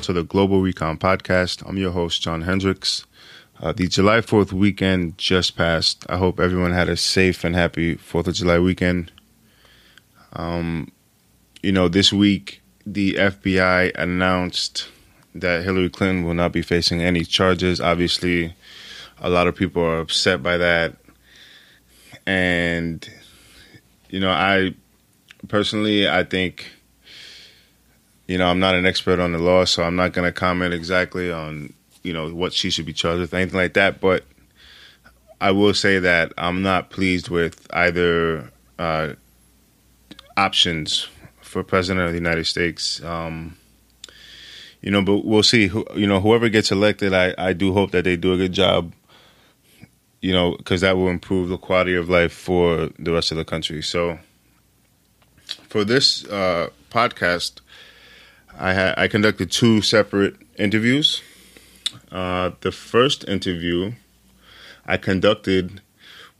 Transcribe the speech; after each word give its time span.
welcome 0.00 0.14
to 0.14 0.20
the 0.22 0.26
Global 0.26 0.62
Recon 0.62 0.96
Podcast. 0.96 1.62
I'm 1.68 1.76
your 1.76 1.90
host, 1.90 2.22
John 2.22 2.40
Hendricks. 2.40 3.04
Uh, 3.60 3.72
the 3.72 3.86
July 3.86 4.20
4th 4.20 4.50
weekend 4.50 5.18
just 5.18 5.58
passed. 5.58 6.06
I 6.08 6.16
hope 6.16 6.40
everyone 6.40 6.72
had 6.72 6.88
a 6.88 6.96
safe 6.96 7.44
and 7.44 7.54
happy 7.54 7.96
4th 7.96 8.28
of 8.28 8.34
July 8.34 8.58
weekend. 8.60 9.12
Um, 10.32 10.90
you 11.62 11.70
know, 11.70 11.88
this 11.88 12.14
week, 12.14 12.62
the 12.86 13.12
FBI 13.12 13.92
announced 13.94 14.88
that 15.34 15.64
Hillary 15.64 15.90
Clinton 15.90 16.24
will 16.24 16.32
not 16.32 16.52
be 16.52 16.62
facing 16.62 17.02
any 17.02 17.22
charges. 17.22 17.78
Obviously, 17.78 18.54
a 19.18 19.28
lot 19.28 19.48
of 19.48 19.54
people 19.54 19.82
are 19.82 20.00
upset 20.00 20.42
by 20.42 20.56
that. 20.56 20.96
And, 22.26 23.06
you 24.08 24.20
know, 24.20 24.30
I 24.30 24.74
personally, 25.48 26.08
I 26.08 26.24
think 26.24 26.70
you 28.30 28.38
know, 28.38 28.46
I'm 28.46 28.60
not 28.60 28.76
an 28.76 28.86
expert 28.86 29.18
on 29.18 29.32
the 29.32 29.40
law, 29.40 29.64
so 29.64 29.82
I'm 29.82 29.96
not 29.96 30.12
going 30.12 30.24
to 30.24 30.30
comment 30.30 30.72
exactly 30.72 31.32
on, 31.32 31.72
you 32.04 32.12
know, 32.12 32.32
what 32.32 32.52
she 32.52 32.70
should 32.70 32.86
be 32.86 32.92
charged 32.92 33.22
with, 33.22 33.34
anything 33.34 33.58
like 33.58 33.74
that. 33.74 34.00
But 34.00 34.22
I 35.40 35.50
will 35.50 35.74
say 35.74 35.98
that 35.98 36.32
I'm 36.38 36.62
not 36.62 36.90
pleased 36.90 37.28
with 37.28 37.66
either 37.72 38.52
uh, 38.78 39.14
options 40.36 41.08
for 41.40 41.64
president 41.64 42.06
of 42.06 42.12
the 42.12 42.18
United 42.18 42.46
States. 42.46 43.02
Um, 43.02 43.56
you 44.80 44.92
know, 44.92 45.02
but 45.02 45.24
we'll 45.24 45.42
see. 45.42 45.64
You 45.96 46.06
know, 46.06 46.20
whoever 46.20 46.48
gets 46.48 46.70
elected, 46.70 47.12
I, 47.12 47.34
I 47.36 47.52
do 47.52 47.72
hope 47.72 47.90
that 47.90 48.04
they 48.04 48.14
do 48.14 48.32
a 48.32 48.36
good 48.36 48.52
job. 48.52 48.92
You 50.20 50.32
know, 50.32 50.56
because 50.56 50.82
that 50.82 50.96
will 50.96 51.08
improve 51.08 51.48
the 51.48 51.58
quality 51.58 51.96
of 51.96 52.08
life 52.08 52.32
for 52.32 52.90
the 52.96 53.10
rest 53.10 53.32
of 53.32 53.38
the 53.38 53.44
country. 53.44 53.82
So, 53.82 54.20
for 55.66 55.82
this 55.82 56.24
uh, 56.26 56.68
podcast, 56.92 57.60
I 58.60 58.74
had 58.74 58.94
I 58.98 59.08
conducted 59.08 59.50
two 59.50 59.80
separate 59.80 60.36
interviews. 60.58 61.22
Uh, 62.12 62.50
the 62.60 62.70
first 62.70 63.26
interview 63.26 63.92
I 64.86 64.98
conducted 64.98 65.80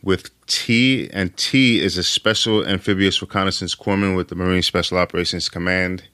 with 0.02 0.30
T, 0.46 1.08
and 1.12 1.34
T 1.36 1.80
is 1.80 1.96
a 1.96 2.02
special 2.02 2.66
amphibious 2.66 3.22
reconnaissance 3.22 3.74
corpsman 3.74 4.16
with 4.16 4.28
the 4.28 4.34
Marine 4.34 4.62
Special 4.62 4.98
Operations 4.98 5.48
Command, 5.48 6.04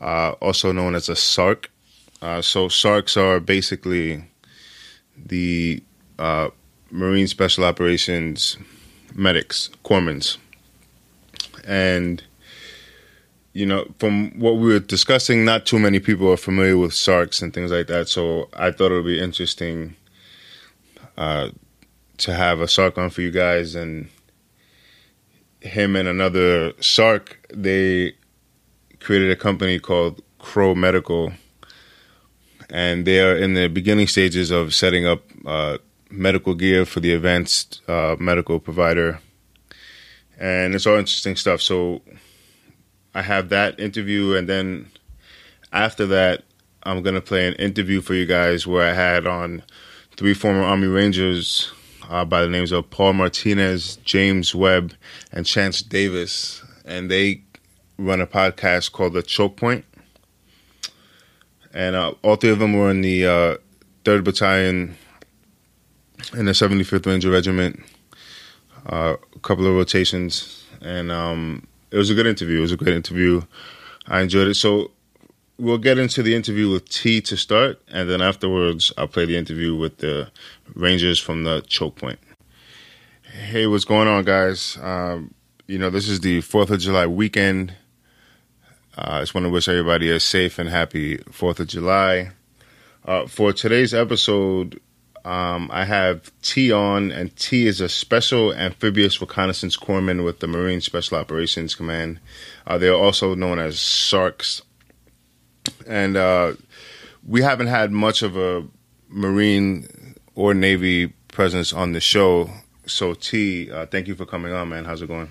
uh, 0.00 0.30
also 0.40 0.72
known 0.72 0.94
as 0.94 1.08
a 1.10 1.14
SARC. 1.14 1.66
Uh, 2.22 2.40
so 2.40 2.68
SARCs 2.68 3.16
are 3.16 3.38
basically 3.38 4.24
the 5.14 5.82
uh, 6.18 6.48
Marine 6.90 7.28
Special 7.28 7.64
Operations 7.64 8.56
medics, 9.14 9.68
corpsmen, 9.84 10.38
and 11.66 12.22
you 13.54 13.64
know, 13.64 13.86
from 14.00 14.38
what 14.38 14.56
we 14.56 14.72
were 14.72 14.80
discussing, 14.80 15.44
not 15.44 15.64
too 15.64 15.78
many 15.78 16.00
people 16.00 16.30
are 16.30 16.36
familiar 16.36 16.76
with 16.76 16.90
SARCs 16.90 17.40
and 17.40 17.54
things 17.54 17.70
like 17.70 17.86
that. 17.86 18.08
So 18.08 18.48
I 18.52 18.72
thought 18.72 18.90
it 18.90 18.96
would 18.96 19.06
be 19.06 19.20
interesting 19.20 19.94
uh, 21.16 21.50
to 22.18 22.34
have 22.34 22.60
a 22.60 22.64
SARC 22.64 22.98
on 22.98 23.10
for 23.10 23.22
you 23.22 23.30
guys. 23.30 23.76
And 23.76 24.08
him 25.60 25.94
and 25.94 26.08
another 26.08 26.72
SARC, 26.80 27.36
they 27.54 28.14
created 28.98 29.30
a 29.30 29.36
company 29.36 29.78
called 29.78 30.20
Cro 30.40 30.74
Medical. 30.74 31.32
And 32.70 33.06
they 33.06 33.20
are 33.20 33.36
in 33.36 33.54
the 33.54 33.68
beginning 33.68 34.08
stages 34.08 34.50
of 34.50 34.74
setting 34.74 35.06
up 35.06 35.22
uh, 35.46 35.78
medical 36.10 36.54
gear 36.54 36.84
for 36.84 36.98
the 36.98 37.14
advanced 37.14 37.88
uh, 37.88 38.16
medical 38.18 38.58
provider. 38.58 39.20
And 40.40 40.74
it's 40.74 40.88
all 40.88 40.96
interesting 40.96 41.36
stuff. 41.36 41.62
So 41.62 42.02
I 43.14 43.22
have 43.22 43.48
that 43.50 43.78
interview, 43.78 44.34
and 44.34 44.48
then 44.48 44.90
after 45.72 46.06
that, 46.06 46.42
I'm 46.82 47.02
gonna 47.02 47.20
play 47.20 47.46
an 47.46 47.54
interview 47.54 48.00
for 48.00 48.14
you 48.14 48.26
guys 48.26 48.66
where 48.66 48.88
I 48.88 48.92
had 48.92 49.26
on 49.26 49.62
three 50.16 50.34
former 50.34 50.62
Army 50.62 50.86
Rangers 50.86 51.72
uh, 52.08 52.24
by 52.24 52.42
the 52.42 52.48
names 52.48 52.72
of 52.72 52.90
Paul 52.90 53.14
Martinez, 53.14 53.96
James 54.04 54.54
Webb, 54.54 54.94
and 55.32 55.46
Chance 55.46 55.82
Davis, 55.82 56.62
and 56.84 57.10
they 57.10 57.42
run 57.98 58.20
a 58.20 58.26
podcast 58.26 58.92
called 58.92 59.14
The 59.14 59.22
Choke 59.22 59.56
Point. 59.56 59.84
And 61.72 61.96
uh, 61.96 62.14
all 62.22 62.36
three 62.36 62.50
of 62.50 62.58
them 62.58 62.72
were 62.72 62.90
in 62.90 63.00
the 63.00 63.26
uh, 63.26 63.56
Third 64.04 64.24
Battalion 64.24 64.96
in 66.36 66.44
the 66.44 66.52
75th 66.52 67.06
Ranger 67.06 67.30
Regiment. 67.30 67.80
Uh, 68.86 69.16
a 69.34 69.38
couple 69.40 69.66
of 69.66 69.74
rotations, 69.74 70.66
and 70.82 71.10
um, 71.10 71.66
it 71.94 71.98
was 71.98 72.10
a 72.10 72.14
good 72.14 72.26
interview. 72.26 72.58
It 72.58 72.62
was 72.62 72.72
a 72.72 72.76
great 72.76 72.96
interview. 72.96 73.42
I 74.08 74.20
enjoyed 74.20 74.48
it. 74.48 74.54
So 74.54 74.90
we'll 75.58 75.78
get 75.78 75.96
into 75.96 76.24
the 76.24 76.34
interview 76.34 76.68
with 76.68 76.88
T 76.88 77.20
to 77.20 77.36
start, 77.36 77.80
and 77.86 78.10
then 78.10 78.20
afterwards 78.20 78.92
I'll 78.98 79.06
play 79.06 79.26
the 79.26 79.36
interview 79.36 79.76
with 79.76 79.98
the 79.98 80.32
Rangers 80.74 81.20
from 81.20 81.44
the 81.44 81.60
choke 81.68 81.94
point. 81.94 82.18
Hey, 83.22 83.68
what's 83.68 83.84
going 83.84 84.08
on, 84.08 84.24
guys? 84.24 84.76
Um, 84.82 85.34
you 85.68 85.78
know, 85.78 85.88
this 85.88 86.08
is 86.08 86.18
the 86.20 86.40
Fourth 86.40 86.70
of 86.70 86.80
July 86.80 87.06
weekend. 87.06 87.74
Uh, 88.98 89.10
I 89.10 89.20
just 89.20 89.34
want 89.34 89.44
to 89.44 89.50
wish 89.50 89.68
everybody 89.68 90.10
a 90.10 90.18
safe 90.18 90.58
and 90.58 90.68
happy 90.68 91.18
Fourth 91.30 91.60
of 91.60 91.68
July. 91.68 92.32
Uh, 93.04 93.28
for 93.28 93.52
today's 93.52 93.94
episode, 93.94 94.80
um, 95.24 95.70
I 95.72 95.84
have 95.84 96.30
T 96.42 96.70
on, 96.70 97.10
and 97.10 97.34
T 97.36 97.66
is 97.66 97.80
a 97.80 97.88
special 97.88 98.52
amphibious 98.52 99.20
reconnaissance 99.20 99.76
corpsman 99.76 100.22
with 100.24 100.40
the 100.40 100.46
Marine 100.46 100.82
Special 100.82 101.16
Operations 101.16 101.74
Command. 101.74 102.20
Uh, 102.66 102.76
they're 102.76 102.94
also 102.94 103.34
known 103.34 103.58
as 103.58 103.76
SARCs. 103.76 104.62
And 105.86 106.16
uh, 106.16 106.54
we 107.26 107.40
haven't 107.40 107.68
had 107.68 107.90
much 107.90 108.22
of 108.22 108.36
a 108.36 108.66
Marine 109.08 109.88
or 110.34 110.52
Navy 110.52 111.08
presence 111.28 111.72
on 111.72 111.92
the 111.92 112.00
show. 112.00 112.50
So, 112.86 113.14
T, 113.14 113.70
uh, 113.70 113.86
thank 113.86 114.08
you 114.08 114.14
for 114.14 114.26
coming 114.26 114.52
on, 114.52 114.68
man. 114.68 114.84
How's 114.84 115.00
it 115.00 115.06
going? 115.06 115.30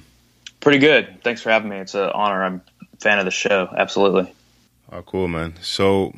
Pretty 0.59 0.79
good. 0.79 1.21
Thanks 1.23 1.41
for 1.41 1.51
having 1.51 1.69
me. 1.69 1.77
It's 1.77 1.93
an 1.93 2.09
honor. 2.15 2.43
I'm 2.43 2.61
a 2.81 2.97
fan 2.97 3.19
of 3.19 3.25
the 3.25 3.31
show. 3.31 3.69
Absolutely. 3.77 4.33
Oh, 4.91 5.03
cool, 5.03 5.27
man. 5.27 5.53
So, 5.61 6.13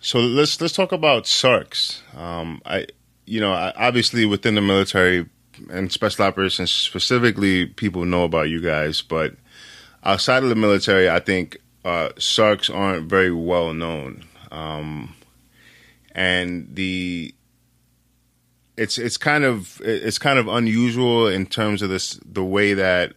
so 0.00 0.18
let's 0.18 0.60
let's 0.60 0.74
talk 0.74 0.92
about 0.92 1.24
SARCs. 1.24 2.00
Um, 2.16 2.62
I, 2.64 2.86
you 3.26 3.40
know, 3.40 3.52
I, 3.52 3.72
obviously 3.76 4.24
within 4.24 4.54
the 4.54 4.60
military 4.60 5.28
and 5.70 5.92
special 5.92 6.24
operations 6.24 6.70
specifically, 6.70 7.66
people 7.66 8.04
know 8.04 8.24
about 8.24 8.48
you 8.48 8.60
guys, 8.60 9.02
but 9.02 9.34
outside 10.02 10.42
of 10.42 10.48
the 10.48 10.54
military, 10.54 11.10
I 11.10 11.20
think 11.20 11.58
uh, 11.84 12.10
SARCs 12.16 12.74
aren't 12.74 13.08
very 13.08 13.32
well 13.32 13.74
known, 13.74 14.24
um, 14.50 15.14
and 16.12 16.74
the 16.74 17.34
it's 18.76 18.96
it's 18.96 19.18
kind 19.18 19.44
of 19.44 19.80
it's 19.84 20.18
kind 20.18 20.38
of 20.38 20.48
unusual 20.48 21.26
in 21.26 21.44
terms 21.44 21.82
of 21.82 21.90
this 21.90 22.18
the 22.24 22.44
way 22.44 22.72
that 22.72 23.12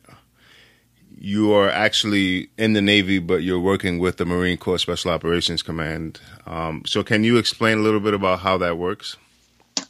you 1.23 1.53
are 1.53 1.69
actually 1.69 2.49
in 2.57 2.73
the 2.73 2.81
Navy, 2.81 3.17
but 3.17 3.43
you're 3.43 3.59
working 3.59 3.97
with 3.97 4.17
the 4.17 4.25
Marine 4.25 4.57
Corps 4.57 4.77
Special 4.77 5.09
Operations 5.09 5.63
Command. 5.63 6.19
Um, 6.45 6.83
so, 6.85 7.01
can 7.01 7.23
you 7.23 7.37
explain 7.37 7.77
a 7.77 7.81
little 7.81 8.01
bit 8.01 8.13
about 8.13 8.41
how 8.41 8.57
that 8.57 8.77
works? 8.77 9.15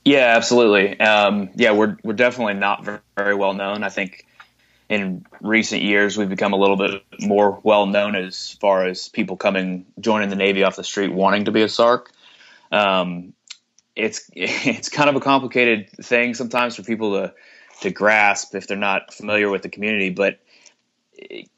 Yeah, 0.05 0.35
absolutely. 0.37 0.99
Um, 0.99 1.49
yeah, 1.55 1.71
we're 1.71 1.97
we're 2.03 2.13
definitely 2.13 2.53
not 2.53 2.85
very, 3.15 3.33
well 3.33 3.55
known. 3.55 3.83
I 3.83 3.89
think 3.89 4.27
in 4.89 5.25
recent 5.41 5.81
years 5.81 6.19
we've 6.19 6.29
become 6.29 6.53
a 6.53 6.55
little 6.55 6.75
bit 6.75 7.03
more 7.19 7.59
well 7.63 7.87
known 7.87 8.15
as 8.15 8.51
far 8.61 8.85
as 8.85 9.09
people 9.09 9.35
coming 9.35 9.87
joining 9.99 10.29
the 10.29 10.35
Navy 10.35 10.63
off 10.63 10.75
the 10.75 10.83
street 10.83 11.11
wanting 11.11 11.45
to 11.45 11.51
be 11.51 11.63
a 11.63 11.67
SARC. 11.67 12.09
Um, 12.71 13.33
it's 13.95 14.29
it's 14.35 14.89
kind 14.89 15.09
of 15.09 15.15
a 15.15 15.19
complicated 15.19 15.89
thing 15.89 16.35
sometimes 16.35 16.75
for 16.75 16.83
people 16.83 17.13
to 17.13 17.33
to 17.81 17.89
grasp 17.89 18.53
if 18.53 18.67
they're 18.67 18.77
not 18.77 19.11
familiar 19.11 19.49
with 19.49 19.63
the 19.63 19.69
community, 19.69 20.11
but 20.11 20.37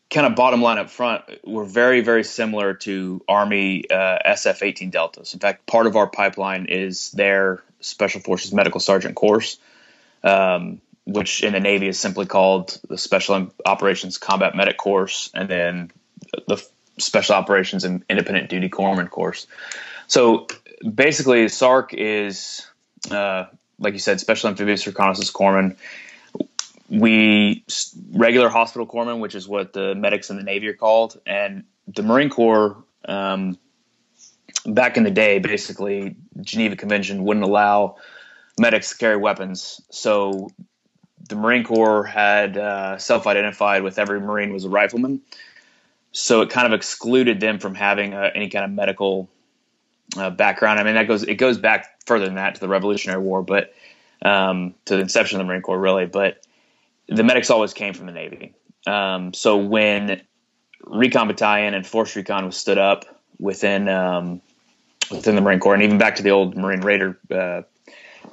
kind 0.09 0.27
of 0.27 0.35
bottom 0.35 0.61
line 0.61 0.77
up 0.77 0.89
front, 0.89 1.23
we're 1.43 1.65
very, 1.65 2.01
very 2.01 2.23
similar 2.23 2.73
to 2.73 3.21
Army 3.27 3.89
uh, 3.89 4.19
SF 4.25 4.63
18 4.63 4.89
Deltas. 4.89 5.33
In 5.33 5.39
fact, 5.39 5.65
part 5.65 5.87
of 5.87 5.95
our 5.95 6.07
pipeline 6.07 6.65
is 6.65 7.11
their 7.11 7.63
Special 7.81 8.21
Forces 8.21 8.53
Medical 8.53 8.79
Sergeant 8.79 9.15
course, 9.15 9.57
um, 10.23 10.81
which 11.05 11.43
in 11.43 11.53
the 11.53 11.59
Navy 11.59 11.87
is 11.87 11.99
simply 11.99 12.25
called 12.25 12.79
the 12.87 12.97
Special 12.97 13.51
Operations 13.65 14.17
Combat 14.17 14.55
Medic 14.55 14.77
course, 14.77 15.29
and 15.33 15.49
then 15.49 15.91
the 16.47 16.63
Special 16.97 17.35
Operations 17.35 17.83
and 17.83 18.03
Independent 18.09 18.49
Duty 18.49 18.69
Corpsman 18.69 19.09
course. 19.09 19.47
So 20.07 20.47
basically, 20.81 21.45
SARC 21.45 21.93
is, 21.93 22.65
uh, 23.11 23.45
like 23.79 23.93
you 23.93 23.99
said, 23.99 24.19
Special 24.19 24.49
Amphibious 24.49 24.87
Reconnaissance 24.87 25.31
Corpsman 25.31 25.75
we 26.89 27.65
regular 28.13 28.49
hospital 28.49 28.85
corpsmen, 28.85 29.19
which 29.19 29.35
is 29.35 29.47
what 29.47 29.73
the 29.73 29.95
medics 29.95 30.29
in 30.29 30.37
the 30.37 30.43
Navy 30.43 30.67
are 30.67 30.73
called, 30.73 31.19
and 31.25 31.63
the 31.87 32.03
Marine 32.03 32.29
Corps. 32.29 32.83
Um, 33.07 33.57
back 34.65 34.97
in 34.97 35.03
the 35.03 35.11
day, 35.11 35.39
basically, 35.39 36.15
Geneva 36.41 36.75
Convention 36.75 37.23
wouldn't 37.23 37.45
allow 37.45 37.97
medics 38.59 38.89
to 38.89 38.97
carry 38.97 39.17
weapons, 39.17 39.81
so 39.89 40.49
the 41.27 41.35
Marine 41.35 41.63
Corps 41.63 42.03
had 42.03 42.57
uh, 42.57 42.97
self-identified 42.97 43.83
with 43.83 43.97
every 43.97 44.19
Marine 44.19 44.53
was 44.53 44.63
a 44.65 44.69
rifleman. 44.69 45.21
so 46.15 46.41
it 46.41 46.49
kind 46.49 46.65
of 46.65 46.73
excluded 46.73 47.41
them 47.41 47.59
from 47.59 47.75
having 47.75 48.13
uh, 48.13 48.31
any 48.33 48.49
kind 48.49 48.63
of 48.63 48.71
medical 48.71 49.27
uh, 50.17 50.29
background. 50.29 50.79
I 50.79 50.83
mean, 50.83 50.95
that 50.95 51.07
goes 51.07 51.23
it 51.23 51.35
goes 51.35 51.57
back 51.57 51.99
further 52.05 52.25
than 52.25 52.35
that 52.35 52.55
to 52.55 52.61
the 52.61 52.69
Revolutionary 52.69 53.21
War, 53.21 53.41
but 53.43 53.73
um, 54.21 54.73
to 54.85 54.95
the 54.95 55.01
inception 55.01 55.39
of 55.39 55.45
the 55.45 55.49
Marine 55.49 55.61
Corps, 55.61 55.79
really. 55.79 56.05
But 56.05 56.45
the 57.07 57.23
medics 57.23 57.49
always 57.49 57.73
came 57.73 57.93
from 57.93 58.05
the 58.05 58.11
Navy. 58.11 58.53
Um, 58.87 59.33
so 59.33 59.57
when 59.57 60.21
Recon 60.83 61.27
Battalion 61.27 61.73
and 61.73 61.85
Force 61.85 62.15
Recon 62.15 62.45
was 62.45 62.57
stood 62.57 62.77
up 62.77 63.05
within 63.39 63.87
um, 63.89 64.41
within 65.11 65.35
the 65.35 65.41
Marine 65.41 65.59
Corps, 65.59 65.73
and 65.73 65.83
even 65.83 65.97
back 65.97 66.15
to 66.15 66.23
the 66.23 66.31
old 66.31 66.55
Marine 66.55 66.81
Raider 66.81 67.19
uh, 67.31 67.61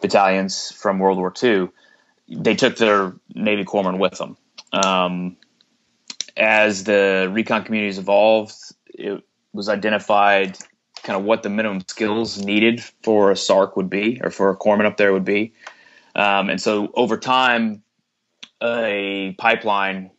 battalions 0.00 0.72
from 0.72 0.98
World 0.98 1.18
War 1.18 1.32
II, 1.42 1.68
they 2.28 2.54
took 2.54 2.76
their 2.76 3.14
Navy 3.34 3.64
corpsmen 3.64 3.98
with 3.98 4.18
them. 4.18 4.36
Um, 4.72 5.36
as 6.36 6.84
the 6.84 7.28
recon 7.30 7.64
communities 7.64 7.98
evolved, 7.98 8.54
it 8.86 9.22
was 9.52 9.68
identified 9.68 10.58
kind 11.02 11.18
of 11.18 11.24
what 11.24 11.42
the 11.42 11.50
minimum 11.50 11.82
skills 11.86 12.38
needed 12.38 12.82
for 13.02 13.30
a 13.30 13.34
SARC 13.34 13.76
would 13.76 13.90
be, 13.90 14.20
or 14.22 14.30
for 14.30 14.50
a 14.50 14.56
corpsman 14.56 14.86
up 14.86 14.96
there 14.96 15.12
would 15.12 15.24
be. 15.24 15.52
Um, 16.14 16.50
and 16.50 16.60
so 16.60 16.90
over 16.94 17.18
time, 17.18 17.81
a 18.62 19.34
pipeline 19.38 20.10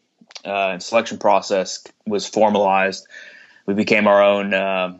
uh, 0.44 0.80
selection 0.80 1.18
process 1.18 1.84
was 2.06 2.28
formalized. 2.28 3.08
We 3.66 3.74
became 3.74 4.08
our 4.08 4.22
own 4.22 4.54
uh, 4.54 4.98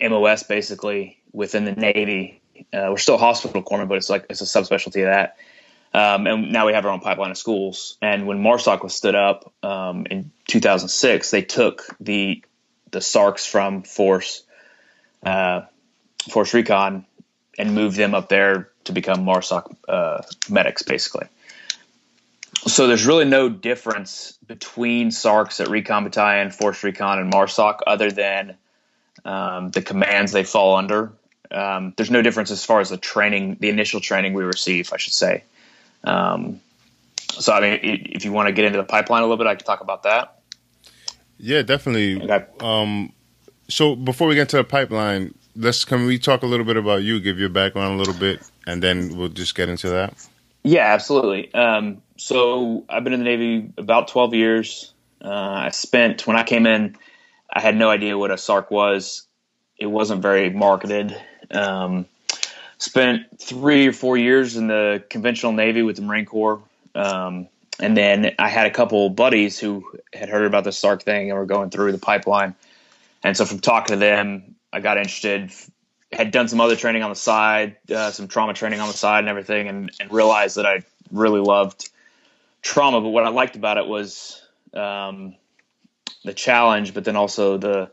MOS 0.00 0.42
basically 0.42 1.18
within 1.32 1.64
the 1.64 1.72
Navy. 1.72 2.42
Uh, 2.72 2.88
we're 2.90 2.98
still 2.98 3.16
hospital 3.16 3.62
corpsmen, 3.62 3.88
but 3.88 3.96
it's 3.96 4.10
like 4.10 4.26
it's 4.28 4.42
a 4.42 4.44
subspecialty 4.44 5.02
of 5.02 5.06
that. 5.06 5.36
Um, 5.92 6.26
and 6.26 6.52
now 6.52 6.66
we 6.66 6.74
have 6.74 6.84
our 6.84 6.92
own 6.92 7.00
pipeline 7.00 7.30
of 7.30 7.38
schools. 7.38 7.96
And 8.00 8.26
when 8.26 8.42
MARSOC 8.42 8.82
was 8.82 8.94
stood 8.94 9.16
up 9.16 9.52
um, 9.62 10.06
in 10.06 10.30
2006, 10.46 11.30
they 11.30 11.42
took 11.42 11.84
the 12.00 12.44
the 12.90 13.00
SARCs 13.00 13.46
from 13.46 13.82
Force 13.82 14.44
uh, 15.24 15.62
Force 16.30 16.54
Recon 16.54 17.06
and 17.58 17.74
moved 17.74 17.96
them 17.96 18.14
up 18.14 18.28
there 18.28 18.70
to 18.84 18.92
become 18.92 19.24
MARSOC 19.24 19.74
uh, 19.88 20.22
medics, 20.48 20.82
basically. 20.82 21.26
So 22.66 22.86
there's 22.86 23.06
really 23.06 23.24
no 23.24 23.48
difference 23.48 24.38
between 24.46 25.10
SARCs 25.10 25.60
at 25.60 25.68
Recon 25.68 26.04
Battalion, 26.04 26.50
Force 26.50 26.82
Recon, 26.84 27.18
and 27.18 27.32
MARSOC 27.32 27.80
other 27.86 28.10
than 28.10 28.56
um, 29.24 29.70
the 29.70 29.80
commands 29.80 30.32
they 30.32 30.44
fall 30.44 30.76
under. 30.76 31.12
Um, 31.50 31.94
there's 31.96 32.10
no 32.10 32.22
difference 32.22 32.50
as 32.50 32.64
far 32.64 32.80
as 32.80 32.90
the 32.90 32.98
training, 32.98 33.56
the 33.60 33.70
initial 33.70 34.00
training 34.00 34.34
we 34.34 34.44
receive, 34.44 34.92
I 34.92 34.98
should 34.98 35.14
say. 35.14 35.42
Um, 36.04 36.60
so, 37.32 37.52
I 37.52 37.60
mean, 37.60 37.80
if 38.12 38.24
you 38.24 38.32
want 38.32 38.48
to 38.48 38.52
get 38.52 38.66
into 38.66 38.78
the 38.78 38.84
pipeline 38.84 39.22
a 39.22 39.24
little 39.24 39.38
bit, 39.38 39.46
I 39.46 39.54
can 39.54 39.64
talk 39.64 39.80
about 39.80 40.02
that. 40.02 40.40
Yeah, 41.38 41.62
definitely. 41.62 42.22
Okay. 42.22 42.44
Um, 42.60 43.12
so, 43.68 43.96
before 43.96 44.28
we 44.28 44.34
get 44.34 44.42
into 44.42 44.58
the 44.58 44.64
pipeline, 44.64 45.34
let's 45.56 45.84
can 45.84 46.06
we 46.06 46.18
talk 46.18 46.42
a 46.42 46.46
little 46.46 46.66
bit 46.66 46.76
about 46.76 47.02
you? 47.02 47.20
Give 47.20 47.38
your 47.38 47.48
background 47.48 47.94
a 47.94 47.96
little 47.96 48.14
bit, 48.14 48.42
and 48.66 48.82
then 48.82 49.16
we'll 49.16 49.28
just 49.28 49.54
get 49.54 49.68
into 49.68 49.88
that. 49.88 50.28
Yeah, 50.62 50.92
absolutely. 50.92 51.52
Um, 51.54 52.02
so, 52.16 52.84
I've 52.88 53.02
been 53.04 53.14
in 53.14 53.20
the 53.20 53.24
Navy 53.24 53.72
about 53.78 54.08
twelve 54.08 54.34
years. 54.34 54.92
Uh, 55.22 55.28
I 55.30 55.70
spent 55.70 56.26
when 56.26 56.36
I 56.36 56.42
came 56.42 56.66
in, 56.66 56.96
I 57.52 57.60
had 57.60 57.76
no 57.76 57.90
idea 57.90 58.16
what 58.16 58.30
a 58.30 58.34
SARC 58.34 58.70
was. 58.70 59.26
It 59.78 59.86
wasn't 59.86 60.22
very 60.22 60.50
marketed. 60.50 61.16
Um, 61.50 62.06
spent 62.78 63.40
three 63.40 63.86
or 63.86 63.92
four 63.92 64.16
years 64.16 64.56
in 64.56 64.66
the 64.66 65.02
conventional 65.10 65.52
Navy 65.52 65.82
with 65.82 65.96
the 65.96 66.02
Marine 66.02 66.26
Corps. 66.26 66.62
Um, 66.94 67.48
and 67.78 67.96
then 67.96 68.34
I 68.38 68.48
had 68.48 68.66
a 68.66 68.70
couple 68.70 69.08
buddies 69.10 69.58
who 69.58 69.84
had 70.12 70.28
heard 70.28 70.46
about 70.46 70.64
the 70.64 70.70
SARC 70.70 71.02
thing 71.02 71.30
and 71.30 71.38
were 71.38 71.46
going 71.46 71.70
through 71.70 71.92
the 71.92 71.98
pipeline. 71.98 72.54
And 73.22 73.36
so 73.36 73.44
from 73.44 73.60
talking 73.60 73.94
to 73.94 74.00
them, 74.00 74.54
I 74.72 74.80
got 74.80 74.96
interested, 74.96 75.50
had 76.12 76.30
done 76.30 76.48
some 76.48 76.60
other 76.60 76.76
training 76.76 77.02
on 77.02 77.10
the 77.10 77.16
side, 77.16 77.76
uh, 77.94 78.10
some 78.10 78.28
trauma 78.28 78.52
training 78.52 78.80
on 78.80 78.88
the 78.88 78.94
side 78.94 79.20
and 79.20 79.28
everything, 79.28 79.68
and, 79.68 79.90
and, 80.00 80.12
realized 80.12 80.56
that 80.56 80.66
I 80.66 80.82
really 81.12 81.40
loved 81.40 81.88
trauma. 82.62 83.00
But 83.00 83.10
what 83.10 83.24
I 83.24 83.28
liked 83.28 83.56
about 83.56 83.78
it 83.78 83.86
was 83.86 84.42
um, 84.74 85.36
the 86.24 86.34
challenge, 86.34 86.94
but 86.94 87.04
then 87.04 87.16
also 87.16 87.58
the 87.58 87.90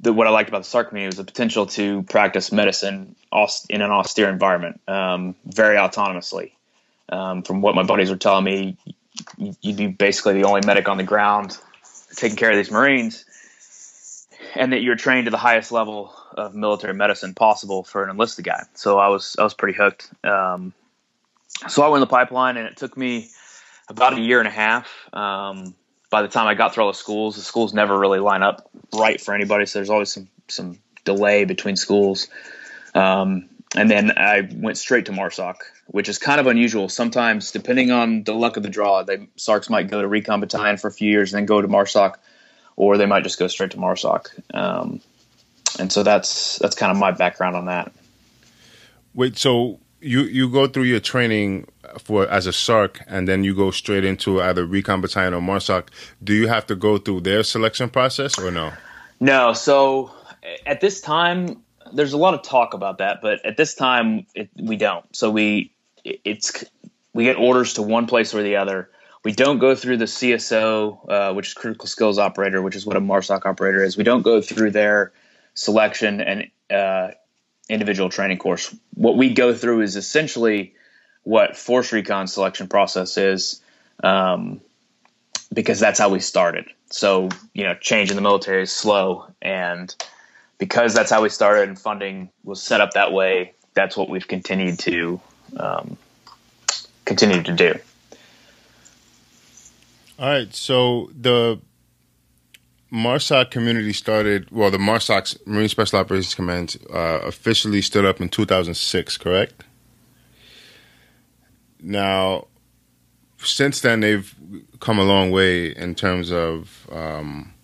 the, 0.00 0.12
what 0.12 0.26
I 0.26 0.30
liked 0.30 0.48
about 0.48 0.64
the 0.64 0.68
SARC 0.68 0.88
community 0.88 1.06
was 1.06 1.16
the 1.16 1.24
potential 1.24 1.66
to 1.66 2.02
practice 2.02 2.50
medicine 2.50 3.14
in 3.70 3.82
an 3.82 3.90
austere 3.90 4.28
environment, 4.28 4.80
um, 4.88 5.36
very 5.46 5.76
autonomously. 5.76 6.52
Um, 7.08 7.42
from 7.42 7.60
what 7.60 7.76
my 7.76 7.84
buddies 7.84 8.10
were 8.10 8.16
telling 8.16 8.44
me, 8.44 8.76
you'd 9.38 9.76
be 9.76 9.86
basically 9.86 10.34
the 10.34 10.44
only 10.44 10.62
medic 10.66 10.88
on 10.88 10.96
the 10.96 11.04
ground 11.04 11.56
taking 12.16 12.36
care 12.36 12.50
of 12.50 12.56
these 12.56 12.70
Marines, 12.70 13.24
and 14.56 14.72
that 14.72 14.82
you're 14.82 14.96
trained 14.96 15.26
to 15.26 15.30
the 15.30 15.36
highest 15.36 15.70
level 15.70 16.12
of 16.36 16.54
military 16.54 16.94
medicine 16.94 17.34
possible 17.34 17.82
for 17.82 18.04
an 18.04 18.10
enlisted 18.10 18.44
guy. 18.44 18.64
So 18.74 18.98
I 18.98 19.08
was 19.08 19.36
I 19.38 19.44
was 19.44 19.54
pretty 19.54 19.76
hooked. 19.76 20.10
Um, 20.24 20.72
so 21.68 21.82
I 21.82 21.88
went 21.88 22.02
in 22.02 22.08
the 22.08 22.10
pipeline, 22.10 22.56
and 22.56 22.66
it 22.66 22.76
took 22.76 22.96
me 22.96 23.30
about 23.88 24.14
a 24.14 24.20
year 24.20 24.38
and 24.38 24.48
a 24.48 24.52
half. 24.52 24.88
Um, 25.12 25.74
by 26.10 26.22
the 26.22 26.28
time 26.28 26.46
I 26.46 26.54
got 26.54 26.74
through 26.74 26.84
all 26.84 26.92
the 26.92 26.98
schools, 26.98 27.36
the 27.36 27.42
schools 27.42 27.72
never 27.72 27.98
really 27.98 28.18
line 28.18 28.42
up 28.42 28.70
right 28.94 29.20
for 29.20 29.34
anybody. 29.34 29.66
So 29.66 29.78
there's 29.78 29.90
always 29.90 30.12
some 30.12 30.28
some 30.48 30.78
delay 31.04 31.44
between 31.44 31.76
schools. 31.76 32.28
Um, 32.94 33.48
and 33.74 33.90
then 33.90 34.12
I 34.18 34.48
went 34.52 34.76
straight 34.76 35.06
to 35.06 35.12
MARSOC, 35.12 35.56
which 35.86 36.08
is 36.08 36.18
kind 36.18 36.38
of 36.40 36.46
unusual. 36.46 36.88
Sometimes, 36.90 37.50
depending 37.50 37.90
on 37.90 38.22
the 38.24 38.34
luck 38.34 38.58
of 38.58 38.62
the 38.62 38.68
draw, 38.68 39.02
they 39.02 39.28
SARCs 39.36 39.70
might 39.70 39.88
go 39.88 40.02
to 40.02 40.08
Recon 40.08 40.40
Battalion 40.40 40.76
for 40.76 40.88
a 40.88 40.92
few 40.92 41.10
years 41.10 41.32
and 41.32 41.38
then 41.38 41.46
go 41.46 41.62
to 41.62 41.68
MARSOC, 41.68 42.16
or 42.76 42.98
they 42.98 43.06
might 43.06 43.22
just 43.22 43.38
go 43.38 43.46
straight 43.48 43.70
to 43.70 43.78
MARSOC. 43.78 44.28
Um, 44.54 45.00
and 45.78 45.92
so 45.92 46.02
that's 46.02 46.58
that's 46.58 46.74
kind 46.74 46.92
of 46.92 46.98
my 46.98 47.10
background 47.10 47.56
on 47.56 47.66
that. 47.66 47.92
Wait, 49.14 49.36
so 49.36 49.78
you 50.00 50.22
you 50.22 50.48
go 50.48 50.66
through 50.66 50.84
your 50.84 51.00
training 51.00 51.66
for 51.98 52.28
as 52.28 52.46
a 52.46 52.50
SARC, 52.50 53.02
and 53.06 53.28
then 53.28 53.44
you 53.44 53.54
go 53.54 53.70
straight 53.70 54.04
into 54.04 54.40
either 54.40 54.64
Recon 54.64 55.00
Battalion 55.00 55.34
or 55.34 55.40
MARSOC. 55.40 55.88
Do 56.22 56.32
you 56.32 56.48
have 56.48 56.66
to 56.66 56.74
go 56.74 56.98
through 56.98 57.20
their 57.20 57.42
selection 57.42 57.90
process 57.90 58.38
or 58.38 58.50
no? 58.50 58.72
No. 59.20 59.52
So 59.52 60.10
at 60.66 60.80
this 60.80 61.00
time, 61.00 61.62
there's 61.92 62.12
a 62.12 62.18
lot 62.18 62.34
of 62.34 62.42
talk 62.42 62.74
about 62.74 62.98
that, 62.98 63.20
but 63.22 63.44
at 63.44 63.56
this 63.56 63.74
time, 63.74 64.26
it, 64.34 64.50
we 64.60 64.76
don't. 64.76 65.04
So 65.14 65.30
we 65.30 65.72
it's 66.04 66.64
we 67.12 67.24
get 67.24 67.36
orders 67.36 67.74
to 67.74 67.82
one 67.82 68.06
place 68.06 68.34
or 68.34 68.42
the 68.42 68.56
other. 68.56 68.90
We 69.24 69.32
don't 69.32 69.58
go 69.58 69.76
through 69.76 69.98
the 69.98 70.06
CSO, 70.06 71.08
uh, 71.08 71.34
which 71.34 71.48
is 71.48 71.54
critical 71.54 71.86
skills 71.86 72.18
operator, 72.18 72.60
which 72.60 72.74
is 72.74 72.84
what 72.84 72.96
a 72.96 73.00
MARSOC 73.00 73.46
operator 73.46 73.84
is. 73.84 73.96
We 73.96 74.02
don't 74.02 74.22
go 74.22 74.40
through 74.40 74.72
their 74.72 75.12
selection 75.54 76.20
and 76.20 76.50
uh, 76.70 77.12
individual 77.68 78.08
training 78.08 78.38
course. 78.38 78.74
What 78.94 79.16
we 79.16 79.34
go 79.34 79.54
through 79.54 79.82
is 79.82 79.96
essentially 79.96 80.74
what 81.22 81.56
Force 81.56 81.92
Recon 81.92 82.26
selection 82.26 82.68
process 82.68 83.16
is, 83.16 83.60
um, 84.02 84.60
because 85.52 85.78
that's 85.78 85.98
how 85.98 86.08
we 86.08 86.20
started. 86.20 86.66
So 86.90 87.28
you 87.54 87.64
know, 87.64 87.74
change 87.74 88.10
in 88.10 88.16
the 88.16 88.22
military 88.22 88.62
is 88.62 88.72
slow, 88.72 89.26
and 89.40 89.94
because 90.58 90.94
that's 90.94 91.10
how 91.10 91.22
we 91.22 91.28
started, 91.28 91.68
and 91.68 91.78
funding 91.78 92.30
was 92.44 92.62
set 92.62 92.80
up 92.80 92.92
that 92.92 93.12
way. 93.12 93.54
That's 93.74 93.96
what 93.96 94.08
we've 94.08 94.26
continued 94.28 94.78
to 94.80 95.20
um, 95.56 95.96
continue 97.04 97.42
to 97.42 97.52
do. 97.52 97.74
All 100.18 100.28
right, 100.28 100.54
so 100.54 101.10
the 101.18 101.58
MARSOC 102.92 103.50
community 103.50 103.92
started, 103.94 104.50
well, 104.50 104.70
the 104.70 104.78
MARSOC 104.78 105.46
Marine 105.46 105.68
Special 105.68 105.98
Operations 105.98 106.34
Command 106.34 106.76
uh, 106.92 107.20
officially 107.24 107.80
stood 107.80 108.04
up 108.04 108.20
in 108.20 108.28
2006, 108.28 109.16
correct? 109.16 109.64
Now, 111.80 112.48
since 113.38 113.80
then, 113.80 114.00
they've 114.00 114.34
come 114.80 114.98
a 114.98 115.04
long 115.04 115.30
way 115.30 115.74
in 115.74 115.94
terms 115.94 116.30
of, 116.30 116.86
um, 116.92 117.54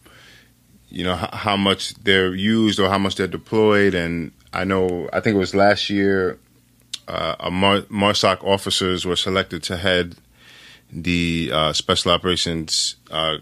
you 0.88 1.04
know, 1.04 1.14
h- 1.14 1.28
how 1.32 1.56
much 1.56 1.94
they're 1.97 2.35
used 2.35 2.80
or 2.80 2.88
how 2.88 2.99
much 2.99 3.16
they're 3.16 3.26
deployed. 3.26 3.94
And 3.94 4.32
I 4.54 4.64
know, 4.64 5.11
I 5.12 5.20
think 5.20 5.37
it 5.37 5.38
was 5.38 5.54
last 5.54 5.90
year, 5.90 6.38
uh, 7.06 7.37
a 7.38 7.50
Mar- 7.50 7.82
MARSOC 7.82 8.42
officers 8.42 9.04
were 9.04 9.16
selected 9.16 9.62
to 9.64 9.76
head 9.76 10.16
the 10.90 11.50
uh, 11.52 11.73
Special 11.75 12.12
Operations 12.12 12.97
uh, 13.11 13.37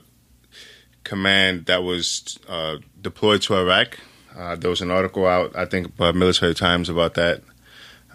command 1.06 1.66
that 1.66 1.82
was 1.82 2.38
uh, 2.48 2.76
deployed 3.00 3.40
to 3.42 3.54
Iraq. 3.54 3.98
Uh, 4.36 4.56
there 4.56 4.68
was 4.68 4.82
an 4.82 4.90
article 4.90 5.26
out, 5.26 5.56
I 5.56 5.64
think, 5.64 5.96
by 5.96 6.12
Military 6.12 6.54
Times 6.54 6.90
about 6.90 7.14
that. 7.14 7.42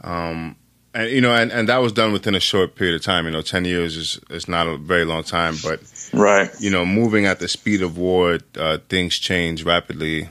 Um, 0.04 0.56
and 0.94 1.10
you 1.10 1.22
know, 1.22 1.34
and, 1.34 1.52
and 1.52 1.70
that 1.70 1.78
was 1.78 1.94
done 1.94 2.12
within 2.12 2.36
a 2.36 2.40
short 2.40 2.76
period 2.76 2.96
of 2.96 3.02
time. 3.02 3.26
You 3.26 3.32
know, 3.32 3.42
ten 3.42 3.66
years 3.66 3.96
is 3.98 4.20
is 4.30 4.48
not 4.48 4.68
a 4.68 4.78
very 4.78 5.06
long 5.06 5.24
time, 5.24 5.56
but 5.64 5.80
right. 6.14 6.52
You 6.60 6.70
know, 6.70 6.86
moving 6.86 7.26
at 7.26 7.40
the 7.40 7.48
speed 7.48 7.82
of 7.82 7.98
war, 7.98 8.40
uh, 8.58 8.78
things 8.90 9.18
change 9.18 9.64
rapidly. 9.64 10.30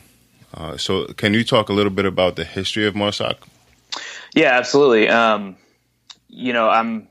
Uh, 0.53 0.77
so, 0.77 1.07
can 1.15 1.33
you 1.33 1.45
talk 1.45 1.71
a 1.71 1.73
little 1.73 1.93
bit 1.93 2.05
about 2.05 2.37
the 2.37 2.45
history 2.45 2.87
of 2.87 2.95
MARSOC? 2.95 3.37
Yeah, 4.35 4.53
absolutely. 4.59 5.09
Um, 5.09 5.57
you 6.29 6.53
know, 6.53 6.69
I'm 6.69 7.09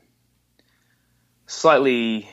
slightly 1.46 2.28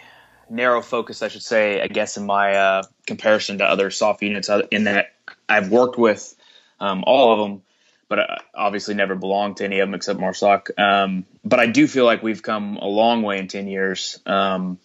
narrow 0.49 0.81
focus, 0.81 1.21
I 1.21 1.27
should 1.27 1.43
say, 1.43 1.81
I 1.81 1.87
guess, 1.87 2.17
in 2.17 2.25
my 2.25 2.53
uh, 2.53 2.83
comparison 3.05 3.59
to 3.59 3.65
other 3.65 3.89
SOF 3.91 4.21
units, 4.21 4.49
uh, 4.49 4.63
in 4.71 4.85
that 4.85 5.13
I've 5.47 5.69
worked 5.69 5.97
with 5.97 6.35
um, 6.79 7.03
all 7.05 7.33
of 7.33 7.39
them, 7.39 7.61
but 8.09 8.19
I 8.19 8.37
obviously 8.53 8.95
never 8.95 9.15
belonged 9.15 9.57
to 9.57 9.65
any 9.65 9.79
of 9.79 9.87
them 9.87 9.95
except 9.95 10.19
MARSOC. 10.19 10.77
Um, 10.79 11.25
but 11.43 11.59
I 11.59 11.67
do 11.67 11.87
feel 11.87 12.05
like 12.05 12.23
we've 12.23 12.43
come 12.43 12.77
a 12.77 12.87
long 12.87 13.21
way 13.23 13.39
in 13.39 13.47
10 13.47 13.67
years. 13.67 14.19
Um, 14.25 14.79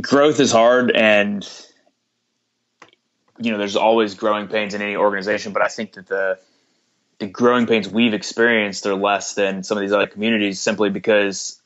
growth 0.00 0.40
is 0.40 0.52
hard, 0.52 0.90
and 0.90 1.46
you 3.38 3.52
know, 3.52 3.58
there's 3.58 3.76
always 3.76 4.14
growing 4.14 4.48
pains 4.48 4.74
in 4.74 4.82
any 4.82 4.96
organization, 4.96 5.52
but 5.52 5.62
I 5.62 5.68
think 5.68 5.92
that 5.92 6.06
the 6.06 6.38
the 7.18 7.26
growing 7.26 7.66
pains 7.66 7.88
we've 7.88 8.14
experienced 8.14 8.86
are 8.86 8.94
less 8.94 9.34
than 9.34 9.64
some 9.64 9.76
of 9.76 9.82
these 9.82 9.92
other 9.92 10.06
communities 10.06 10.60
simply 10.60 10.88
because 10.88 11.57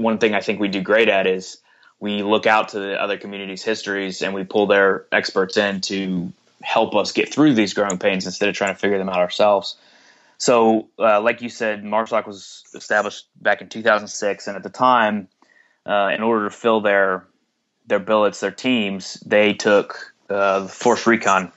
one 0.00 0.18
thing 0.18 0.34
I 0.34 0.40
think 0.40 0.60
we 0.60 0.68
do 0.68 0.80
great 0.82 1.08
at 1.08 1.26
is 1.26 1.58
we 1.98 2.22
look 2.22 2.46
out 2.46 2.70
to 2.70 2.80
the 2.80 3.00
other 3.00 3.18
communities' 3.18 3.62
histories 3.62 4.22
and 4.22 4.34
we 4.34 4.44
pull 4.44 4.66
their 4.66 5.06
experts 5.12 5.56
in 5.56 5.80
to 5.82 6.32
help 6.62 6.94
us 6.94 7.12
get 7.12 7.32
through 7.32 7.54
these 7.54 7.74
growing 7.74 7.98
pains 7.98 8.26
instead 8.26 8.48
of 8.48 8.54
trying 8.54 8.74
to 8.74 8.78
figure 8.78 8.98
them 8.98 9.08
out 9.08 9.18
ourselves. 9.18 9.76
So, 10.38 10.88
uh, 10.98 11.20
like 11.20 11.42
you 11.42 11.50
said, 11.50 11.84
MARSOC 11.84 12.26
was 12.26 12.64
established 12.74 13.26
back 13.40 13.60
in 13.60 13.68
2006, 13.68 14.46
and 14.46 14.56
at 14.56 14.62
the 14.62 14.70
time, 14.70 15.28
uh, 15.84 16.10
in 16.14 16.22
order 16.22 16.48
to 16.48 16.50
fill 16.50 16.80
their 16.80 17.26
their 17.86 17.98
billets, 17.98 18.40
their 18.40 18.50
teams, 18.50 19.14
they 19.26 19.52
took 19.52 20.14
uh, 20.30 20.66
Force 20.66 21.06
Recon 21.06 21.52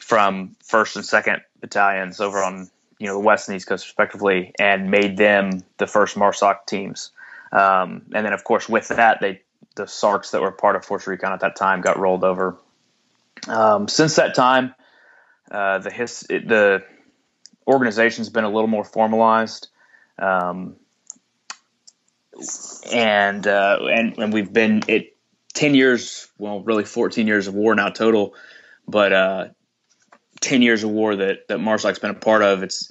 from 0.00 0.54
first 0.62 0.96
and 0.96 1.04
second 1.04 1.42
battalions 1.60 2.20
over 2.20 2.42
on 2.42 2.68
you 2.98 3.06
know 3.06 3.14
the 3.14 3.20
west 3.20 3.48
and 3.48 3.56
east 3.56 3.66
coast 3.66 3.86
respectively, 3.86 4.52
and 4.58 4.90
made 4.90 5.16
them 5.16 5.64
the 5.78 5.86
first 5.86 6.16
MARSOC 6.16 6.66
teams. 6.66 7.10
Um, 7.54 8.02
and 8.12 8.26
then, 8.26 8.32
of 8.32 8.42
course, 8.42 8.68
with 8.68 8.88
that, 8.88 9.20
they 9.20 9.42
the 9.76 9.84
SARCs 9.84 10.32
that 10.32 10.42
were 10.42 10.52
part 10.52 10.76
of 10.76 10.84
Force 10.84 11.06
Recon 11.06 11.32
at 11.32 11.40
that 11.40 11.56
time 11.56 11.80
got 11.80 11.98
rolled 11.98 12.24
over. 12.24 12.58
Um, 13.48 13.88
since 13.88 14.16
that 14.16 14.34
time, 14.34 14.74
uh, 15.50 15.78
the 15.78 15.90
his, 15.90 16.20
the 16.20 16.84
organization's 17.66 18.28
been 18.28 18.44
a 18.44 18.50
little 18.50 18.68
more 18.68 18.84
formalized, 18.84 19.68
um, 20.18 20.76
and, 22.92 23.46
uh, 23.46 23.78
and 23.90 24.18
and 24.18 24.32
we've 24.32 24.52
been 24.52 24.82
it 24.88 25.16
ten 25.52 25.74
years, 25.74 26.28
well, 26.38 26.60
really 26.62 26.84
fourteen 26.84 27.26
years 27.26 27.46
of 27.46 27.54
war 27.54 27.74
now 27.74 27.88
total, 27.88 28.34
but 28.88 29.12
uh, 29.12 29.48
ten 30.40 30.62
years 30.62 30.82
of 30.82 30.90
war 30.90 31.14
that 31.16 31.48
that 31.48 31.58
MARSOC's 31.58 31.98
been 31.98 32.10
a 32.10 32.14
part 32.14 32.42
of. 32.42 32.62
It's 32.62 32.88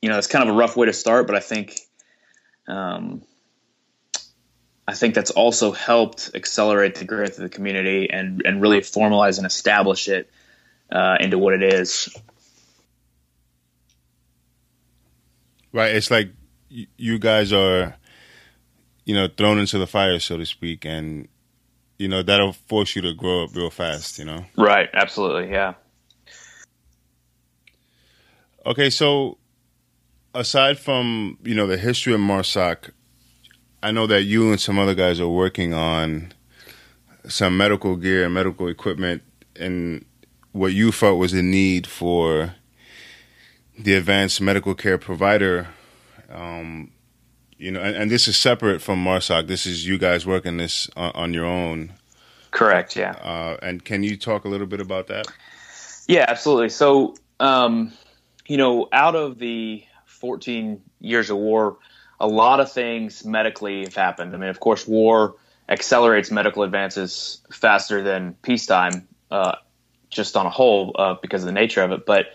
you 0.00 0.08
know 0.08 0.18
it's 0.18 0.26
kind 0.26 0.48
of 0.48 0.54
a 0.54 0.58
rough 0.58 0.76
way 0.76 0.86
to 0.86 0.92
start, 0.92 1.26
but 1.26 1.36
I 1.36 1.40
think. 1.40 1.78
Um, 2.68 3.22
I 4.86 4.94
think 4.94 5.14
that's 5.14 5.30
also 5.30 5.72
helped 5.72 6.30
accelerate 6.34 6.96
the 6.96 7.04
growth 7.04 7.38
of 7.38 7.42
the 7.42 7.48
community 7.48 8.10
and, 8.10 8.42
and 8.44 8.60
really 8.60 8.80
formalize 8.80 9.38
and 9.38 9.46
establish 9.46 10.08
it 10.08 10.28
uh, 10.90 11.16
into 11.20 11.38
what 11.38 11.54
it 11.54 11.62
is. 11.62 12.08
Right. 15.72 15.94
It's 15.94 16.10
like 16.10 16.32
you 16.68 17.18
guys 17.18 17.52
are, 17.52 17.96
you 19.04 19.14
know, 19.14 19.28
thrown 19.28 19.58
into 19.58 19.78
the 19.78 19.86
fire, 19.86 20.18
so 20.18 20.36
to 20.36 20.46
speak, 20.46 20.84
and 20.84 21.28
you 21.98 22.08
know 22.08 22.22
that'll 22.22 22.52
force 22.52 22.94
you 22.94 23.02
to 23.02 23.14
grow 23.14 23.44
up 23.44 23.54
real 23.54 23.70
fast. 23.70 24.18
You 24.18 24.26
know. 24.26 24.44
Right. 24.56 24.88
Absolutely. 24.92 25.50
Yeah. 25.50 25.74
Okay, 28.64 28.90
so 28.90 29.38
aside 30.34 30.78
from 30.78 31.38
you 31.42 31.54
know 31.54 31.66
the 31.66 31.78
history 31.78 32.14
of 32.14 32.20
MARSOC, 32.20 32.90
I 33.82 33.90
know 33.90 34.06
that 34.06 34.22
you 34.22 34.50
and 34.50 34.60
some 34.60 34.78
other 34.78 34.94
guys 34.94 35.20
are 35.20 35.28
working 35.28 35.74
on 35.74 36.32
some 37.26 37.56
medical 37.56 37.96
gear 37.96 38.24
and 38.24 38.34
medical 38.34 38.68
equipment 38.68 39.22
and 39.56 40.04
what 40.52 40.72
you 40.72 40.92
felt 40.92 41.18
was 41.18 41.32
a 41.32 41.42
need 41.42 41.86
for 41.86 42.54
the 43.78 43.94
advanced 43.94 44.40
medical 44.40 44.74
care 44.74 44.98
provider. 44.98 45.68
Um, 46.30 46.92
you 47.58 47.70
know, 47.70 47.80
and, 47.80 47.96
and, 47.96 48.10
this 48.10 48.28
is 48.28 48.36
separate 48.36 48.80
from 48.80 49.04
MARSOC. 49.04 49.46
This 49.46 49.66
is 49.66 49.86
you 49.86 49.98
guys 49.98 50.26
working 50.26 50.56
this 50.56 50.88
on, 50.96 51.12
on 51.14 51.34
your 51.34 51.44
own. 51.44 51.92
Correct. 52.50 52.96
Yeah. 52.96 53.12
Uh, 53.12 53.56
and 53.62 53.84
can 53.84 54.02
you 54.02 54.16
talk 54.16 54.44
a 54.44 54.48
little 54.48 54.66
bit 54.66 54.80
about 54.80 55.08
that? 55.08 55.26
Yeah, 56.06 56.24
absolutely. 56.28 56.70
So, 56.70 57.14
um, 57.40 57.92
you 58.46 58.56
know, 58.56 58.88
out 58.92 59.14
of 59.14 59.38
the 59.38 59.84
14 60.06 60.82
years 61.00 61.30
of 61.30 61.36
war, 61.36 61.78
a 62.20 62.26
lot 62.26 62.60
of 62.60 62.70
things 62.70 63.24
medically 63.24 63.82
have 63.84 63.94
happened. 63.94 64.34
I 64.34 64.38
mean, 64.38 64.50
of 64.50 64.60
course, 64.60 64.86
war 64.86 65.36
accelerates 65.68 66.30
medical 66.30 66.62
advances 66.62 67.40
faster 67.50 68.02
than 68.02 68.34
peacetime, 68.42 69.08
uh, 69.30 69.56
just 70.10 70.36
on 70.36 70.46
a 70.46 70.50
whole, 70.50 70.94
uh, 70.98 71.14
because 71.20 71.42
of 71.42 71.46
the 71.46 71.52
nature 71.52 71.82
of 71.82 71.92
it. 71.92 72.06
But 72.06 72.26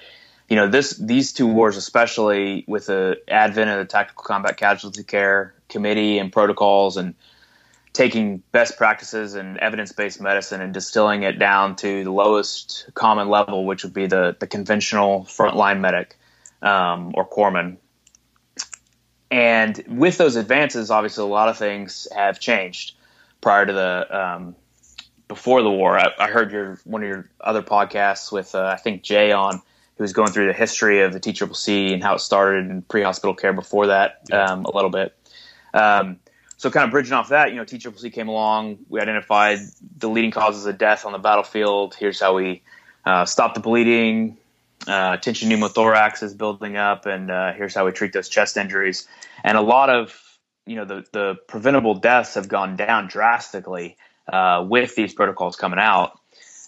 you 0.49 0.55
know, 0.55 0.67
this 0.67 0.91
these 0.97 1.33
two 1.33 1.47
wars, 1.47 1.77
especially 1.77 2.63
with 2.67 2.87
the 2.87 3.17
advent 3.27 3.69
of 3.69 3.79
the 3.79 3.85
Tactical 3.85 4.23
Combat 4.23 4.57
Casualty 4.57 5.03
Care 5.03 5.53
Committee 5.67 6.19
and 6.19 6.31
protocols, 6.31 6.95
and 6.97 7.15
taking 7.91 8.43
best 8.51 8.77
practices 8.77 9.33
and 9.33 9.57
evidence-based 9.57 10.21
medicine 10.21 10.61
and 10.61 10.73
distilling 10.73 11.23
it 11.23 11.39
down 11.39 11.75
to 11.75 12.03
the 12.03 12.11
lowest 12.11 12.89
common 12.93 13.27
level, 13.27 13.65
which 13.65 13.83
would 13.83 13.93
be 13.93 14.07
the 14.07 14.37
the 14.39 14.47
conventional 14.47 15.25
frontline 15.25 15.79
medic 15.81 16.17
um, 16.61 17.11
or 17.13 17.27
corpsman 17.27 17.77
and 19.29 19.83
with 19.87 20.17
those 20.17 20.35
advances, 20.35 20.89
obviously, 20.89 21.23
a 21.23 21.27
lot 21.27 21.49
of 21.49 21.57
things 21.57 22.07
have 22.15 22.39
changed 22.39 22.95
prior 23.41 23.65
to 23.65 23.73
the 23.73 24.19
um, 24.19 24.55
before 25.27 25.61
the 25.61 25.71
war. 25.71 25.97
I, 25.97 26.11
I, 26.17 26.27
heard 26.27 26.51
your 26.51 26.79
one 26.85 27.03
of 27.03 27.09
your 27.09 27.29
other 27.41 27.61
podcasts 27.61 28.31
with 28.31 28.55
uh, 28.55 28.65
I 28.65 28.77
think 28.77 29.03
Jay 29.03 29.31
on 29.31 29.61
who 29.97 30.03
was 30.03 30.13
going 30.13 30.31
through 30.31 30.47
the 30.47 30.53
history 30.53 31.01
of 31.01 31.11
the 31.11 31.19
TCCC 31.19 31.93
and 31.93 32.03
how 32.03 32.15
it 32.15 32.19
started 32.19 32.69
in 32.69 32.83
pre-hospital 32.83 33.33
care 33.33 33.53
before 33.53 33.87
that 33.87 34.21
um, 34.31 34.63
a 34.65 34.75
little 34.75 34.91
bit. 34.91 35.15
Um, 35.73 36.19
so 36.55 36.69
kind 36.69 36.85
of 36.85 36.91
bridging 36.91 37.13
off 37.13 37.29
that, 37.29 37.49
you 37.49 37.55
know, 37.55 37.65
TCCC 37.65 38.13
came 38.13 38.27
along. 38.27 38.79
We 38.89 38.99
identified 38.99 39.59
the 39.97 40.07
leading 40.07 40.31
causes 40.31 40.65
of 40.65 40.77
death 40.77 41.05
on 41.05 41.13
the 41.13 41.17
battlefield. 41.17 41.95
Here's 41.95 42.19
how 42.19 42.35
we 42.35 42.61
uh, 43.05 43.25
stop 43.25 43.55
the 43.55 43.59
bleeding, 43.59 44.37
uh, 44.87 45.17
tension 45.17 45.49
pneumothorax 45.49 46.23
is 46.23 46.33
building 46.33 46.77
up, 46.77 47.05
and 47.05 47.29
uh, 47.29 47.53
here's 47.53 47.75
how 47.75 47.85
we 47.85 47.91
treat 47.91 48.13
those 48.13 48.29
chest 48.29 48.57
injuries. 48.57 49.07
And 49.43 49.57
a 49.57 49.61
lot 49.61 49.89
of 49.89 50.19
you 50.65 50.75
know 50.75 50.85
the 50.85 51.05
the 51.11 51.35
preventable 51.47 51.95
deaths 51.95 52.35
have 52.35 52.47
gone 52.47 52.75
down 52.75 53.07
drastically 53.07 53.97
uh, 54.31 54.65
with 54.67 54.95
these 54.95 55.13
protocols 55.13 55.55
coming 55.55 55.79
out, 55.79 56.19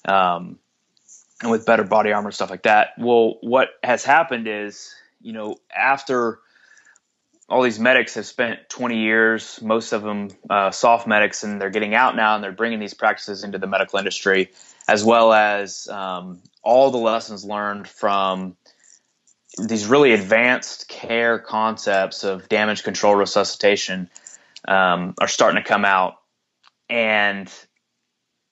um, 0.06 0.60
and 1.42 1.52
with 1.52 1.66
better 1.66 1.84
body 1.84 2.12
armor 2.12 2.32
stuff 2.32 2.50
like 2.50 2.64
that. 2.64 2.90
Well, 2.98 3.38
what 3.42 3.70
has 3.84 4.04
happened 4.04 4.48
is 4.48 4.94
you 5.22 5.34
know 5.34 5.58
after 5.76 6.40
all 7.48 7.64
these 7.64 7.80
medics 7.80 8.14
have 8.14 8.28
spent 8.28 8.70
20 8.70 9.00
years, 9.00 9.60
most 9.62 9.92
of 9.92 10.04
them 10.04 10.30
uh, 10.50 10.70
SOF 10.70 11.08
medics, 11.08 11.44
and 11.44 11.60
they're 11.60 11.72
getting 11.72 11.96
out 11.96 12.16
now 12.16 12.36
and 12.36 12.44
they're 12.44 12.52
bringing 12.52 12.80
these 12.80 12.94
practices 12.94 13.44
into 13.44 13.58
the 13.58 13.66
medical 13.66 13.98
industry, 13.98 14.52
as 14.88 15.04
well 15.04 15.34
as 15.34 15.88
um, 15.88 16.42
all 16.62 16.92
the 16.92 16.98
lessons 16.98 17.46
learned 17.46 17.88
from 17.88 18.56
these 19.58 19.86
really 19.86 20.14
advanced 20.14 20.88
care 20.88 21.40
concepts 21.40 22.24
of 22.24 22.48
damage 22.50 22.84
control 22.84 23.16
resuscitation 23.16 24.10
um, 24.68 25.16
are 25.20 25.28
starting 25.28 25.62
to 25.62 25.68
come 25.68 25.86
out. 25.86 26.18
And 26.90 27.52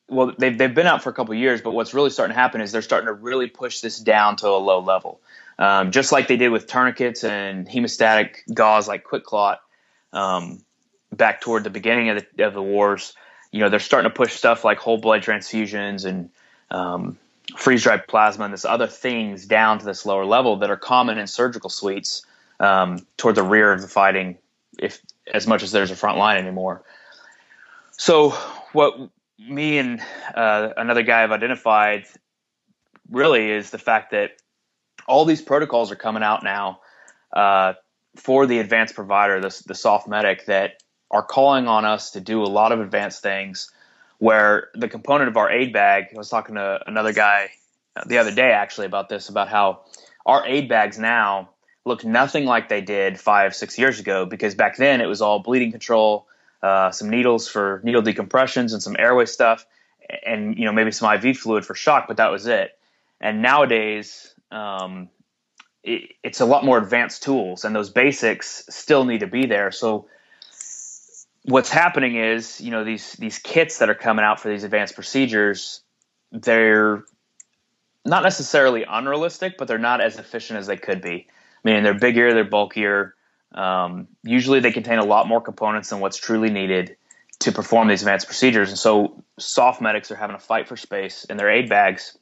well, 0.10 0.34
they've, 0.38 0.58
they've 0.58 0.74
been 0.74 0.88
out 0.88 1.04
for 1.04 1.10
a 1.10 1.14
couple 1.14 1.34
years, 1.36 1.62
but 1.62 1.72
what's 1.72 1.94
really 1.94 2.10
starting 2.10 2.34
to 2.34 2.40
happen 2.40 2.62
is 2.62 2.72
they're 2.72 2.82
starting 2.82 3.08
to 3.08 3.14
really 3.14 3.48
push 3.48 3.82
this 3.82 4.00
down 4.00 4.38
to 4.38 4.48
a 4.48 4.58
low 4.58 4.80
level. 4.80 5.20
Um, 5.60 5.92
just 5.92 6.12
like 6.12 6.28
they 6.28 6.38
did 6.38 6.50
with 6.50 6.68
tourniquets 6.68 7.24
and 7.24 7.68
hemostatic 7.68 8.38
gauze 8.54 8.88
like 8.88 9.04
QuikClot 9.04 9.58
um, 10.14 10.64
back 11.12 11.42
toward 11.42 11.64
the 11.64 11.70
beginning 11.70 12.10
of 12.10 12.26
the, 12.36 12.46
of 12.46 12.54
the 12.54 12.62
wars. 12.62 13.14
You 13.52 13.62
know, 13.62 13.70
they're 13.70 13.80
starting 13.80 14.10
to 14.10 14.16
push 14.16 14.34
stuff 14.34 14.64
like 14.64 14.78
whole 14.78 14.98
blood 14.98 15.24
transfusions 15.24 16.06
and 16.06 16.30
um, 16.70 17.18
freeze 17.56 17.84
dried 17.84 18.08
plasma 18.08 18.46
and 18.46 18.54
this 18.54 18.66
other 18.66 18.88
things 18.88 19.46
down 19.46 19.80
to 19.80 19.86
this 19.86 20.06
lower 20.06 20.25
level 20.25 20.58
that 20.58 20.70
are 20.70 20.77
common 20.77 21.18
in 21.18 21.27
surgical 21.27 21.70
suites 21.70 22.25
um, 22.60 23.06
toward 23.16 23.36
the 23.36 23.44
rear 23.44 23.72
of 23.72 23.82
the 23.82 23.88
fighting, 23.88 24.38
if 24.80 25.01
as 25.32 25.48
much 25.48 25.63
as 25.63 25.72
there's 25.72 25.92
a 25.92 25.96
front 25.96 26.18
line 26.18 26.38
anymore. 26.38 26.84
So 27.92 28.32
what 28.74 29.10
me 29.39 29.77
and 29.77 30.01
uh, 30.34 30.70
another 30.77 31.04
guy 31.04 31.22
have 31.22 31.32
identified 31.32 32.06
really 33.10 33.50
is 33.50 33.70
the 33.70 33.77
fact 33.77 34.12
that 34.12 34.32
all 35.08 35.25
these 35.25 35.42
protocols 35.42 35.92
are 35.92 35.96
coming 35.96 36.24
out 36.24 36.44
now 36.44 36.82
uh, 37.32 37.74
for 38.16 38.46
the 38.46 38.60
advanced 38.60 38.96
provider, 38.96 39.39
the, 39.39 39.63
the 39.68 39.75
SOF 39.75 40.08
medic, 40.08 40.46
that 40.48 40.82
are 41.10 41.24
calling 41.24 41.68
on 41.68 41.86
us 41.86 42.12
to 42.12 42.20
do 42.20 42.44
a 42.44 42.48
lot 42.48 42.72
of 42.72 42.82
advanced 42.82 43.22
things 43.22 43.72
where 44.20 44.70
the 44.74 44.88
component 44.88 45.30
of 45.30 45.38
our 45.38 45.50
aid 45.50 45.74
bag, 45.74 46.06
I 46.14 46.18
was 46.18 46.30
talking 46.30 46.56
to 46.56 46.80
another 46.88 47.14
guy 47.14 47.50
the 48.06 48.18
other 48.18 48.32
day 48.34 48.52
actually 48.52 48.88
about 48.88 49.10
this, 49.10 49.30
about 49.30 49.50
how 49.50 49.82
our 50.26 50.46
aid 50.46 50.70
bags 50.70 50.98
now 50.98 51.50
look 51.86 52.04
nothing 52.04 52.46
like 52.46 52.70
they 52.70 52.82
did 52.82 53.20
five, 53.20 53.56
six 53.56 53.78
years 53.78 54.00
ago 54.00 54.26
because 54.26 54.56
back 54.56 54.78
then 54.78 55.02
it 55.02 55.06
was 55.06 55.22
all 55.22 55.40
bleeding 55.40 55.72
control, 55.72 56.28
uh, 56.62 56.92
some 56.92 57.10
needles 57.10 57.48
for 57.48 57.82
needle 57.84 58.02
decompressions, 58.02 58.74
and 58.74 58.84
some 58.84 58.96
airway 59.00 59.26
stuff, 59.26 59.66
and 60.26 60.58
you 60.58 60.66
know 60.66 60.72
maybe 60.72 60.92
some 60.92 61.12
IV 61.14 61.38
fluid 61.38 61.66
for 61.66 61.76
shock, 61.76 62.08
but 62.08 62.18
that 62.18 62.32
was 62.32 62.48
it. 62.48 62.78
And 63.22 63.42
nowadays, 63.42 64.34
um, 64.52 65.10
it, 65.84 66.14
it's 66.24 66.42
a 66.42 66.46
lot 66.46 66.66
more 66.66 66.78
advanced 66.78 67.24
tools, 67.24 67.64
and 67.64 67.76
those 67.76 67.90
basics 67.90 68.66
still 68.70 69.06
need 69.06 69.20
to 69.20 69.28
be 69.28 69.46
there. 69.46 69.72
So 69.72 70.08
what's 71.48 71.70
happening 71.70 72.16
is, 72.18 72.62
you 72.62 72.72
know, 72.72 72.84
these 72.84 73.13
these 73.13 73.39
kits 73.39 73.80
that 73.80 73.89
are 73.89 73.96
coming 73.96 74.24
out 74.24 74.39
for 74.39 74.50
these 74.50 74.63
advanced 74.63 74.96
procedures, 74.96 75.82
they're 76.32 77.04
not 78.06 78.24
necessarily 78.24 78.86
unrealistic, 78.88 79.58
but 79.58 79.68
they're 79.68 79.77
not 79.77 80.01
as 80.01 80.18
efficient 80.18 80.60
as 80.60 80.68
they 80.68 80.77
could 80.77 81.01
be. 81.01 81.27
I 81.30 81.70
mean, 81.70 81.84
they're 81.84 81.94
bigger, 81.94 82.34
they're 82.34 82.44
bulkier. 82.44 83.16
Um, 83.54 84.08
usually, 84.24 84.60
they 84.60 84.72
contain 84.72 85.00
a 85.00 85.06
lot 85.06 85.27
more 85.27 85.42
components 85.42 85.89
than 85.89 86.00
what's 86.00 86.18
truly 86.18 86.50
needed 86.50 86.98
to 87.39 87.51
perform 87.51 87.88
these 87.88 88.01
advanced 88.01 88.27
procedures. 88.27 88.70
And 88.70 88.77
so, 88.77 89.24
SOF 89.39 89.80
medics 89.80 90.12
are 90.12 90.16
having 90.16 90.36
a 90.36 90.39
fight 90.39 90.68
for 90.68 90.75
space 90.75 91.24
in 91.25 91.38
their 91.38 91.50
aid 91.50 91.70
bags, 91.70 92.18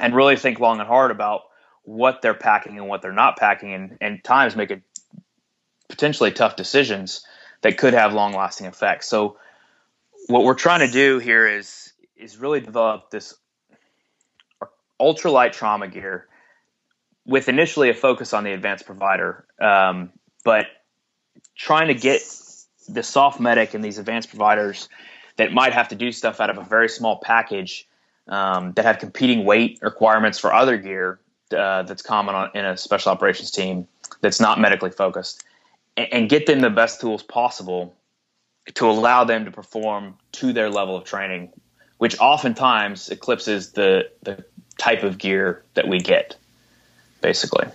and 0.00 0.14
really 0.16 0.36
think 0.36 0.58
long 0.58 0.80
and 0.80 0.88
hard 0.88 1.10
about 1.10 1.42
what 1.82 2.22
they're 2.22 2.32
packing 2.32 2.78
and 2.78 2.88
what 2.88 3.02
they're 3.02 3.12
not 3.12 3.36
packing, 3.36 3.74
and, 3.74 3.98
and 4.00 4.24
times 4.24 4.56
make 4.56 4.70
it 4.70 4.80
potentially 5.88 6.30
tough 6.30 6.56
decisions 6.56 7.26
that 7.64 7.78
could 7.78 7.94
have 7.94 8.12
long 8.12 8.34
lasting 8.34 8.66
effects. 8.66 9.08
So, 9.08 9.38
what 10.28 10.44
we're 10.44 10.54
trying 10.54 10.80
to 10.80 10.92
do 10.92 11.18
here 11.18 11.48
is 11.48 11.92
is 12.14 12.36
really 12.36 12.60
develop 12.60 13.10
this 13.10 13.34
ultralight 15.00 15.52
trauma 15.52 15.88
gear 15.88 16.28
with 17.26 17.48
initially 17.48 17.88
a 17.88 17.94
focus 17.94 18.34
on 18.34 18.44
the 18.44 18.52
advanced 18.52 18.84
provider, 18.84 19.46
um, 19.60 20.12
but 20.44 20.66
trying 21.56 21.88
to 21.88 21.94
get 21.94 22.20
the 22.86 23.02
SOF 23.02 23.40
medic 23.40 23.72
and 23.72 23.82
these 23.82 23.98
advanced 23.98 24.28
providers 24.28 24.90
that 25.36 25.52
might 25.52 25.72
have 25.72 25.88
to 25.88 25.94
do 25.94 26.12
stuff 26.12 26.40
out 26.40 26.50
of 26.50 26.58
a 26.58 26.64
very 26.64 26.88
small 26.90 27.18
package 27.18 27.88
um, 28.28 28.72
that 28.74 28.84
have 28.84 28.98
competing 28.98 29.46
weight 29.46 29.78
requirements 29.80 30.38
for 30.38 30.52
other 30.52 30.76
gear 30.76 31.18
uh, 31.56 31.82
that's 31.82 32.02
common 32.02 32.34
on, 32.34 32.50
in 32.54 32.64
a 32.64 32.76
special 32.76 33.10
operations 33.10 33.50
team 33.50 33.88
that's 34.20 34.38
not 34.38 34.60
medically 34.60 34.90
focused 34.90 35.44
and, 35.96 36.12
and 36.12 36.28
get 36.28 36.46
them 36.46 36.60
the 36.60 36.70
best 36.70 37.00
tools 37.00 37.22
possible 37.22 37.96
to 38.74 38.86
allow 38.86 39.24
them 39.24 39.44
to 39.44 39.50
perform 39.50 40.16
to 40.32 40.52
their 40.52 40.70
level 40.70 40.96
of 40.96 41.04
training, 41.04 41.52
which 41.98 42.18
oftentimes 42.18 43.10
eclipses 43.10 43.72
the, 43.72 44.10
the 44.22 44.44
type 44.78 45.02
of 45.02 45.18
gear 45.18 45.62
that 45.74 45.86
we 45.86 45.98
get, 45.98 46.36
basically. 47.20 47.68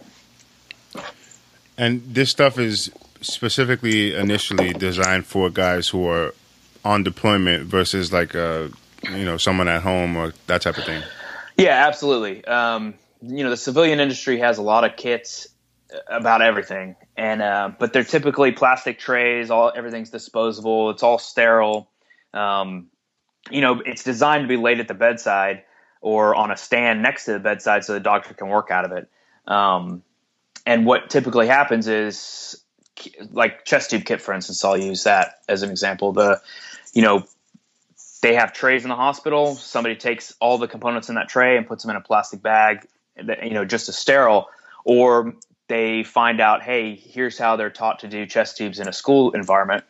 And 1.78 2.02
this 2.14 2.30
stuff 2.30 2.58
is 2.58 2.92
specifically 3.22 4.16
initially 4.16 4.74
designed 4.74 5.26
for 5.26 5.50
guys 5.50 5.88
who 5.88 6.08
are 6.08 6.34
on 6.84 7.04
deployment 7.04 7.66
versus 7.66 8.12
like 8.12 8.34
a 8.34 8.66
uh, 8.66 8.70
you 9.16 9.26
know 9.26 9.38
someone 9.38 9.68
at 9.68 9.82
home 9.82 10.16
or 10.16 10.34
that 10.48 10.62
type 10.62 10.78
of 10.78 10.84
thing. 10.84 11.02
Yeah, 11.58 11.88
absolutely. 11.88 12.44
Um, 12.46 12.94
you 13.22 13.44
know, 13.44 13.50
the 13.50 13.58
civilian 13.58 14.00
industry 14.00 14.40
has 14.40 14.58
a 14.58 14.62
lot 14.62 14.84
of 14.84 14.96
kits 14.96 15.48
about 16.08 16.42
everything, 16.42 16.96
and 17.20 17.42
uh, 17.42 17.72
but 17.78 17.92
they're 17.92 18.06
typically 18.06 18.54
plastic 18.54 18.98
trays. 18.98 19.52
All 19.52 19.74
everything's 19.76 20.10
disposable. 20.10 20.90
It's 20.92 21.04
all 21.04 21.20
sterile. 21.20 21.90
Um, 22.34 22.88
you 23.52 23.60
know, 23.60 23.82
it's 23.82 24.06
designed 24.06 24.46
to 24.46 24.48
be 24.48 24.56
laid 24.56 24.80
at 24.80 24.88
the 24.88 24.94
bedside 24.94 25.64
or 26.00 26.34
on 26.34 26.50
a 26.50 26.56
stand 26.56 27.02
next 27.02 27.26
to 27.26 27.34
the 27.34 27.40
bedside 27.40 27.84
so 27.84 27.92
the 27.92 28.00
doctor 28.00 28.34
can 28.34 28.48
work 28.48 28.72
out 28.72 28.86
of 28.86 28.94
it. 28.94 29.10
Um, 29.46 30.02
and 30.66 30.86
what 30.86 31.10
typically 31.10 31.48
happens 31.48 31.90
is, 31.90 32.64
like 33.32 33.66
chest 33.66 33.90
tube 33.90 34.06
kit, 34.06 34.22
for 34.22 34.34
instance, 34.34 34.64
I'll 34.64 34.78
use 34.78 35.04
that 35.04 35.42
as 35.50 35.62
an 35.62 35.72
example. 35.72 36.14
The, 36.14 36.42
you 36.94 37.02
know, 37.02 37.26
they 38.22 38.36
have 38.36 38.54
trays 38.54 38.84
in 38.84 38.90
the 38.90 38.96
hospital. 38.96 39.56
Somebody 39.56 39.98
takes 39.98 40.34
all 40.40 40.58
the 40.58 40.70
components 40.70 41.10
in 41.10 41.16
that 41.16 41.28
tray 41.28 41.58
and 41.58 41.68
puts 41.68 41.84
them 41.84 41.90
in 41.90 41.98
a 41.98 42.02
plastic 42.02 42.42
bag, 42.42 42.88
you 43.18 43.54
know, 43.54 43.66
just 43.66 43.90
as 43.90 43.98
sterile. 43.98 44.48
Or 44.86 45.34
they 45.70 46.04
find 46.04 46.42
out, 46.42 46.64
hey, 46.64 46.96
here's 46.96 47.38
how 47.38 47.56
they're 47.56 47.70
taught 47.70 48.00
to 48.00 48.08
do 48.08 48.26
chest 48.26 48.58
tubes 48.58 48.80
in 48.80 48.88
a 48.88 48.94
school 48.94 49.32
environment. 49.32 49.86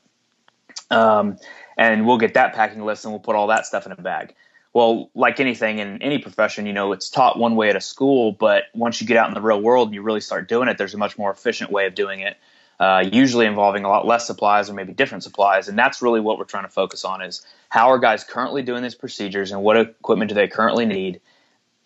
Um, 0.92 1.38
and 1.78 2.06
we'll 2.06 2.18
get 2.18 2.34
that 2.36 2.54
packing 2.54 2.84
list 2.84 3.06
and 3.06 3.14
we'll 3.14 3.22
put 3.22 3.36
all 3.36 3.48
that 3.48 3.66
stuff 3.66 3.86
in 3.86 3.94
a 3.94 3.96
bag. 3.96 4.36
Well, 4.74 5.10
like 5.16 5.40
anything 5.40 5.80
in 5.80 6.02
any 6.04 6.20
profession, 6.20 6.66
you 6.66 6.74
know, 6.74 6.92
it's 6.92 7.10
taught 7.10 7.40
one 7.40 7.56
way 7.56 7.70
at 7.70 7.76
a 7.76 7.82
school, 7.82 8.34
but 8.34 8.66
once 8.76 9.02
you 9.02 9.08
get 9.08 9.18
out 9.18 9.30
in 9.30 9.34
the 9.34 9.42
real 9.42 9.62
world 9.62 9.88
and 9.88 9.96
you 9.96 10.02
really 10.02 10.20
start 10.20 10.48
doing 10.48 10.68
it, 10.68 10.78
there's 10.78 10.94
a 10.94 10.98
much 10.98 11.18
more 11.18 11.32
efficient 11.32 11.72
way 11.72 11.88
of 11.88 11.96
doing 11.96 12.20
it. 12.20 12.38
Uh, 12.80 13.04
usually 13.12 13.46
involving 13.46 13.84
a 13.84 13.90
lot 13.90 14.06
less 14.06 14.28
supplies 14.28 14.70
or 14.70 14.74
maybe 14.74 14.94
different 14.94 15.24
supplies. 15.24 15.68
And 15.68 15.78
that's 15.78 16.02
really 16.02 16.20
what 16.20 16.38
we're 16.38 16.46
trying 16.46 16.64
to 16.64 16.70
focus 16.70 17.04
on 17.04 17.22
is 17.22 17.46
how 17.70 17.90
are 17.90 18.00
guys 18.00 18.24
currently 18.24 18.62
doing 18.62 18.84
these 18.84 18.96
procedures 18.96 19.52
and 19.52 19.62
what 19.62 19.78
equipment 19.78 20.30
do 20.30 20.36
they 20.36 20.48
currently 20.48 20.86
need 20.86 21.20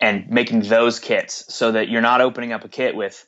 and 0.00 0.28
making 0.30 0.62
those 0.62 1.00
kits 1.00 1.52
so 1.52 1.72
that 1.72 1.88
you're 1.88 2.02
not 2.02 2.20
opening 2.20 2.52
up 2.52 2.64
a 2.64 2.68
kit 2.68 2.94
with 2.94 3.26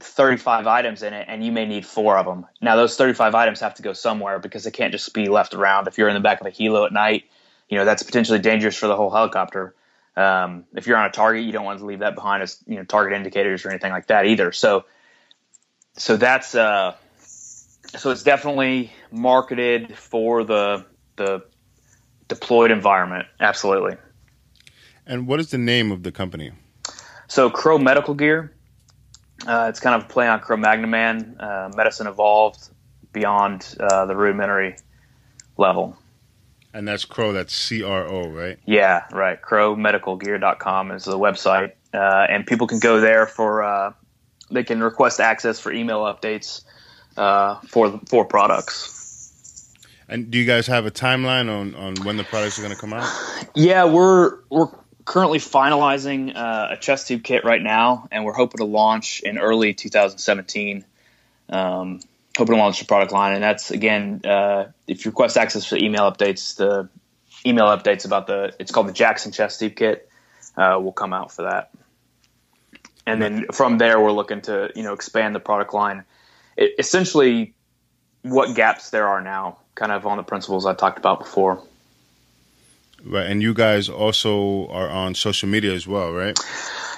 35 0.00 0.66
items 0.66 1.02
in 1.02 1.12
it 1.14 1.26
and 1.28 1.44
you 1.44 1.52
may 1.52 1.66
need 1.66 1.86
four 1.86 2.18
of 2.18 2.26
them. 2.26 2.46
Now 2.60 2.76
those 2.76 2.96
35 2.96 3.34
items 3.34 3.60
have 3.60 3.74
to 3.74 3.82
go 3.82 3.92
somewhere 3.92 4.38
because 4.38 4.64
they 4.64 4.70
can't 4.70 4.92
just 4.92 5.12
be 5.14 5.28
left 5.28 5.54
around. 5.54 5.88
If 5.88 5.98
you're 5.98 6.08
in 6.08 6.14
the 6.14 6.20
back 6.20 6.40
of 6.40 6.46
a 6.46 6.50
helo 6.50 6.86
at 6.86 6.92
night 6.92 7.24
you 7.68 7.78
know 7.78 7.84
that's 7.84 8.02
potentially 8.02 8.38
dangerous 8.38 8.76
for 8.76 8.86
the 8.86 8.96
whole 8.96 9.10
helicopter. 9.10 9.74
Um, 10.16 10.64
if 10.74 10.86
you're 10.86 10.96
on 10.96 11.06
a 11.06 11.10
target, 11.10 11.44
you 11.44 11.52
don't 11.52 11.64
want 11.64 11.80
to 11.80 11.86
leave 11.86 12.00
that 12.00 12.14
behind 12.14 12.42
as 12.42 12.62
you 12.66 12.76
know 12.76 12.84
target 12.84 13.16
indicators 13.16 13.64
or 13.64 13.70
anything 13.70 13.90
like 13.90 14.06
that 14.08 14.26
either. 14.26 14.52
So, 14.52 14.84
so 15.94 16.16
that's 16.16 16.54
uh, 16.54 16.94
so 17.18 18.10
it's 18.10 18.22
definitely 18.22 18.92
marketed 19.10 19.96
for 19.96 20.44
the 20.44 20.84
the 21.16 21.44
deployed 22.28 22.70
environment. 22.70 23.26
Absolutely. 23.40 23.96
And 25.06 25.26
what 25.26 25.40
is 25.40 25.50
the 25.50 25.58
name 25.58 25.92
of 25.92 26.02
the 26.02 26.12
company? 26.12 26.52
So 27.28 27.50
Cro 27.50 27.78
Medical 27.78 28.14
Gear. 28.14 28.53
Uh, 29.46 29.66
it's 29.68 29.80
kind 29.80 30.00
of 30.00 30.08
a 30.08 30.12
play 30.12 30.28
on 30.28 30.40
Cro 30.40 30.56
Magnon 30.56 30.90
Man. 30.90 31.36
Uh, 31.38 31.70
medicine 31.74 32.06
evolved 32.06 32.70
beyond 33.12 33.76
uh, 33.80 34.06
the 34.06 34.16
rudimentary 34.16 34.76
level. 35.56 35.96
And 36.72 36.88
that's 36.88 37.04
Cro, 37.04 37.32
that's 37.32 37.54
C 37.54 37.82
R 37.82 38.06
O, 38.06 38.28
right? 38.28 38.58
Yeah, 38.66 39.04
right. 39.12 39.40
CroMedicalGear.com 39.40 40.90
is 40.90 41.04
the 41.04 41.18
website. 41.18 41.72
Uh, 41.92 42.26
and 42.28 42.46
people 42.46 42.66
can 42.66 42.80
go 42.80 43.00
there 43.00 43.26
for, 43.26 43.62
uh, 43.62 43.92
they 44.50 44.64
can 44.64 44.82
request 44.82 45.20
access 45.20 45.60
for 45.60 45.72
email 45.72 46.00
updates 46.00 46.64
uh, 47.16 47.60
for 47.68 48.00
for 48.08 48.24
products. 48.24 48.90
And 50.08 50.30
do 50.30 50.38
you 50.38 50.44
guys 50.44 50.66
have 50.66 50.84
a 50.84 50.90
timeline 50.90 51.48
on, 51.48 51.74
on 51.74 51.96
when 52.04 52.16
the 52.16 52.24
products 52.24 52.58
are 52.58 52.62
going 52.62 52.74
to 52.74 52.80
come 52.80 52.92
out? 52.92 53.08
Yeah, 53.54 53.84
we're 53.84 54.38
we're 54.50 54.68
currently 55.04 55.38
finalizing 55.38 56.34
uh, 56.34 56.68
a 56.70 56.76
chest 56.76 57.08
tube 57.08 57.22
kit 57.22 57.44
right 57.44 57.62
now, 57.62 58.08
and 58.10 58.24
we're 58.24 58.32
hoping 58.32 58.58
to 58.58 58.64
launch 58.64 59.20
in 59.20 59.38
early 59.38 59.74
2017. 59.74 60.84
Um, 61.50 62.00
hoping 62.36 62.54
to 62.54 62.60
launch 62.60 62.80
the 62.80 62.86
product 62.86 63.12
line. 63.12 63.34
And 63.34 63.42
that's 63.42 63.70
again, 63.70 64.22
uh, 64.24 64.66
if 64.86 65.04
you 65.04 65.10
request 65.10 65.36
access 65.36 65.64
for 65.64 65.76
email 65.76 66.10
updates, 66.10 66.56
the 66.56 66.88
email 67.46 67.66
updates 67.66 68.04
about 68.04 68.26
the 68.26 68.54
it's 68.58 68.72
called 68.72 68.88
the 68.88 68.92
Jackson 68.92 69.32
chest 69.32 69.60
tube 69.60 69.76
kit 69.76 70.08
uh, 70.56 70.78
will 70.82 70.92
come 70.92 71.12
out 71.12 71.32
for 71.32 71.42
that. 71.42 71.70
And 73.06 73.20
then 73.20 73.46
from 73.52 73.78
there, 73.78 74.00
we're 74.00 74.12
looking 74.12 74.40
to 74.42 74.70
you 74.74 74.82
know 74.82 74.94
expand 74.94 75.34
the 75.34 75.40
product 75.40 75.74
line. 75.74 76.04
It, 76.56 76.74
essentially, 76.78 77.54
what 78.22 78.56
gaps 78.56 78.90
there 78.90 79.08
are 79.08 79.20
now, 79.20 79.58
kind 79.74 79.92
of 79.92 80.06
on 80.06 80.16
the 80.16 80.22
principles 80.22 80.66
I 80.66 80.74
talked 80.74 80.98
about 80.98 81.18
before. 81.18 81.62
Right, 83.06 83.26
and 83.26 83.42
you 83.42 83.52
guys 83.52 83.90
also 83.90 84.66
are 84.68 84.88
on 84.88 85.14
social 85.14 85.48
media 85.48 85.74
as 85.74 85.86
well, 85.86 86.10
right? 86.10 86.38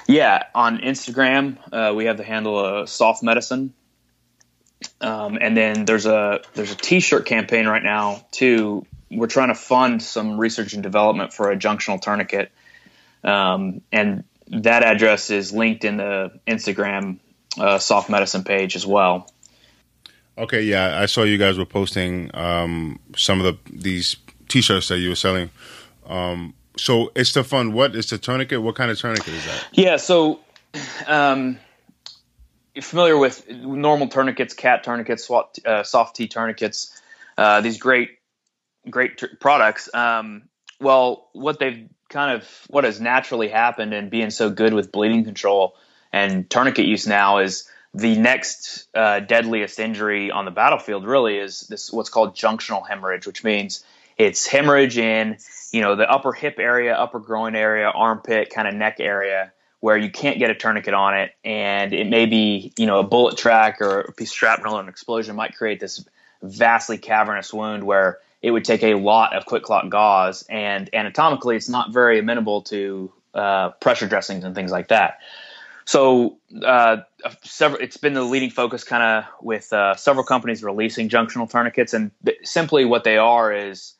Yeah, 0.07 0.43
on 0.55 0.77
Instagram, 0.77 1.57
uh, 1.71 1.93
we 1.93 2.05
have 2.05 2.15
the 2.15 2.23
handle 2.23 2.57
uh, 2.57 2.85
Soft 2.85 3.23
Medicine, 3.23 3.73
um, 5.01 5.37
and 5.41 5.55
then 5.57 5.83
there's 5.83 6.05
a 6.05 6.39
there's 6.53 6.71
a 6.71 6.75
T-shirt 6.75 7.25
campaign 7.25 7.67
right 7.67 7.83
now 7.83 8.25
too. 8.31 8.85
We're 9.11 9.27
trying 9.27 9.49
to 9.49 9.55
fund 9.55 10.01
some 10.01 10.37
research 10.37 10.73
and 10.73 10.81
development 10.81 11.33
for 11.33 11.51
a 11.51 11.57
junctional 11.57 12.01
tourniquet, 12.01 12.53
um, 13.25 13.81
and 13.91 14.23
that 14.47 14.83
address 14.83 15.29
is 15.29 15.51
linked 15.51 15.83
in 15.83 15.97
the 15.97 16.39
Instagram 16.47 17.19
uh, 17.59 17.79
soft 17.79 18.09
medicine 18.09 18.45
page 18.45 18.77
as 18.77 18.87
well. 18.87 19.29
Okay, 20.37 20.61
yeah, 20.61 21.01
I 21.01 21.07
saw 21.07 21.23
you 21.23 21.37
guys 21.37 21.57
were 21.57 21.65
posting 21.65 22.31
um, 22.33 22.99
some 23.17 23.41
of 23.41 23.45
the 23.45 23.71
these 23.73 24.15
T-shirts 24.47 24.87
that 24.87 24.99
you 24.99 25.09
were 25.09 25.15
selling. 25.15 25.49
Um, 26.07 26.53
so 26.77 27.11
it's 27.15 27.33
to 27.33 27.43
fund 27.43 27.73
what? 27.73 27.95
It's 27.95 28.09
the 28.09 28.17
tourniquet. 28.17 28.61
What 28.61 28.75
kind 28.75 28.91
of 28.91 28.99
tourniquet 28.99 29.33
is 29.33 29.45
that? 29.45 29.67
Yeah, 29.73 29.97
so 29.97 30.39
um, 31.07 31.59
you're 32.73 32.83
familiar 32.83 33.17
with 33.17 33.49
normal 33.49 34.07
tourniquets, 34.07 34.53
cat 34.53 34.83
tourniquets, 34.83 35.29
uh, 35.65 35.83
soft 35.83 36.15
T 36.15 36.27
tourniquets, 36.27 37.01
uh, 37.37 37.61
these 37.61 37.77
great, 37.77 38.11
great 38.89 39.17
t- 39.17 39.27
products. 39.39 39.93
Um, 39.93 40.43
well, 40.79 41.29
what 41.33 41.59
they've 41.59 41.89
kind 42.09 42.31
of 42.39 42.47
what 42.67 42.83
has 42.83 43.01
naturally 43.01 43.49
happened 43.49 43.93
and 43.93 44.09
being 44.09 44.29
so 44.29 44.49
good 44.49 44.73
with 44.73 44.91
bleeding 44.91 45.25
control 45.25 45.75
and 46.13 46.49
tourniquet 46.49 46.85
use 46.85 47.05
now 47.05 47.39
is 47.39 47.69
the 47.93 48.17
next 48.17 48.87
uh, 48.93 49.19
deadliest 49.19 49.79
injury 49.79 50.31
on 50.31 50.45
the 50.45 50.51
battlefield 50.51 51.05
really 51.05 51.37
is 51.37 51.61
this 51.61 51.91
what's 51.91 52.09
called 52.09 52.35
junctional 52.35 52.87
hemorrhage, 52.87 53.25
which 53.25 53.43
means 53.43 53.83
it's 54.17 54.47
hemorrhage 54.47 54.97
in 54.97 55.37
you 55.71 55.81
know 55.81 55.95
the 55.95 56.09
upper 56.09 56.33
hip 56.33 56.55
area, 56.59 56.93
upper 56.93 57.19
groin 57.19 57.55
area, 57.55 57.89
armpit, 57.89 58.49
kind 58.49 58.67
of 58.67 58.73
neck 58.73 58.97
area 58.99 59.51
where 59.79 59.97
you 59.97 60.09
can't 60.09 60.39
get 60.39 60.49
a 60.49 60.55
tourniquet 60.55 60.93
on 60.93 61.15
it, 61.15 61.33
and 61.43 61.93
it 61.93 62.07
may 62.07 62.25
be 62.25 62.73
you 62.77 62.85
know 62.85 62.99
a 62.99 63.03
bullet 63.03 63.37
track 63.37 63.81
or 63.81 64.01
a 64.01 64.11
piece 64.11 64.31
of 64.31 64.35
shrapnel 64.35 64.75
or 64.75 64.81
an 64.81 64.89
explosion 64.89 65.35
might 65.35 65.55
create 65.55 65.79
this 65.79 66.05
vastly 66.41 66.97
cavernous 66.97 67.53
wound 67.53 67.83
where 67.83 68.19
it 68.41 68.51
would 68.51 68.65
take 68.65 68.83
a 68.83 68.95
lot 68.95 69.35
of 69.35 69.45
QuikClot 69.45 69.89
gauze, 69.89 70.43
and 70.43 70.89
anatomically, 70.93 71.55
it's 71.55 71.69
not 71.69 71.91
very 71.91 72.19
amenable 72.19 72.61
to 72.63 73.11
uh, 73.33 73.69
pressure 73.69 74.07
dressings 74.07 74.43
and 74.43 74.55
things 74.55 74.71
like 74.71 74.89
that. 74.89 75.19
So, 75.85 76.37
uh, 76.63 76.97
several, 77.43 77.81
it's 77.81 77.97
been 77.97 78.13
the 78.13 78.23
leading 78.23 78.49
focus 78.49 78.83
kind 78.83 79.03
of 79.03 79.23
with 79.41 79.71
uh, 79.71 79.95
several 79.95 80.25
companies 80.25 80.63
releasing 80.63 81.07
junctional 81.07 81.49
tourniquets, 81.49 81.93
and 81.93 82.11
th- 82.25 82.39
simply 82.43 82.85
what 82.85 83.03
they 83.03 83.17
are 83.17 83.53
is 83.53 83.93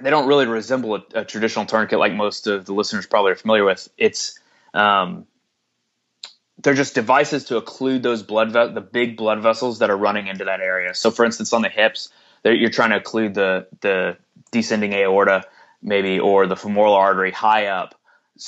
they 0.00 0.10
don't 0.10 0.26
really 0.26 0.46
resemble 0.46 0.96
a, 0.96 1.04
a, 1.14 1.24
traditional 1.24 1.66
tourniquet 1.66 1.98
like 1.98 2.14
most 2.14 2.46
of 2.46 2.64
the 2.64 2.72
listeners 2.72 3.06
probably 3.06 3.32
are 3.32 3.36
familiar 3.36 3.64
with. 3.64 3.88
It's 3.96 4.38
um, 4.74 5.26
they're 6.62 6.74
just 6.74 6.94
devices 6.94 7.44
to 7.44 7.60
occlude 7.60 8.02
those 8.02 8.22
blood 8.22 8.52
ve- 8.52 8.72
the 8.72 8.80
big 8.80 9.16
blood 9.16 9.40
vessels 9.40 9.78
that 9.78 9.90
are 9.90 9.96
running 9.96 10.26
into 10.26 10.44
that 10.44 10.60
area. 10.60 10.94
So, 10.94 11.10
for 11.10 11.24
instance, 11.24 11.52
on 11.52 11.62
the 11.62 11.68
hips, 11.68 12.10
you're 12.44 12.70
trying 12.70 12.90
to 12.90 13.00
occlude 13.00 13.34
the 13.34 13.66
the 13.80 14.16
descending 14.50 14.92
aorta, 14.92 15.44
maybe, 15.82 16.18
or 16.18 16.46
the 16.46 16.56
femoral 16.56 16.94
artery 16.94 17.30
high 17.30 17.66
up, 17.66 17.94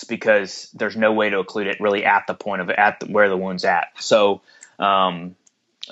because 0.08 0.70
there's 0.74 0.96
no 0.96 1.12
way 1.12 1.30
to 1.30 1.42
occlude 1.42 1.66
it 1.66 1.80
really 1.80 2.04
at 2.04 2.26
the 2.26 2.34
point 2.34 2.62
of 2.62 2.70
at 2.70 3.00
the, 3.00 3.06
where 3.06 3.28
the 3.28 3.36
wound's 3.36 3.64
at. 3.64 3.88
So, 3.98 4.42
um, 4.78 5.36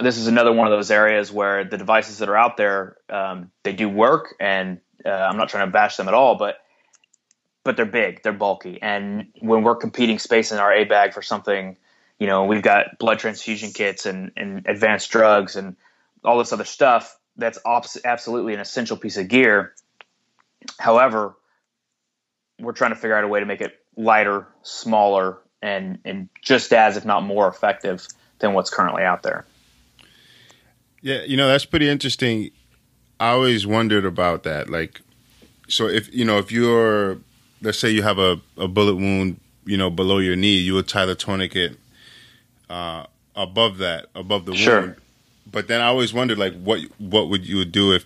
this 0.01 0.17
is 0.17 0.27
another 0.27 0.53
one 0.53 0.67
of 0.67 0.73
those 0.73 0.91
areas 0.91 1.33
where 1.33 1.65
the 1.65 1.79
devices 1.79 2.19
that 2.19 2.29
are 2.29 2.37
out 2.37 2.57
there 2.57 2.97
um, 3.11 3.51
they 3.63 3.73
do 3.73 3.89
work, 3.89 4.35
and 4.41 4.81
uh, 5.05 5.11
I'm 5.11 5.37
not 5.37 5.49
trying 5.49 5.67
to 5.67 5.73
bash 5.73 5.97
them 5.97 6.09
at 6.09 6.15
all, 6.15 6.37
but 6.37 6.59
but 7.65 7.77
they're 7.77 7.85
big, 7.87 8.23
they're 8.23 8.33
bulky, 8.33 8.81
and 8.81 9.29
when 9.41 9.63
we're 9.63 9.77
competing 9.77 10.19
space 10.19 10.53
in 10.53 10.59
our 10.59 10.73
aid 10.73 10.89
bag 10.89 11.13
for 11.13 11.23
something 11.23 11.77
you 12.19 12.27
know, 12.27 12.45
we've 12.45 12.63
got 12.63 12.99
blood 12.99 13.19
transfusion 13.19 13.73
kits 13.73 14.07
and, 14.07 14.33
and 14.37 14.67
advanced 14.67 15.11
drugs 15.11 15.57
and 15.57 15.77
all 16.25 16.39
this 16.39 16.53
other 16.53 16.65
stuff. 16.65 17.17
That's 17.37 17.59
absolutely 17.65 18.55
an 18.55 18.61
essential 18.61 18.97
piece 18.97 19.17
of 19.17 19.29
gear. 19.29 19.75
However, 20.79 21.37
we're 22.59 22.73
trying 22.73 22.91
to 22.91 22.97
figure 22.97 23.17
out 23.17 23.23
a 23.23 23.29
way 23.29 23.39
to 23.39 23.47
make 23.47 23.61
it 23.61 23.79
lighter, 23.97 24.49
smaller, 24.63 25.39
and 25.63 25.99
and 26.05 26.29
just 26.43 26.73
as, 26.73 26.97
if 26.97 27.05
not 27.05 27.23
more, 27.23 27.47
effective 27.47 28.07
than 28.41 28.55
what's 28.55 28.71
currently 28.71 29.05
out 29.05 29.23
there. 29.23 29.45
Yeah, 31.01 31.23
you 31.23 31.37
know 31.37 31.47
that's 31.47 31.65
pretty 31.65 31.89
interesting. 31.89 32.51
I 33.21 33.31
always 33.31 33.67
wondered 33.67 34.05
about 34.05 34.45
that. 34.45 34.71
Like, 34.71 35.01
so 35.69 35.89
if 35.89 36.13
you 36.15 36.25
know 36.25 36.39
if 36.39 36.53
you're, 36.53 37.19
let's 37.63 37.79
say 37.79 37.91
you 37.91 38.03
have 38.03 38.19
a, 38.19 38.41
a 38.57 38.69
bullet 38.69 38.97
wound, 38.97 39.41
you 39.65 39.77
know, 39.77 39.91
below 39.91 40.19
your 40.19 40.37
knee, 40.37 40.57
you 40.57 40.75
would 40.75 40.89
tie 40.89 41.07
the 41.07 41.15
tourniquet 41.15 41.77
uh, 42.71 43.05
above 43.35 43.79
that, 43.79 44.07
above 44.15 44.47
the 44.47 44.55
sure. 44.55 44.81
wound. 44.81 44.97
But 45.51 45.69
then 45.69 45.81
I 45.81 45.87
always 45.87 46.13
wondered, 46.13 46.39
like, 46.39 46.55
what 46.61 46.81
what 46.99 47.29
would 47.29 47.47
you 47.47 47.65
do 47.65 47.93
if 47.93 48.05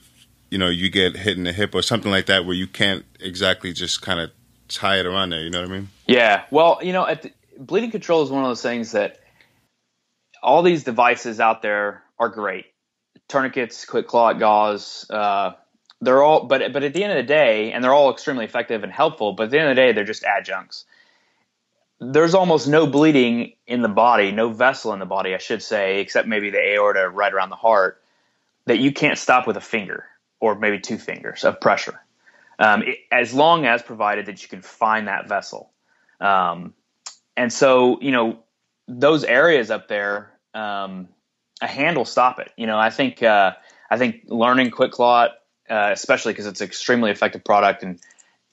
you 0.51 0.59
know 0.59 0.69
you 0.69 0.91
get 0.91 1.17
hit 1.17 1.37
in 1.37 1.45
the 1.45 1.53
hip 1.53 1.75
or 1.75 1.83
something 1.83 2.11
like 2.11 2.27
that, 2.27 2.45
where 2.45 2.55
you 2.55 2.67
can't 2.67 3.05
exactly 3.21 3.73
just 3.73 4.03
kind 4.03 4.21
of 4.21 4.31
tie 4.73 4.99
it 4.99 5.07
around 5.07 5.31
there. 5.31 5.43
You 5.43 5.51
know 5.51 5.61
what 5.61 5.71
I 5.71 5.73
mean? 5.73 5.89
Yeah. 6.07 6.45
Well, 6.51 6.81
you 6.83 6.93
know, 6.93 7.07
the, 7.15 7.33
bleeding 7.59 7.91
control 7.91 8.23
is 8.23 8.31
one 8.31 8.43
of 8.43 8.51
those 8.51 8.63
things 8.63 8.93
that 8.93 9.21
all 10.43 10.63
these 10.63 10.85
devices 10.85 11.41
out 11.41 11.63
there 11.63 12.03
are 12.19 12.29
great. 12.29 12.67
Tourniquets, 13.33 13.87
QuikClot 13.87 14.39
gauze, 14.39 15.07
uh, 15.11 15.53
they're 16.01 16.23
all, 16.23 16.45
but 16.45 16.73
but 16.73 16.83
at 16.83 16.93
the 16.93 17.03
end 17.03 17.13
of 17.13 17.17
the 17.17 17.29
day, 17.29 17.73
and 17.73 17.83
they're 17.83 17.95
all 17.95 18.13
extremely 18.13 18.45
effective 18.45 18.83
and 18.83 18.93
helpful. 18.93 19.33
But 19.33 19.45
at 19.45 19.51
the 19.51 19.61
end 19.61 19.71
of 19.71 19.77
the 19.77 19.83
day, 19.83 19.93
they're 19.93 20.05
just 20.05 20.25
adjuncts 20.25 20.85
there's 22.03 22.35
almost 22.35 22.67
no 22.67 22.87
bleeding 22.87 23.53
in 23.67 23.83
the 23.83 23.89
body, 23.89 24.33
no 24.33 24.51
vessel 24.51 24.93
in 24.93 24.99
the 24.99 25.07
body, 25.07 25.35
I 25.35 25.39
should 25.39 25.63
say, 25.63 26.01
except 26.01 26.27
maybe 26.27 26.51
the 26.51 26.59
aorta 26.59 27.09
right 27.09 27.33
around 27.33 27.51
the 27.51 27.57
heart, 27.57 28.03
that 28.67 28.79
you 28.79 28.93
can't 28.93 29.19
stop 29.19 29.47
with 29.47 29.57
a 29.57 29.61
finger 29.61 30.05
or 30.41 30.57
maybe 30.57 30.81
two 30.81 30.99
fingers 30.99 31.45
of 31.45 31.61
pressure, 31.61 32.01
um, 32.59 32.83
it, 32.83 32.99
as 33.13 33.33
long 33.33 33.67
as 33.67 33.83
provided 33.83 34.27
that 34.27 34.43
you 34.43 34.49
can 34.49 34.63
find 34.63 35.07
that 35.07 35.29
vessel. 35.29 35.71
Um, 36.21 36.75
and 37.37 37.53
so, 37.53 38.01
you 38.01 38.11
know, 38.11 38.41
those 38.89 39.23
areas 39.23 39.71
up 39.71 39.87
there, 39.87 40.33
um, 40.55 41.09
a 41.63 41.67
hand 41.69 41.97
will 41.97 42.05
stop 42.05 42.39
it. 42.41 42.51
You 42.57 42.67
know, 42.67 42.79
I 42.79 42.91
think 42.91 43.23
uh, 43.23 43.53
I 43.89 43.97
think 43.97 44.25
learning 44.27 44.71
QuikClot, 44.73 45.31
uh, 45.71 45.91
especially 45.93 46.33
because 46.33 46.47
it's 46.47 46.61
an 46.61 46.67
extremely 46.67 47.11
effective 47.11 47.45
product, 47.45 47.83
and 47.83 48.01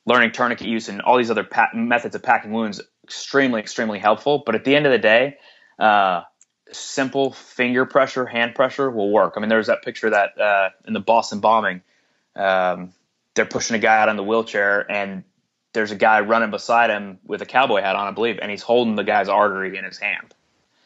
learning 0.06 0.32
tourniquet 0.32 0.68
use 0.68 0.88
and 0.88 1.02
all 1.02 1.18
these 1.18 1.32
other 1.32 1.44
pa- 1.44 1.72
methods 1.74 2.16
of 2.16 2.24
packing 2.24 2.52
wounds 2.52 2.82
extremely, 3.04 3.60
extremely 3.60 4.00
helpful. 4.00 4.44
But 4.46 4.56
at 4.56 4.64
the 4.64 4.76
end 4.76 4.86
of 4.86 4.92
the 4.92 5.00
day, 5.00 5.38
uh, 5.80 6.22
simple 6.72 7.32
finger 7.32 7.86
pressure, 7.86 8.26
hand 8.26 8.56
pressure 8.56 8.90
will 8.90 9.12
work. 9.12 9.34
I 9.36 9.40
mean, 9.40 9.50
there's 9.50 9.68
that 9.68 9.84
picture 9.84 10.12
that 10.12 10.40
uh, 10.40 10.70
in 10.88 10.94
the 10.94 11.00
Boston 11.00 11.40
bombing, 11.40 11.82
um, 12.36 12.94
they're 13.34 13.46
pushing 13.46 13.76
a 13.76 13.80
guy 13.80 14.00
out 14.00 14.10
on 14.10 14.18
the 14.18 14.24
wheelchair, 14.24 14.90
and 14.90 15.24
there's 15.74 15.92
a 15.92 15.96
guy 15.96 16.20
running 16.22 16.52
beside 16.52 16.90
him 16.92 17.20
with 17.26 17.42
a 17.42 17.46
cowboy 17.46 17.82
hat 17.82 17.96
on, 17.96 18.08
I 18.08 18.12
believe, 18.12 18.40
and 18.40 18.52
he's 18.52 18.62
holding 18.62 18.96
the 18.96 19.04
guy's 19.04 19.30
artery 19.30 19.78
in 19.78 19.84
his 19.84 19.98
hand. 19.98 20.34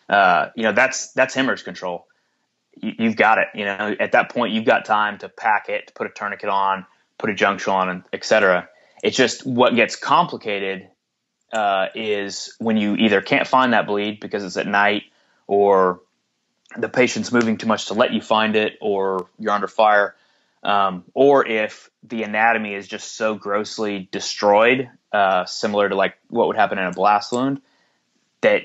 Uh, 0.07 0.49
you 0.55 0.63
know, 0.63 0.73
that's 0.73 1.12
that's 1.13 1.33
hemorrhage 1.33 1.63
control. 1.63 2.07
You, 2.83 3.07
have 3.07 3.15
got 3.15 3.37
it. 3.37 3.47
You 3.55 3.65
know, 3.65 3.95
at 3.99 4.11
that 4.11 4.29
point, 4.29 4.53
you've 4.53 4.65
got 4.65 4.85
time 4.85 5.17
to 5.19 5.29
pack 5.29 5.69
it, 5.69 5.87
to 5.87 5.93
put 5.93 6.07
a 6.07 6.09
tourniquet 6.09 6.49
on, 6.49 6.85
put 7.17 7.29
a 7.29 7.33
junction 7.33 7.71
on, 7.73 7.89
and 7.89 8.03
etc. 8.11 8.69
It's 9.03 9.17
just 9.17 9.45
what 9.45 9.75
gets 9.75 9.95
complicated 9.95 10.89
uh, 11.53 11.87
is 11.95 12.55
when 12.59 12.77
you 12.77 12.95
either 12.95 13.21
can't 13.21 13.47
find 13.47 13.73
that 13.73 13.87
bleed 13.87 14.19
because 14.19 14.43
it's 14.43 14.57
at 14.57 14.67
night 14.67 15.03
or 15.47 16.01
the 16.77 16.89
patient's 16.89 17.31
moving 17.31 17.57
too 17.57 17.67
much 17.67 17.87
to 17.87 17.93
let 17.93 18.13
you 18.13 18.21
find 18.21 18.55
it 18.55 18.77
or 18.81 19.27
you're 19.37 19.51
under 19.51 19.67
fire 19.67 20.15
um, 20.63 21.03
or 21.13 21.45
if 21.45 21.89
the 22.03 22.23
anatomy 22.23 22.73
is 22.73 22.87
just 22.87 23.15
so 23.15 23.35
grossly 23.35 24.09
destroyed 24.11 24.89
uh, 25.11 25.45
similar 25.45 25.89
to 25.89 25.95
like 25.95 26.15
what 26.29 26.47
would 26.47 26.55
happen 26.55 26.79
in 26.79 26.85
a 26.85 26.91
blast 26.91 27.31
wound 27.31 27.61
that 28.41 28.63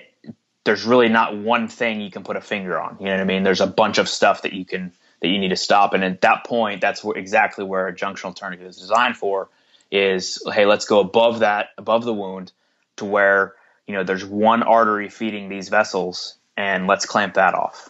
there's 0.69 0.85
really 0.85 1.09
not 1.09 1.37
one 1.37 1.67
thing 1.67 2.01
you 2.01 2.11
can 2.11 2.23
put 2.23 2.37
a 2.37 2.41
finger 2.41 2.79
on 2.79 2.97
you 3.01 3.07
know 3.07 3.13
what 3.13 3.21
i 3.21 3.25
mean 3.25 3.43
there's 3.43 3.61
a 3.61 3.67
bunch 3.67 3.99
of 3.99 4.09
stuff 4.09 4.43
that 4.43 4.53
you 4.53 4.65
can 4.65 4.93
that 5.21 5.29
you 5.29 5.39
need 5.39 5.49
to 5.49 5.57
stop 5.57 5.95
and 5.95 6.05
at 6.05 6.21
that 6.21 6.45
point 6.45 6.81
that's 6.81 7.03
where, 7.03 7.17
exactly 7.17 7.65
where 7.65 7.89
a 7.89 7.95
junctional 7.95 8.35
tourniquet 8.35 8.67
is 8.67 8.77
designed 8.77 9.17
for 9.17 9.49
is 9.91 10.43
hey 10.53 10.67
let's 10.67 10.85
go 10.85 11.01
above 11.01 11.41
that 11.41 11.71
above 11.77 12.05
the 12.05 12.15
wound 12.15 12.53
to 12.99 13.05
where 13.05 13.55
you 13.89 13.95
know 13.95 14.05
there's 14.05 14.25
one 14.25 14.63
artery 14.63 15.09
feeding 15.09 15.49
these 15.49 15.71
vessels, 15.71 16.37
and 16.57 16.87
let's 16.87 17.07
clamp 17.07 17.35
that 17.35 17.55
off. 17.55 17.89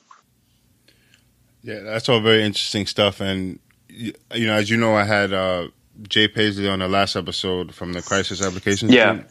Yeah, 1.62 1.80
that's 1.80 2.08
all 2.08 2.20
very 2.20 2.44
interesting 2.44 2.86
stuff. 2.86 3.20
And 3.20 3.58
you 3.88 4.14
know, 4.32 4.54
as 4.54 4.70
you 4.70 4.76
know, 4.76 4.94
I 4.94 5.04
had 5.04 5.32
uh, 5.32 5.68
Jay 6.08 6.28
Paisley 6.28 6.68
on 6.68 6.78
the 6.78 6.88
last 6.88 7.16
episode 7.16 7.74
from 7.74 7.92
the 7.92 8.00
Crisis 8.00 8.40
Applications. 8.40 8.92
Yeah. 8.92 9.14
Team. 9.14 9.26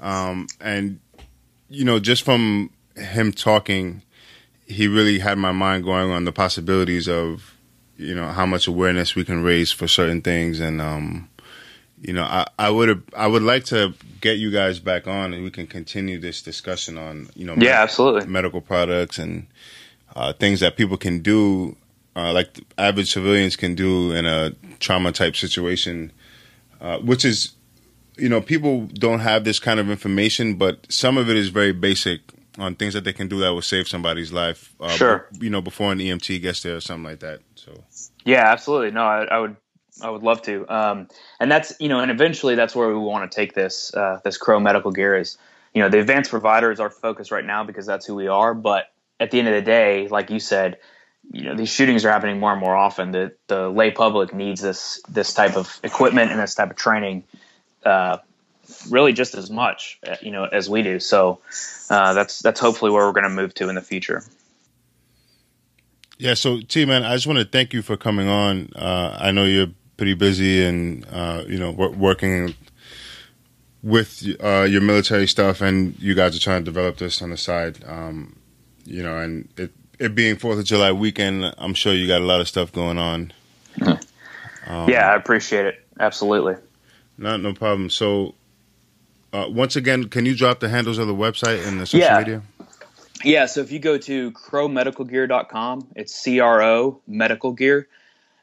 Um, 0.00 0.46
and 0.60 1.00
you 1.68 1.84
know, 1.84 1.98
just 1.98 2.22
from 2.22 2.70
him 2.96 3.32
talking, 3.32 4.02
he 4.66 4.88
really 4.88 5.18
had 5.18 5.38
my 5.38 5.52
mind 5.52 5.84
going 5.84 6.10
on 6.10 6.24
the 6.24 6.32
possibilities 6.32 7.08
of 7.08 7.54
you 7.96 8.14
know 8.14 8.28
how 8.28 8.46
much 8.46 8.66
awareness 8.66 9.14
we 9.14 9.24
can 9.24 9.42
raise 9.42 9.72
for 9.72 9.88
certain 9.88 10.22
things. 10.22 10.60
And 10.60 10.80
um, 10.80 11.28
you 12.00 12.12
know, 12.12 12.24
I, 12.24 12.46
I 12.58 12.70
would 12.70 13.02
I 13.16 13.26
would 13.26 13.42
like 13.42 13.64
to 13.66 13.94
get 14.20 14.38
you 14.38 14.50
guys 14.50 14.78
back 14.78 15.06
on 15.06 15.32
and 15.32 15.44
we 15.44 15.50
can 15.50 15.66
continue 15.66 16.18
this 16.18 16.42
discussion 16.42 16.98
on 16.98 17.28
you 17.34 17.44
know 17.44 17.52
yeah 17.54 17.58
med- 17.58 17.74
absolutely. 17.74 18.26
medical 18.26 18.60
products 18.60 19.18
and 19.18 19.46
uh, 20.16 20.32
things 20.32 20.60
that 20.60 20.76
people 20.76 20.96
can 20.96 21.20
do 21.20 21.76
uh, 22.18 22.32
like 22.32 22.60
average 22.76 23.12
civilians 23.12 23.54
can 23.54 23.76
do 23.76 24.10
in 24.12 24.26
a 24.26 24.50
trauma 24.80 25.12
type 25.12 25.36
situation, 25.36 26.10
uh, 26.80 26.98
which 26.98 27.24
is 27.24 27.52
you 28.18 28.28
know 28.28 28.40
people 28.40 28.86
don't 28.86 29.20
have 29.20 29.44
this 29.44 29.58
kind 29.58 29.80
of 29.80 29.90
information, 29.90 30.54
but 30.54 30.90
some 30.90 31.16
of 31.16 31.30
it 31.30 31.36
is 31.36 31.48
very 31.48 31.72
basic 31.72 32.20
on 32.58 32.74
things 32.74 32.94
that 32.94 33.04
they 33.04 33.12
can 33.12 33.28
do 33.28 33.38
that 33.40 33.50
will 33.50 33.62
save 33.62 33.88
somebody's 33.88 34.32
life. 34.32 34.74
Uh, 34.80 34.88
sure, 34.88 35.28
you 35.40 35.50
know 35.50 35.60
before 35.60 35.92
an 35.92 35.98
EMT 35.98 36.42
gets 36.42 36.62
there 36.62 36.76
or 36.76 36.80
something 36.80 37.04
like 37.04 37.20
that. 37.20 37.40
So 37.54 37.84
yeah, 38.24 38.50
absolutely. 38.50 38.90
No, 38.90 39.02
I, 39.02 39.24
I 39.24 39.38
would 39.38 39.56
I 40.02 40.10
would 40.10 40.22
love 40.22 40.42
to. 40.42 40.66
Um, 40.68 41.08
and 41.40 41.50
that's 41.50 41.72
you 41.80 41.88
know, 41.88 42.00
and 42.00 42.10
eventually 42.10 42.54
that's 42.54 42.74
where 42.74 42.88
we 42.88 42.94
want 42.94 43.30
to 43.30 43.34
take 43.34 43.54
this 43.54 43.94
uh, 43.94 44.20
this 44.24 44.36
Cro 44.36 44.60
Medical 44.60 44.90
Gear 44.90 45.16
is. 45.16 45.38
You 45.74 45.82
know, 45.82 45.90
the 45.90 46.00
advanced 46.00 46.30
provider 46.30 46.72
is 46.72 46.80
our 46.80 46.90
focus 46.90 47.30
right 47.30 47.44
now 47.44 47.62
because 47.62 47.86
that's 47.86 48.06
who 48.06 48.14
we 48.14 48.26
are. 48.26 48.54
But 48.54 48.90
at 49.20 49.30
the 49.30 49.38
end 49.38 49.48
of 49.48 49.54
the 49.54 49.62
day, 49.62 50.08
like 50.08 50.30
you 50.30 50.40
said, 50.40 50.78
you 51.30 51.44
know, 51.44 51.54
these 51.54 51.68
shootings 51.68 52.04
are 52.04 52.10
happening 52.10 52.40
more 52.40 52.52
and 52.52 52.60
more 52.60 52.74
often. 52.74 53.12
The 53.12 53.34
the 53.46 53.68
lay 53.68 53.90
public 53.90 54.34
needs 54.34 54.60
this 54.60 55.00
this 55.08 55.34
type 55.34 55.56
of 55.56 55.78
equipment 55.82 56.30
and 56.30 56.40
this 56.40 56.54
type 56.54 56.70
of 56.70 56.76
training 56.76 57.24
uh, 57.88 58.18
really 58.90 59.12
just 59.12 59.34
as 59.34 59.50
much, 59.50 59.98
uh, 60.06 60.16
you 60.20 60.30
know, 60.30 60.44
as 60.44 60.68
we 60.68 60.82
do. 60.82 61.00
So 61.00 61.40
uh, 61.90 62.12
that's 62.14 62.40
that's 62.40 62.60
hopefully 62.60 62.90
where 62.90 63.06
we're 63.06 63.12
going 63.12 63.24
to 63.24 63.30
move 63.30 63.54
to 63.54 63.68
in 63.68 63.74
the 63.74 63.82
future. 63.82 64.22
Yeah. 66.18 66.34
So 66.34 66.60
T 66.60 66.84
man, 66.84 67.04
I 67.04 67.14
just 67.14 67.26
want 67.26 67.38
to 67.38 67.44
thank 67.44 67.72
you 67.72 67.82
for 67.82 67.96
coming 67.96 68.28
on. 68.28 68.70
Uh, 68.74 69.16
I 69.18 69.30
know 69.30 69.44
you're 69.44 69.68
pretty 69.96 70.14
busy 70.14 70.64
and 70.64 71.06
uh, 71.10 71.44
you 71.46 71.58
know 71.58 71.70
working 71.70 72.54
with 73.82 74.26
uh, 74.42 74.62
your 74.62 74.80
military 74.80 75.26
stuff, 75.26 75.60
and 75.60 75.98
you 75.98 76.14
guys 76.14 76.36
are 76.36 76.40
trying 76.40 76.62
to 76.62 76.64
develop 76.64 76.98
this 76.98 77.22
on 77.22 77.30
the 77.30 77.36
side. 77.36 77.78
Um, 77.86 78.38
you 78.84 79.02
know, 79.02 79.18
and 79.18 79.48
it 79.56 79.72
it 79.98 80.14
being 80.14 80.36
Fourth 80.36 80.58
of 80.58 80.64
July 80.64 80.92
weekend, 80.92 81.54
I'm 81.58 81.74
sure 81.74 81.92
you 81.92 82.06
got 82.06 82.20
a 82.20 82.24
lot 82.24 82.40
of 82.40 82.48
stuff 82.48 82.72
going 82.72 82.98
on. 82.98 83.32
Um, 84.66 84.90
yeah, 84.90 85.10
I 85.10 85.16
appreciate 85.16 85.64
it. 85.64 85.82
Absolutely. 85.98 86.56
No, 87.18 87.36
no 87.36 87.52
problem. 87.52 87.90
So, 87.90 88.34
uh, 89.32 89.46
once 89.48 89.76
again, 89.76 90.08
can 90.08 90.24
you 90.24 90.36
drop 90.36 90.60
the 90.60 90.68
handles 90.68 90.98
of 90.98 91.08
the 91.08 91.14
website 91.14 91.66
and 91.66 91.80
the 91.80 91.86
social 91.86 92.06
yeah. 92.06 92.18
media? 92.18 92.42
Yeah, 93.24 93.46
so 93.46 93.60
if 93.60 93.72
you 93.72 93.80
go 93.80 93.98
to 93.98 94.30
cromedicalgear.com, 94.30 95.88
it's 95.96 96.14
C 96.14 96.38
R 96.38 96.62
O 96.62 97.00
medical 97.06 97.52
gear. 97.52 97.88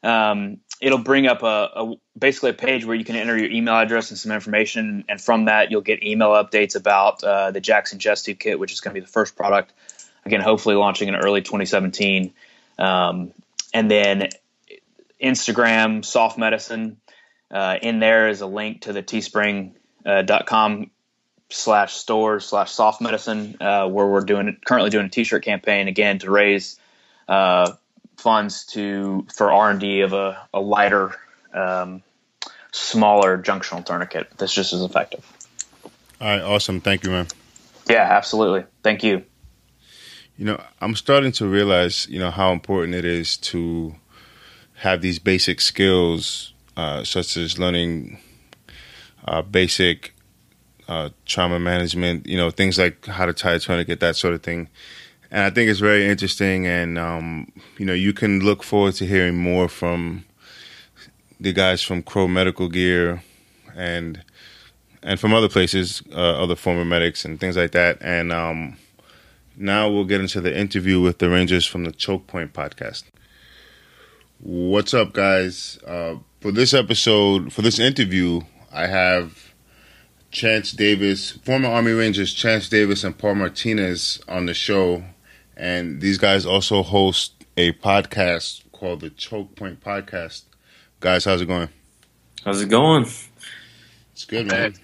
Um, 0.03 0.59
it'll 0.81 0.99
bring 0.99 1.27
up 1.27 1.43
a, 1.43 1.69
a, 1.75 1.95
basically 2.17 2.49
a 2.49 2.53
page 2.53 2.85
where 2.85 2.95
you 2.95 3.05
can 3.05 3.15
enter 3.15 3.37
your 3.37 3.49
email 3.49 3.75
address 3.75 4.11
and 4.11 4.19
some 4.19 4.33
information, 4.33 5.05
and 5.07 5.19
from 5.19 5.45
that 5.45 5.71
you'll 5.71 5.81
get 5.81 6.03
email 6.03 6.31
updates 6.31 6.75
about 6.75 7.23
uh, 7.23 7.51
the 7.51 7.61
Jackson 7.61 7.99
chest 7.99 8.25
tube 8.25 8.37
kit, 8.37 8.59
which 8.59 8.73
is 8.73 8.81
going 8.81 8.93
to 8.93 8.99
be 8.99 9.05
the 9.05 9.11
first 9.11 9.37
product. 9.37 9.71
Again, 10.25 10.41
hopefully 10.41 10.75
launching 10.75 11.07
in 11.07 11.15
early 11.15 11.41
2017, 11.41 12.33
um, 12.77 13.31
and 13.73 13.89
then 13.89 14.29
Instagram 15.21 16.03
Soft 16.03 16.37
Medicine. 16.37 16.97
Uh, 17.51 17.77
in 17.81 17.99
there 17.99 18.29
is 18.29 18.41
a 18.41 18.47
link 18.47 18.81
to 18.81 18.93
the 18.93 19.03
teespring.com 19.03 20.81
uh, 20.81 20.85
slash 21.49 21.93
store 21.93 22.39
slash 22.39 22.71
soft 22.71 23.01
medicine 23.01 23.57
uh, 23.61 23.87
where 23.87 24.07
we're 24.07 24.21
doing 24.21 24.57
currently 24.65 24.89
doing 24.89 25.05
a 25.05 25.09
t-shirt 25.09 25.43
campaign 25.43 25.87
again 25.87 26.17
to 26.19 26.31
raise 26.31 26.79
uh, 27.27 27.71
funds 28.17 28.65
to 28.65 29.25
for 29.33 29.51
r&d 29.51 30.01
of 30.01 30.13
a, 30.13 30.47
a 30.53 30.59
lighter 30.59 31.15
um, 31.53 32.01
smaller 32.71 33.37
junctional 33.37 33.85
tourniquet. 33.85 34.27
That's 34.37 34.53
just 34.53 34.73
as 34.73 34.81
effective. 34.81 35.23
All 36.19 36.27
right. 36.27 36.41
Awesome. 36.41 36.81
Thank 36.81 37.03
you 37.03 37.11
man. 37.11 37.27
Yeah 37.87 38.07
absolutely. 38.09 38.65
Thank 38.83 39.03
you. 39.03 39.23
You 40.37 40.45
know 40.45 40.61
i'm 40.81 40.95
starting 40.95 41.31
to 41.33 41.47
realize 41.47 42.07
you 42.09 42.19
know 42.19 42.31
how 42.31 42.51
important 42.51 42.95
it 42.95 43.05
is 43.05 43.37
to 43.37 43.95
have 44.79 45.01
these 45.01 45.19
basic 45.19 45.61
skills 45.61 46.53
uh, 46.77 47.03
such 47.03 47.37
as 47.37 47.57
learning 47.57 48.19
uh, 49.25 49.41
basic 49.41 50.13
uh, 50.87 51.09
trauma 51.25 51.59
management, 51.59 52.27
you 52.27 52.37
know, 52.37 52.49
things 52.49 52.77
like 52.77 53.05
how 53.05 53.25
to 53.25 53.33
tie 53.33 53.53
a 53.53 53.59
tourniquet, 53.59 53.99
that 53.99 54.15
sort 54.15 54.33
of 54.33 54.43
thing. 54.43 54.69
And 55.31 55.43
I 55.43 55.49
think 55.49 55.69
it's 55.69 55.79
very 55.79 56.07
interesting, 56.07 56.67
and 56.67 56.97
um, 56.97 57.51
you 57.77 57.85
know, 57.85 57.93
you 57.93 58.13
can 58.13 58.41
look 58.41 58.63
forward 58.63 58.93
to 58.95 59.05
hearing 59.05 59.35
more 59.35 59.67
from 59.67 60.23
the 61.39 61.51
guys 61.51 61.81
from 61.81 62.03
Cro 62.03 62.27
Medical 62.27 62.69
Gear, 62.69 63.23
and 63.75 64.23
and 65.01 65.19
from 65.19 65.33
other 65.33 65.49
places, 65.49 66.01
uh, 66.11 66.41
other 66.41 66.55
former 66.55 66.85
medics 66.85 67.25
and 67.25 67.39
things 67.39 67.57
like 67.57 67.71
that. 67.71 67.97
And 68.01 68.31
um, 68.31 68.77
now 69.57 69.89
we'll 69.89 70.05
get 70.05 70.21
into 70.21 70.41
the 70.41 70.57
interview 70.57 71.01
with 71.01 71.17
the 71.17 71.29
Rangers 71.29 71.65
from 71.65 71.83
the 71.83 71.91
Choke 71.91 72.27
Point 72.27 72.53
podcast. 72.53 73.03
What's 74.39 74.93
up, 74.93 75.13
guys? 75.13 75.79
Uh, 75.85 76.15
for 76.45 76.51
this 76.51 76.75
episode, 76.75 77.51
for 77.51 77.63
this 77.63 77.79
interview, 77.79 78.39
I 78.71 78.85
have 78.85 79.51
Chance 80.29 80.73
Davis, 80.73 81.31
former 81.31 81.69
Army 81.69 81.91
Rangers 81.91 82.35
Chance 82.35 82.69
Davis 82.69 83.03
and 83.03 83.17
Paul 83.17 83.33
Martinez 83.33 84.21
on 84.27 84.45
the 84.45 84.53
show. 84.53 85.03
And 85.57 86.01
these 86.01 86.19
guys 86.19 86.45
also 86.45 86.83
host 86.83 87.33
a 87.57 87.73
podcast 87.73 88.61
called 88.71 88.99
the 88.99 89.09
Choke 89.09 89.55
Point 89.55 89.83
Podcast. 89.83 90.43
Guys, 90.99 91.25
how's 91.25 91.41
it 91.41 91.47
going? 91.47 91.69
How's 92.43 92.61
it 92.61 92.69
going? 92.69 93.07
It's 94.13 94.25
good, 94.25 94.45
man. 94.45 94.75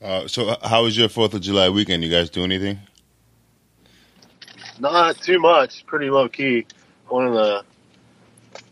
Uh, 0.00 0.26
so, 0.26 0.56
how 0.62 0.84
was 0.84 0.96
your 0.96 1.10
Fourth 1.10 1.34
of 1.34 1.42
July 1.42 1.68
weekend? 1.68 2.02
You 2.02 2.10
guys 2.10 2.30
do 2.30 2.44
anything? 2.44 2.78
Not 4.78 5.18
too 5.18 5.38
much. 5.38 5.84
Pretty 5.84 6.08
low 6.08 6.30
key. 6.30 6.64
One 7.08 7.26
of 7.26 7.34
the 7.34 7.64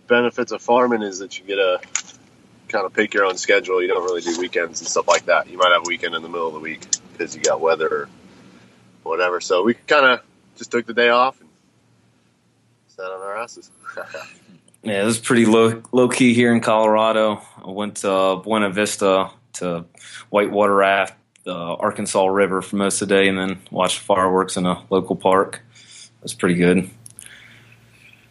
benefits 0.08 0.52
of 0.52 0.62
farming 0.62 1.02
is 1.02 1.18
that 1.20 1.38
you 1.38 1.44
get 1.44 1.58
a 1.58 1.80
kind 2.68 2.84
of 2.84 2.92
pick 2.92 3.14
your 3.14 3.24
own 3.24 3.36
schedule. 3.36 3.80
You 3.80 3.88
don't 3.88 4.04
really 4.04 4.20
do 4.20 4.38
weekends 4.38 4.80
and 4.80 4.88
stuff 4.88 5.08
like 5.08 5.26
that. 5.26 5.48
You 5.48 5.58
might 5.58 5.72
have 5.72 5.82
a 5.86 5.88
weekend 5.88 6.14
in 6.14 6.22
the 6.22 6.28
middle 6.28 6.48
of 6.48 6.54
the 6.54 6.60
week 6.60 6.86
because 7.12 7.34
you 7.34 7.42
got 7.42 7.60
weather 7.60 7.88
or 7.88 8.08
whatever. 9.04 9.40
So 9.40 9.62
we 9.62 9.74
kind 9.74 10.06
of 10.06 10.20
just 10.56 10.70
took 10.70 10.86
the 10.86 10.94
day 10.94 11.08
off 11.08 11.40
and 11.40 11.48
sat 12.88 13.06
on 13.06 13.20
our 13.20 13.36
asses. 13.38 13.70
yeah, 14.82 15.02
it 15.02 15.04
was 15.04 15.18
pretty 15.18 15.46
low 15.46 15.82
low 15.92 16.08
key 16.08 16.34
here 16.34 16.52
in 16.52 16.60
Colorado. 16.60 17.42
I 17.64 17.70
went 17.70 17.96
to 17.98 18.10
uh, 18.10 18.36
Buena 18.36 18.70
Vista 18.70 19.30
to 19.54 19.84
whitewater 20.30 20.74
raft 20.74 21.14
the 21.48 21.54
Arkansas 21.54 22.26
River 22.26 22.60
for 22.60 22.76
most 22.76 23.00
of 23.00 23.08
the 23.08 23.14
day, 23.14 23.26
and 23.26 23.38
then 23.38 23.58
watched 23.70 24.00
fireworks 24.00 24.58
in 24.58 24.66
a 24.66 24.82
local 24.90 25.16
park. 25.16 25.62
It 25.74 26.22
was 26.22 26.34
pretty 26.34 26.56
good. 26.56 26.90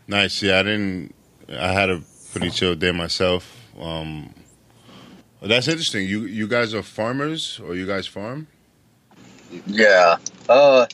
Nice. 0.07 0.43
Yeah, 0.43 0.59
I 0.59 0.63
didn't. 0.63 1.15
I 1.49 1.71
had 1.71 1.89
a 1.89 2.01
pretty 2.31 2.49
chill 2.49 2.75
day 2.75 2.91
myself. 2.91 3.55
Um, 3.79 4.33
that's 5.41 5.67
interesting. 5.67 6.07
You 6.07 6.25
you 6.25 6.47
guys 6.47 6.73
are 6.73 6.83
farmers, 6.83 7.59
or 7.63 7.75
you 7.75 7.85
guys 7.85 8.07
farm? 8.07 8.47
Yeah, 9.65 10.17
uh, 10.49 10.87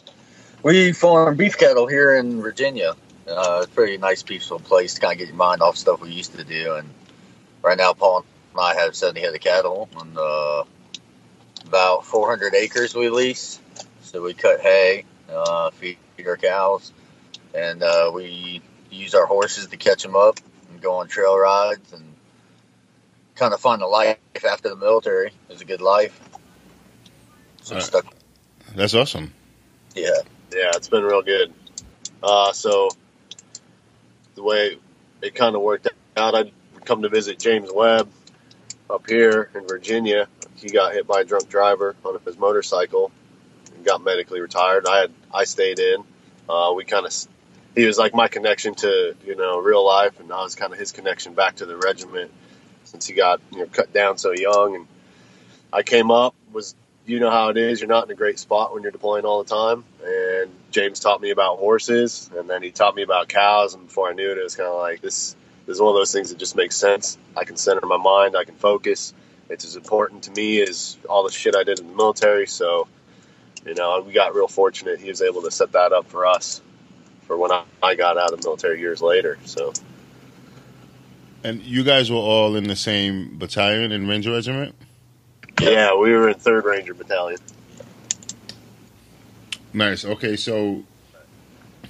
we 0.61 0.91
farm 0.91 1.37
beef 1.37 1.57
cattle 1.57 1.87
here 1.87 2.15
in 2.15 2.41
Virginia. 2.41 2.95
Uh, 3.27 3.61
it's 3.63 3.71
a 3.71 3.75
pretty 3.75 3.97
nice, 3.97 4.21
peaceful 4.21 4.59
place 4.59 4.95
to 4.95 5.01
kind 5.01 5.13
of 5.13 5.19
get 5.19 5.27
your 5.29 5.37
mind 5.37 5.61
off 5.61 5.77
stuff 5.77 6.01
we 6.01 6.11
used 6.11 6.35
to 6.37 6.43
do. 6.43 6.75
And 6.75 6.89
right 7.61 7.77
now, 7.77 7.93
Paul 7.93 8.25
and 8.51 8.59
I 8.59 8.75
have 8.75 8.95
70 8.95 9.21
head 9.21 9.33
of 9.33 9.41
cattle 9.41 9.89
and 9.99 10.17
uh, 10.17 10.63
about 11.65 12.05
400 12.05 12.53
acres 12.53 12.93
we 12.93 13.09
lease. 13.09 13.59
So 14.01 14.21
we 14.21 14.33
cut 14.33 14.59
hay, 14.59 15.05
uh, 15.31 15.71
feed 15.71 15.97
our 16.27 16.37
cows, 16.37 16.91
and 17.55 17.81
uh, 17.81 18.11
we 18.13 18.61
use 18.93 19.15
our 19.15 19.25
horses 19.25 19.67
to 19.67 19.77
catch 19.77 20.03
them 20.03 20.15
up 20.15 20.39
and 20.69 20.82
go 20.82 20.95
on 20.95 21.08
trail 21.08 21.38
rides 21.38 21.93
and 21.93 22.03
kind 23.36 23.53
of 23.53 23.60
find 23.60 23.82
a 23.82 23.88
life 23.88 24.17
after 24.47 24.69
the 24.69 24.75
military. 24.75 25.27
It 25.27 25.34
was 25.49 25.62
a 25.62 25.65
good 25.65 25.82
life. 25.82 26.19
So 27.62 27.75
right. 27.75 27.84
stuck. 27.84 28.06
That's 28.75 28.93
awesome. 28.93 29.34
Yeah. 29.95 30.10
Yeah, 30.51 30.71
it's 30.75 30.89
been 30.89 31.03
real 31.03 31.21
good. 31.21 31.53
Uh, 32.21 32.53
so 32.53 32.89
the 34.36 34.43
way 34.43 34.77
it 35.21 35.36
kind 35.36 35.56
of 35.56 35.62
worked 35.62 35.88
out, 36.15 36.36
I'd 36.36 36.51
come 36.86 37.01
to 37.01 37.10
visit 37.10 37.39
James 37.39 37.69
Webb 37.73 38.10
up 38.89 39.08
here 39.08 39.49
in 39.56 39.67
Virginia. 39.67 40.27
He 40.56 40.69
got 40.69 40.93
hit 40.93 41.08
by 41.08 41.21
a 41.21 41.23
drunk 41.23 41.49
driver 41.49 41.95
on 42.06 42.19
his 42.25 42.38
motorcycle 42.38 43.12
and 43.75 43.86
got 43.86 44.03
medically 44.03 44.41
retired. 44.41 44.86
I 44.88 45.01
had 45.01 45.12
I 45.34 45.43
stayed 45.45 45.79
in. 45.79 46.03
Uh, 46.47 46.73
we 46.75 46.86
kind 46.86 47.06
of 47.06 47.13
he 47.75 47.86
was 47.86 47.97
like 47.97 48.13
my 48.13 48.27
connection 48.27 48.75
to 48.75 49.15
you 49.25 49.36
know 49.36 49.59
real 49.59 49.86
life, 49.86 50.19
and 50.19 50.31
I 50.31 50.43
was 50.43 50.55
kind 50.55 50.73
of 50.73 50.79
his 50.79 50.91
connection 50.91 51.33
back 51.33 51.57
to 51.57 51.65
the 51.65 51.77
regiment 51.77 52.31
since 52.86 53.07
he 53.07 53.13
got 53.13 53.41
you 53.51 53.59
know 53.59 53.65
cut 53.65 53.93
down 53.93 54.17
so 54.17 54.31
young. 54.31 54.75
And 54.75 54.88
I 55.71 55.83
came 55.83 56.12
up 56.12 56.36
was 56.51 56.75
you 57.05 57.19
know 57.19 57.31
how 57.31 57.49
it 57.49 57.57
is. 57.57 57.81
You're 57.81 57.89
not 57.89 58.05
in 58.05 58.12
a 58.12 58.15
great 58.15 58.39
spot 58.39 58.73
when 58.73 58.83
you're 58.83 58.91
deploying 58.91 59.25
all 59.25 59.43
the 59.43 59.49
time. 59.49 59.83
And 60.05 60.51
James 60.71 60.99
taught 60.99 61.21
me 61.21 61.31
about 61.31 61.57
horses, 61.57 62.29
and 62.36 62.49
then 62.49 62.63
he 62.63 62.71
taught 62.71 62.95
me 62.95 63.03
about 63.03 63.27
cows. 63.27 63.73
And 63.73 63.88
before 63.88 64.09
I 64.09 64.13
knew 64.13 64.31
it, 64.31 64.38
it 64.38 64.43
was 64.43 64.55
kind 64.55 64.69
of 64.69 64.79
like 64.79 65.01
this. 65.01 65.36
This 65.65 65.75
is 65.75 65.81
one 65.81 65.89
of 65.89 65.95
those 65.95 66.12
things 66.12 66.29
that 66.29 66.38
just 66.38 66.55
makes 66.55 66.75
sense. 66.75 67.17
I 67.38 67.45
can 67.45 67.55
center 67.55 67.86
my 67.86 67.97
mind. 67.97 68.36
I 68.36 68.43
can 68.43 68.55
focus. 68.55 69.13
It's 69.49 69.65
as 69.65 69.75
important 69.77 70.23
to 70.23 70.31
me 70.31 70.62
as 70.62 70.97
all 71.09 71.23
the 71.23 71.31
shit 71.31 71.55
I 71.55 71.63
did 71.63 71.79
in 71.79 71.88
the 71.88 71.95
military. 71.95 72.47
So, 72.47 72.88
you 73.65 73.73
know, 73.73 74.01
we 74.01 74.12
got 74.12 74.36
real 74.36 74.49
fortunate. 74.49 74.99
He 74.99 75.07
was 75.07 75.21
able 75.21 75.41
to 75.43 75.51
set 75.51 75.71
that 75.71 75.93
up 75.93 76.07
for 76.07 76.25
us 76.25 76.62
for 77.27 77.38
when 77.38 77.51
I, 77.51 77.63
I 77.81 77.95
got 77.95 78.17
out 78.17 78.33
of 78.33 78.41
the 78.41 78.47
military 78.47 78.79
years 78.79 79.01
later. 79.01 79.38
So 79.45 79.73
and 81.43 81.62
you 81.62 81.83
guys 81.83 82.09
were 82.09 82.17
all 82.17 82.55
in 82.55 82.65
the 82.65 82.75
same 82.75 83.38
battalion 83.38 83.91
in 83.91 84.07
Ranger 84.07 84.31
Regiment? 84.31 84.75
Yeah, 85.62 85.95
we 85.95 86.12
were 86.12 86.29
in 86.29 86.36
Third 86.36 86.63
Ranger 86.65 86.93
Battalion. 86.93 87.39
Nice. 89.73 90.05
Okay, 90.05 90.36
so 90.36 90.83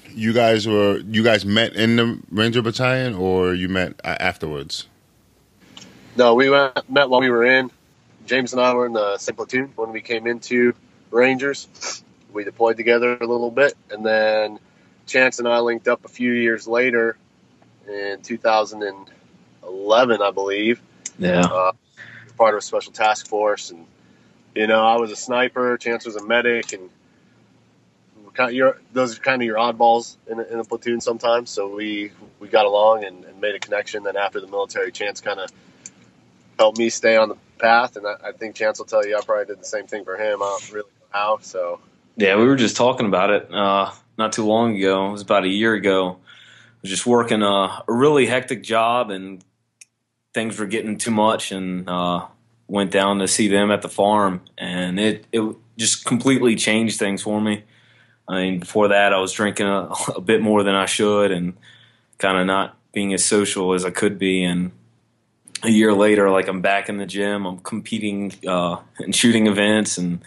you 0.09 0.33
guys 0.33 0.67
were 0.67 0.97
you 0.99 1.23
guys 1.23 1.45
met 1.45 1.73
in 1.73 1.95
the 1.95 2.19
Ranger 2.31 2.61
Battalion, 2.61 3.13
or 3.13 3.53
you 3.53 3.69
met 3.69 3.99
afterwards? 4.03 4.87
No, 6.15 6.35
we 6.35 6.49
went, 6.49 6.89
met 6.89 7.09
while 7.09 7.21
we 7.21 7.29
were 7.29 7.45
in. 7.45 7.71
James 8.25 8.53
and 8.53 8.61
I 8.61 8.73
were 8.73 8.85
in 8.85 8.93
the 8.93 9.17
same 9.17 9.35
platoon 9.35 9.73
when 9.75 9.91
we 9.91 10.01
came 10.01 10.27
into 10.27 10.73
Rangers. 11.11 12.03
We 12.31 12.43
deployed 12.43 12.77
together 12.77 13.17
a 13.17 13.25
little 13.25 13.51
bit, 13.51 13.73
and 13.91 14.05
then 14.05 14.59
Chance 15.05 15.39
and 15.39 15.47
I 15.47 15.59
linked 15.59 15.87
up 15.87 16.05
a 16.05 16.09
few 16.09 16.31
years 16.31 16.67
later 16.67 17.17
in 17.87 18.21
2011, 18.21 20.21
I 20.21 20.31
believe. 20.31 20.81
Yeah. 21.19 21.41
Uh, 21.41 21.71
part 22.37 22.55
of 22.55 22.59
a 22.59 22.61
special 22.61 22.91
task 22.91 23.27
force, 23.27 23.71
and 23.71 23.85
you 24.55 24.67
know, 24.67 24.85
I 24.85 24.97
was 24.97 25.11
a 25.11 25.15
sniper. 25.15 25.77
Chance 25.77 26.05
was 26.05 26.15
a 26.15 26.25
medic, 26.25 26.73
and 26.73 26.89
kind 28.33 28.59
of, 28.59 28.77
those 28.91 29.17
are 29.17 29.21
kind 29.21 29.41
of 29.41 29.45
your 29.45 29.57
oddballs 29.57 30.15
in 30.27 30.39
a, 30.39 30.43
in 30.43 30.59
a, 30.59 30.63
platoon 30.63 31.01
sometimes. 31.01 31.49
So 31.49 31.73
we 31.73 32.11
we 32.39 32.47
got 32.47 32.65
along 32.65 33.03
and, 33.03 33.23
and, 33.25 33.41
made 33.41 33.55
a 33.55 33.59
connection. 33.59 34.03
Then 34.03 34.17
after 34.17 34.41
the 34.41 34.47
military, 34.47 34.91
Chance 34.91 35.21
kind 35.21 35.39
of 35.39 35.51
helped 36.57 36.77
me 36.77 36.89
stay 36.89 37.17
on 37.17 37.29
the 37.29 37.37
path, 37.59 37.95
and 37.95 38.07
I, 38.07 38.15
I, 38.25 38.31
think 38.31 38.55
Chance 38.55 38.79
will 38.79 38.85
tell 38.85 39.05
you 39.05 39.17
I 39.17 39.21
probably 39.21 39.45
did 39.45 39.59
the 39.59 39.65
same 39.65 39.87
thing 39.87 40.03
for 40.03 40.15
him. 40.15 40.41
I 40.41 40.45
don't 40.45 40.71
really 40.71 40.89
know 40.89 41.19
how. 41.19 41.39
So 41.41 41.79
yeah, 42.17 42.35
we 42.35 42.45
were 42.45 42.55
just 42.55 42.75
talking 42.75 43.05
about 43.05 43.29
it 43.29 43.53
uh, 43.53 43.91
not 44.17 44.33
too 44.33 44.45
long 44.45 44.77
ago. 44.77 45.07
It 45.07 45.11
was 45.11 45.21
about 45.21 45.43
a 45.43 45.49
year 45.49 45.73
ago. 45.73 46.17
I 46.19 46.79
was 46.81 46.91
just 46.91 47.05
working 47.05 47.41
a, 47.41 47.45
a 47.45 47.83
really 47.87 48.25
hectic 48.25 48.63
job, 48.63 49.09
and 49.09 49.43
things 50.33 50.59
were 50.59 50.65
getting 50.65 50.97
too 50.97 51.11
much, 51.11 51.51
and 51.51 51.89
uh, 51.89 52.27
went 52.67 52.91
down 52.91 53.19
to 53.19 53.27
see 53.27 53.47
them 53.47 53.71
at 53.71 53.81
the 53.81 53.89
farm, 53.89 54.41
and 54.57 54.99
it 54.99 55.25
it 55.31 55.55
just 55.77 56.05
completely 56.05 56.55
changed 56.55 56.99
things 56.99 57.21
for 57.21 57.41
me. 57.41 57.63
I 58.27 58.41
mean, 58.41 58.59
before 58.59 58.89
that, 58.89 59.13
I 59.13 59.19
was 59.19 59.33
drinking 59.33 59.67
a, 59.67 59.89
a 60.15 60.21
bit 60.21 60.41
more 60.41 60.63
than 60.63 60.75
I 60.75 60.85
should, 60.85 61.31
and 61.31 61.53
kind 62.17 62.37
of 62.37 62.45
not 62.45 62.77
being 62.91 63.13
as 63.13 63.25
social 63.25 63.73
as 63.73 63.85
I 63.85 63.89
could 63.89 64.19
be. 64.19 64.43
And 64.43 64.71
a 65.63 65.69
year 65.69 65.93
later, 65.93 66.29
like 66.29 66.47
I'm 66.47 66.61
back 66.61 66.89
in 66.89 66.97
the 66.97 67.05
gym, 67.05 67.45
I'm 67.45 67.59
competing 67.59 68.33
uh, 68.47 68.77
shooting 69.11 69.47
events, 69.47 69.97
and 69.97 70.21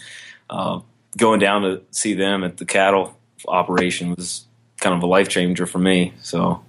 uh, 0.51 0.81
going 1.17 1.41
down 1.41 1.63
to 1.63 1.83
see 1.91 2.15
them 2.15 2.45
at 2.45 2.57
the 2.57 2.65
cattle 2.65 3.17
operation 3.49 4.15
was 4.15 4.47
kind 4.79 4.95
of 4.95 5.03
a 5.03 5.07
life 5.07 5.29
changer 5.29 5.67
for 5.67 5.79
me. 5.79 6.13
So. 6.23 6.63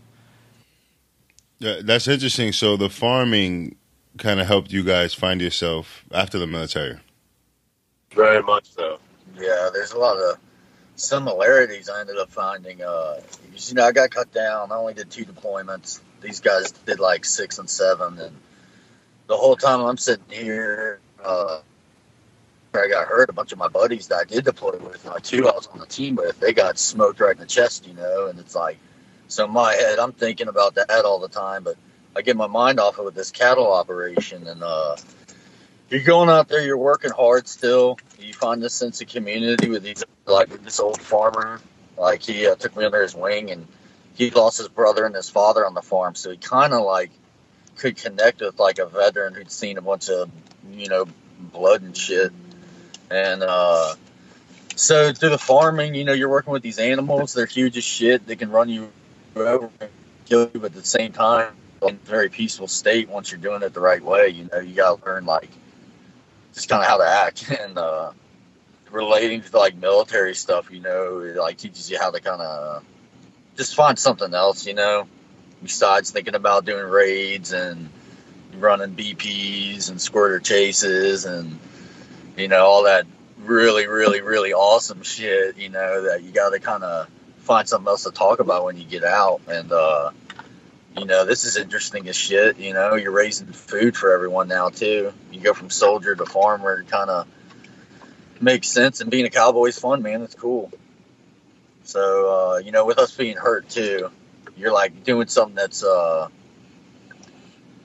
Yeah, 1.59 1.81
that's 1.83 2.07
interesting. 2.07 2.51
So 2.53 2.77
the 2.77 2.89
farming 2.89 3.75
kind 4.17 4.39
of 4.39 4.47
helped 4.47 4.71
you 4.71 4.83
guys 4.83 5.13
find 5.13 5.41
yourself 5.41 6.03
after 6.11 6.39
the 6.39 6.47
military. 6.47 6.99
Very 8.11 8.41
much 8.41 8.71
so. 8.71 8.99
Yeah, 9.35 9.69
there's 9.73 9.91
a 9.91 9.97
lot 9.97 10.17
of 10.17 10.37
similarities 10.95 11.89
I 11.89 12.01
ended 12.01 12.17
up 12.17 12.31
finding. 12.31 12.81
Uh, 12.81 13.19
you 13.55 13.75
know, 13.75 13.85
I 13.85 13.91
got 13.91 14.09
cut 14.11 14.31
down. 14.33 14.71
I 14.71 14.75
only 14.75 14.93
did 14.93 15.09
two 15.09 15.25
deployments. 15.25 15.99
These 16.21 16.39
guys 16.39 16.71
did 16.71 16.99
like 16.99 17.25
six 17.25 17.59
and 17.59 17.69
seven, 17.69 18.19
and 18.19 18.35
the 19.27 19.37
whole 19.37 19.55
time 19.55 19.81
I'm 19.81 19.97
sitting 19.97 20.25
here, 20.29 20.99
uh, 21.23 21.59
I 22.87 22.89
got 22.89 23.07
hurt. 23.07 23.29
A 23.29 23.33
bunch 23.33 23.51
of 23.51 23.57
my 23.57 23.67
buddies 23.67 24.07
that 24.07 24.15
I 24.15 24.23
did 24.23 24.45
deploy 24.45 24.77
with, 24.77 25.05
my 25.05 25.19
two 25.19 25.47
I 25.47 25.51
was 25.51 25.67
on 25.67 25.79
the 25.79 25.85
team 25.85 26.15
with, 26.15 26.39
they 26.39 26.53
got 26.53 26.79
smoked 26.79 27.19
right 27.19 27.35
in 27.35 27.39
the 27.39 27.45
chest, 27.45 27.87
you 27.87 27.93
know. 27.93 28.27
And 28.27 28.39
it's 28.39 28.55
like, 28.55 28.77
so 29.27 29.45
in 29.45 29.51
my 29.51 29.73
head, 29.73 29.99
I'm 29.99 30.13
thinking 30.13 30.47
about 30.47 30.75
that 30.75 31.03
all 31.03 31.19
the 31.19 31.27
time, 31.27 31.63
but 31.63 31.75
I 32.15 32.21
get 32.21 32.37
my 32.37 32.47
mind 32.47 32.79
off 32.79 32.95
of 32.95 32.99
it 32.99 33.05
with 33.05 33.15
this 33.15 33.31
cattle 33.31 33.71
operation, 33.71 34.47
and 34.47 34.63
uh, 34.63 34.95
you're 35.89 36.01
going 36.01 36.29
out 36.29 36.47
there, 36.47 36.65
you're 36.65 36.77
working 36.77 37.11
hard 37.11 37.47
still. 37.47 37.99
You 38.19 38.33
find 38.33 38.63
this 38.63 38.73
sense 38.73 39.01
of 39.01 39.07
community 39.07 39.69
with 39.69 39.83
these, 39.83 40.03
like 40.25 40.49
this 40.63 40.79
old 40.79 41.01
farmer. 41.01 41.61
Like 41.97 42.21
he 42.21 42.47
uh, 42.47 42.55
took 42.55 42.75
me 42.75 42.85
under 42.85 43.01
his 43.01 43.13
wing, 43.13 43.51
and 43.51 43.67
he 44.15 44.31
lost 44.31 44.57
his 44.59 44.69
brother 44.69 45.05
and 45.05 45.13
his 45.13 45.29
father 45.29 45.65
on 45.65 45.73
the 45.73 45.81
farm, 45.81 46.15
so 46.15 46.31
he 46.31 46.37
kind 46.37 46.73
of 46.73 46.85
like 46.85 47.11
could 47.75 47.97
connect 47.97 48.41
with 48.41 48.59
like 48.59 48.79
a 48.79 48.87
veteran 48.87 49.33
who'd 49.33 49.51
seen 49.51 49.77
a 49.77 49.81
bunch 49.81 50.09
of 50.09 50.31
you 50.71 50.89
know 50.89 51.05
blood 51.39 51.81
and 51.81 51.95
shit. 51.95 52.31
And 53.09 53.43
uh, 53.43 53.95
so 54.75 55.13
through 55.13 55.29
the 55.29 55.37
farming, 55.37 55.95
you 55.95 56.05
know, 56.05 56.13
you're 56.13 56.29
working 56.29 56.53
with 56.53 56.63
these 56.63 56.79
animals. 56.79 57.33
They're 57.33 57.45
huge 57.45 57.77
as 57.77 57.83
shit. 57.83 58.25
They 58.25 58.35
can 58.35 58.51
run 58.51 58.69
you 58.69 58.91
over, 59.35 59.69
kill 60.25 60.49
you, 60.53 60.59
but 60.59 60.65
at 60.65 60.73
the 60.73 60.83
same 60.83 61.11
time, 61.11 61.53
in 61.81 61.89
a 61.89 61.91
very 62.05 62.29
peaceful 62.29 62.67
state 62.67 63.09
once 63.09 63.31
you're 63.31 63.39
doing 63.39 63.61
it 63.61 63.73
the 63.73 63.79
right 63.79 64.03
way. 64.03 64.29
You 64.29 64.49
know, 64.51 64.59
you 64.59 64.75
got 64.75 64.99
to 64.99 65.05
learn 65.05 65.25
like 65.25 65.49
just 66.53 66.69
kind 66.69 66.81
of 66.81 66.87
how 66.87 66.97
to 66.97 67.07
act 67.07 67.49
and 67.61 67.77
uh, 67.77 68.11
relating 68.91 69.41
to 69.41 69.57
like 69.57 69.75
military 69.75 70.35
stuff. 70.35 70.71
You 70.71 70.81
know, 70.81 71.19
it 71.19 71.35
like 71.37 71.57
teaches 71.57 71.89
you 71.89 71.99
how 71.99 72.11
to 72.11 72.19
kind 72.19 72.41
of 72.41 72.83
just 73.55 73.75
find 73.75 73.97
something 73.97 74.33
else. 74.33 74.65
You 74.65 74.73
know, 74.73 75.07
besides 75.61 76.11
thinking 76.11 76.35
about 76.35 76.65
doing 76.65 76.85
raids 76.85 77.53
and 77.53 77.89
running 78.55 78.95
BPs 78.95 79.89
and 79.89 80.01
squirter 80.01 80.39
chases 80.39 81.25
and 81.25 81.59
you 82.37 82.47
know 82.47 82.65
all 82.65 82.83
that 82.83 83.05
really 83.39 83.87
really 83.87 84.21
really 84.21 84.53
awesome 84.53 85.03
shit. 85.03 85.57
You 85.57 85.69
know 85.69 86.03
that 86.03 86.23
you 86.23 86.31
got 86.31 86.51
to 86.51 86.59
kind 86.59 86.83
of 86.83 87.09
find 87.39 87.67
something 87.67 87.87
else 87.87 88.03
to 88.03 88.11
talk 88.11 88.39
about 88.39 88.65
when 88.65 88.77
you 88.77 88.85
get 88.85 89.03
out 89.03 89.41
and. 89.47 89.71
uh 89.71 90.11
you 90.97 91.05
know, 91.05 91.25
this 91.25 91.43
is 91.43 91.57
interesting 91.57 92.07
as 92.09 92.15
shit. 92.15 92.57
You 92.57 92.73
know, 92.73 92.95
you're 92.95 93.11
raising 93.11 93.47
food 93.47 93.95
for 93.95 94.13
everyone 94.13 94.47
now 94.47 94.69
too. 94.69 95.13
You 95.31 95.39
go 95.39 95.53
from 95.53 95.69
soldier 95.69 96.15
to 96.15 96.25
farmer, 96.25 96.83
kind 96.83 97.09
of 97.09 97.27
makes 98.41 98.67
sense. 98.67 99.01
And 99.01 99.11
being 99.11 99.25
a 99.25 99.29
cowboy 99.29 99.67
is 99.67 99.77
fun, 99.79 100.01
man. 100.01 100.21
It's 100.23 100.35
cool. 100.35 100.71
So, 101.83 102.55
uh, 102.55 102.57
you 102.57 102.71
know, 102.71 102.85
with 102.85 102.97
us 102.97 103.15
being 103.15 103.37
hurt 103.37 103.69
too, 103.69 104.09
you're 104.57 104.73
like 104.73 105.03
doing 105.03 105.27
something 105.27 105.55
that's, 105.55 105.83
uh, 105.83 106.29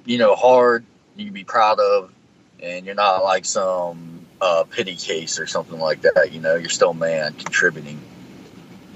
you 0.04 0.18
know, 0.18 0.34
hard. 0.34 0.84
You 1.16 1.26
can 1.26 1.34
be 1.34 1.44
proud 1.44 1.78
of, 1.80 2.10
and 2.60 2.86
you're 2.86 2.94
not 2.94 3.22
like 3.22 3.44
some 3.44 4.11
uh, 4.42 4.64
pity 4.64 4.96
case 4.96 5.38
or 5.38 5.46
something 5.46 5.78
like 5.78 6.02
that. 6.02 6.32
You 6.32 6.40
know, 6.40 6.56
you're 6.56 6.68
still 6.68 6.90
a 6.90 6.94
man 6.94 7.32
contributing. 7.34 8.00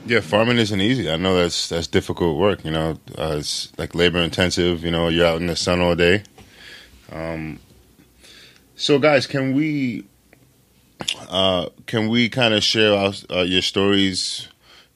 Yeah, 0.05 0.21
farming 0.21 0.59
isn't 0.59 0.81
easy. 0.81 1.11
I 1.11 1.17
know 1.17 1.37
that's 1.37 1.69
that's 1.69 1.87
difficult 1.87 2.39
work. 2.39 2.65
You 2.65 2.73
know, 2.73 2.99
uh, 3.17 3.37
it's 3.39 3.73
like 3.79 3.95
labor 3.95 4.19
intensive. 4.19 4.85
You 4.85 4.91
know, 4.91 5.09
you're 5.09 5.27
out 5.27 5.41
in 5.41 5.47
the 5.47 5.57
sun 5.57 5.81
all 5.81 5.95
day. 5.95 6.25
Um, 7.11 7.61
so, 8.75 8.99
guys, 8.99 9.27
can 9.27 9.55
we 9.55 10.05
uh, 11.29 11.69
can 11.87 12.09
we 12.09 12.29
kind 12.29 12.55
of 12.55 12.63
share 12.63 12.95
our, 12.95 13.13
uh, 13.31 13.43
your 13.43 13.63
stories 13.63 14.49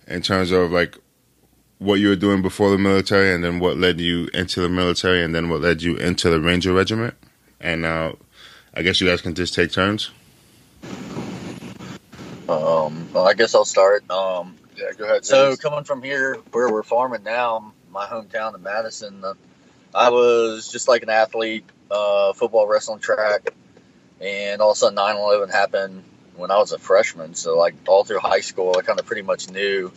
in 0.06 0.22
terms 0.22 0.50
of 0.50 0.72
like 0.72 0.96
what 1.78 1.94
you 1.94 2.08
were 2.08 2.16
doing 2.16 2.42
before 2.42 2.70
the 2.70 2.78
military, 2.78 3.32
and 3.32 3.42
then 3.42 3.58
what 3.58 3.78
led 3.78 4.00
you 4.00 4.28
into 4.34 4.60
the 4.60 4.68
military, 4.68 5.24
and 5.24 5.34
then 5.34 5.48
what 5.48 5.60
led 5.60 5.82
you 5.82 5.96
into 5.96 6.28
the 6.28 6.40
Ranger 6.40 6.72
Regiment? 6.72 7.14
And 7.60 7.84
uh, 7.84 8.12
I 8.74 8.82
guess 8.82 9.00
you 9.00 9.08
guys 9.08 9.20
can 9.20 9.34
just 9.34 9.54
take 9.54 9.72
turns. 9.72 10.10
Um, 12.48 13.08
well, 13.12 13.28
I 13.28 13.34
guess 13.34 13.54
I'll 13.54 13.64
start. 13.64 14.10
Um, 14.10 14.56
yeah, 14.76 14.90
go 14.96 15.04
ahead. 15.04 15.24
So 15.24 15.56
coming 15.56 15.84
from 15.84 16.02
here, 16.02 16.36
where 16.52 16.70
we're 16.70 16.82
farming 16.82 17.22
now, 17.22 17.72
my 17.92 18.06
hometown 18.06 18.54
of 18.54 18.62
Madison, 18.62 19.24
uh, 19.24 19.34
I 19.94 20.10
was 20.10 20.70
just 20.70 20.88
like 20.88 21.02
an 21.02 21.10
athlete, 21.10 21.64
uh, 21.90 22.32
football, 22.32 22.66
wrestling, 22.66 22.98
track, 22.98 23.54
and 24.20 24.60
all 24.60 24.70
of 24.70 24.76
a 24.76 24.78
sudden 24.78 24.96
9/11 24.96 25.50
happened 25.50 26.02
when 26.36 26.50
I 26.50 26.58
was 26.58 26.72
a 26.72 26.78
freshman. 26.78 27.34
So 27.34 27.56
like 27.56 27.74
all 27.86 28.04
through 28.04 28.18
high 28.18 28.40
school, 28.40 28.74
I 28.76 28.82
kind 28.82 28.98
of 28.98 29.06
pretty 29.06 29.22
much 29.22 29.48
knew, 29.50 29.92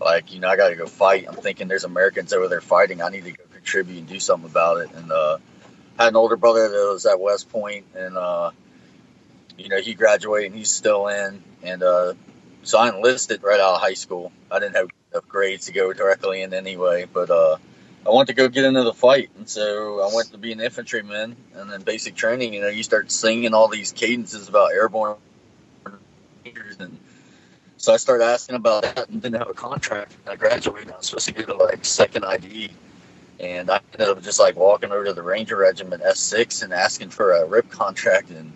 like 0.00 0.32
you 0.32 0.40
know, 0.40 0.48
I 0.48 0.56
got 0.56 0.70
to 0.70 0.76
go 0.76 0.86
fight. 0.86 1.26
I'm 1.28 1.36
thinking 1.36 1.68
there's 1.68 1.84
Americans 1.84 2.32
over 2.32 2.48
there 2.48 2.60
fighting. 2.60 3.02
I 3.02 3.10
need 3.10 3.24
to 3.24 3.32
go 3.32 3.44
contribute 3.52 3.98
and 3.98 4.08
do 4.08 4.18
something 4.18 4.50
about 4.50 4.78
it. 4.78 4.90
And 4.92 5.12
uh, 5.12 5.38
I 5.98 6.04
had 6.04 6.12
an 6.12 6.16
older 6.16 6.36
brother 6.36 6.68
that 6.68 6.90
was 6.92 7.06
at 7.06 7.20
West 7.20 7.50
Point, 7.50 7.86
and 7.94 8.16
uh, 8.16 8.50
you 9.58 9.68
know 9.68 9.80
he 9.80 9.94
graduated 9.94 10.52
and 10.52 10.58
he's 10.58 10.70
still 10.70 11.08
in. 11.08 11.42
And 11.62 11.82
uh, 11.82 12.14
so 12.62 12.78
I 12.78 12.88
enlisted 12.88 13.42
right 13.42 13.60
out 13.60 13.74
of 13.74 13.80
high 13.80 13.94
school. 13.94 14.32
I 14.50 14.58
didn't 14.58 14.76
have 14.76 14.88
enough 15.12 15.28
grades 15.28 15.66
to 15.66 15.72
go 15.72 15.92
directly 15.92 16.42
in 16.42 16.54
anyway, 16.54 17.06
but 17.12 17.30
uh, 17.30 17.56
I 18.06 18.10
wanted 18.10 18.28
to 18.28 18.34
go 18.34 18.48
get 18.48 18.64
into 18.64 18.82
the 18.82 18.94
fight, 18.94 19.30
and 19.36 19.48
so 19.48 20.00
I 20.00 20.14
went 20.14 20.32
to 20.32 20.38
be 20.38 20.52
an 20.52 20.60
infantryman. 20.60 21.36
And 21.54 21.70
then 21.70 21.82
basic 21.82 22.14
training, 22.14 22.54
you 22.54 22.60
know, 22.60 22.68
you 22.68 22.82
start 22.82 23.10
singing 23.12 23.54
all 23.54 23.68
these 23.68 23.92
cadences 23.92 24.48
about 24.48 24.72
airborne 24.72 25.16
and 26.44 26.98
so 27.76 27.92
I 27.92 27.96
started 27.96 28.24
asking 28.24 28.56
about 28.56 28.82
that 28.82 29.08
and 29.08 29.20
didn't 29.20 29.38
have 29.38 29.50
a 29.50 29.54
contract. 29.54 30.14
I 30.26 30.36
graduated. 30.36 30.92
I 30.92 30.96
was 30.96 31.06
supposed 31.06 31.26
to 31.28 31.34
get 31.34 31.48
a 31.48 31.54
like 31.54 31.84
second 31.84 32.24
ID, 32.24 32.70
and 33.40 33.70
I 33.70 33.80
ended 33.92 34.08
up 34.08 34.22
just 34.22 34.38
like 34.38 34.56
walking 34.56 34.92
over 34.92 35.04
to 35.04 35.12
the 35.12 35.22
Ranger 35.22 35.56
Regiment 35.56 36.02
S6 36.02 36.62
and 36.62 36.72
asking 36.72 37.10
for 37.10 37.32
a 37.32 37.44
RIP 37.44 37.70
contract 37.70 38.30
and 38.30 38.52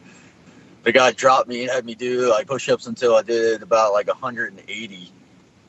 the 0.86 0.92
guy 0.92 1.10
dropped 1.10 1.48
me 1.48 1.62
and 1.62 1.70
had 1.70 1.84
me 1.84 1.96
do 1.96 2.30
like 2.30 2.46
push-ups 2.46 2.86
until 2.86 3.16
I 3.16 3.22
did 3.22 3.60
about 3.64 3.92
like 3.92 4.06
180 4.06 5.12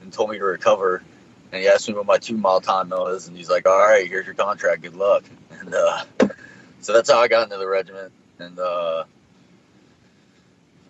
and 0.01 0.13
told 0.13 0.29
me 0.29 0.37
to 0.37 0.43
recover. 0.43 1.01
And 1.51 1.59
he 1.59 1.67
asked 1.67 1.89
me 1.89 1.95
what 1.95 2.05
my 2.05 2.19
two 2.19 2.37
mile 2.37 2.61
time 2.61 2.89
was, 2.89 3.27
and 3.27 3.35
he's 3.35 3.49
like, 3.49 3.67
"All 3.67 3.79
right, 3.79 4.07
here's 4.07 4.27
your 4.27 4.35
contract. 4.35 4.83
Good 4.83 4.95
luck." 4.95 5.23
And 5.49 5.73
uh, 5.73 6.03
so 6.81 6.93
that's 6.93 7.09
how 7.09 7.17
I 7.19 7.27
got 7.27 7.45
into 7.45 7.57
the 7.57 7.67
regiment, 7.67 8.11
and 8.37 8.59
uh, 8.59 9.05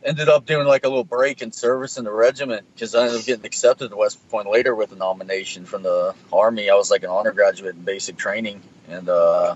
ended 0.03 0.27
up 0.27 0.45
doing 0.45 0.67
like 0.67 0.83
a 0.83 0.89
little 0.89 1.05
break 1.05 1.41
in 1.41 1.53
service 1.53 1.97
in 1.97 2.03
the 2.03 2.11
regiment 2.11 2.65
because 2.73 2.95
I 2.95 3.03
ended 3.03 3.21
up 3.21 3.25
getting 3.25 3.45
accepted 3.45 3.91
to 3.91 3.95
West 3.95 4.29
Point 4.29 4.49
later 4.49 4.75
with 4.75 4.91
a 4.91 4.95
nomination 4.95 5.63
from 5.63 5.83
the 5.83 6.15
Army. 6.33 6.69
I 6.69 6.75
was 6.75 6.91
like 6.91 7.03
an 7.03 7.11
honor 7.11 7.31
graduate 7.31 7.75
in 7.75 7.83
basic 7.83 8.17
training, 8.17 8.61
and 8.89 9.07
uh, 9.07 9.55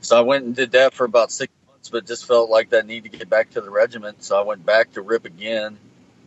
so 0.00 0.16
I 0.16 0.20
went 0.20 0.44
and 0.44 0.56
did 0.56 0.72
that 0.72 0.94
for 0.94 1.04
about 1.04 1.30
six 1.30 1.52
but 1.90 2.06
just 2.06 2.26
felt 2.26 2.50
like 2.50 2.70
that 2.70 2.86
need 2.86 3.04
to 3.04 3.08
get 3.08 3.28
back 3.28 3.50
to 3.50 3.60
the 3.60 3.70
regiment. 3.70 4.22
So 4.22 4.38
I 4.38 4.42
went 4.42 4.64
back 4.64 4.92
to 4.92 5.02
RIP 5.02 5.24
again, 5.24 5.78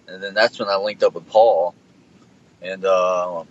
and 0.08 0.22
then 0.22 0.34
that's 0.34 0.60
when 0.60 0.70
I 0.70 0.76
linked 0.78 1.04
up 1.04 1.14
with 1.14 1.28
Paul, 1.28 1.76
and 2.62 2.84
uh, 2.86 3.44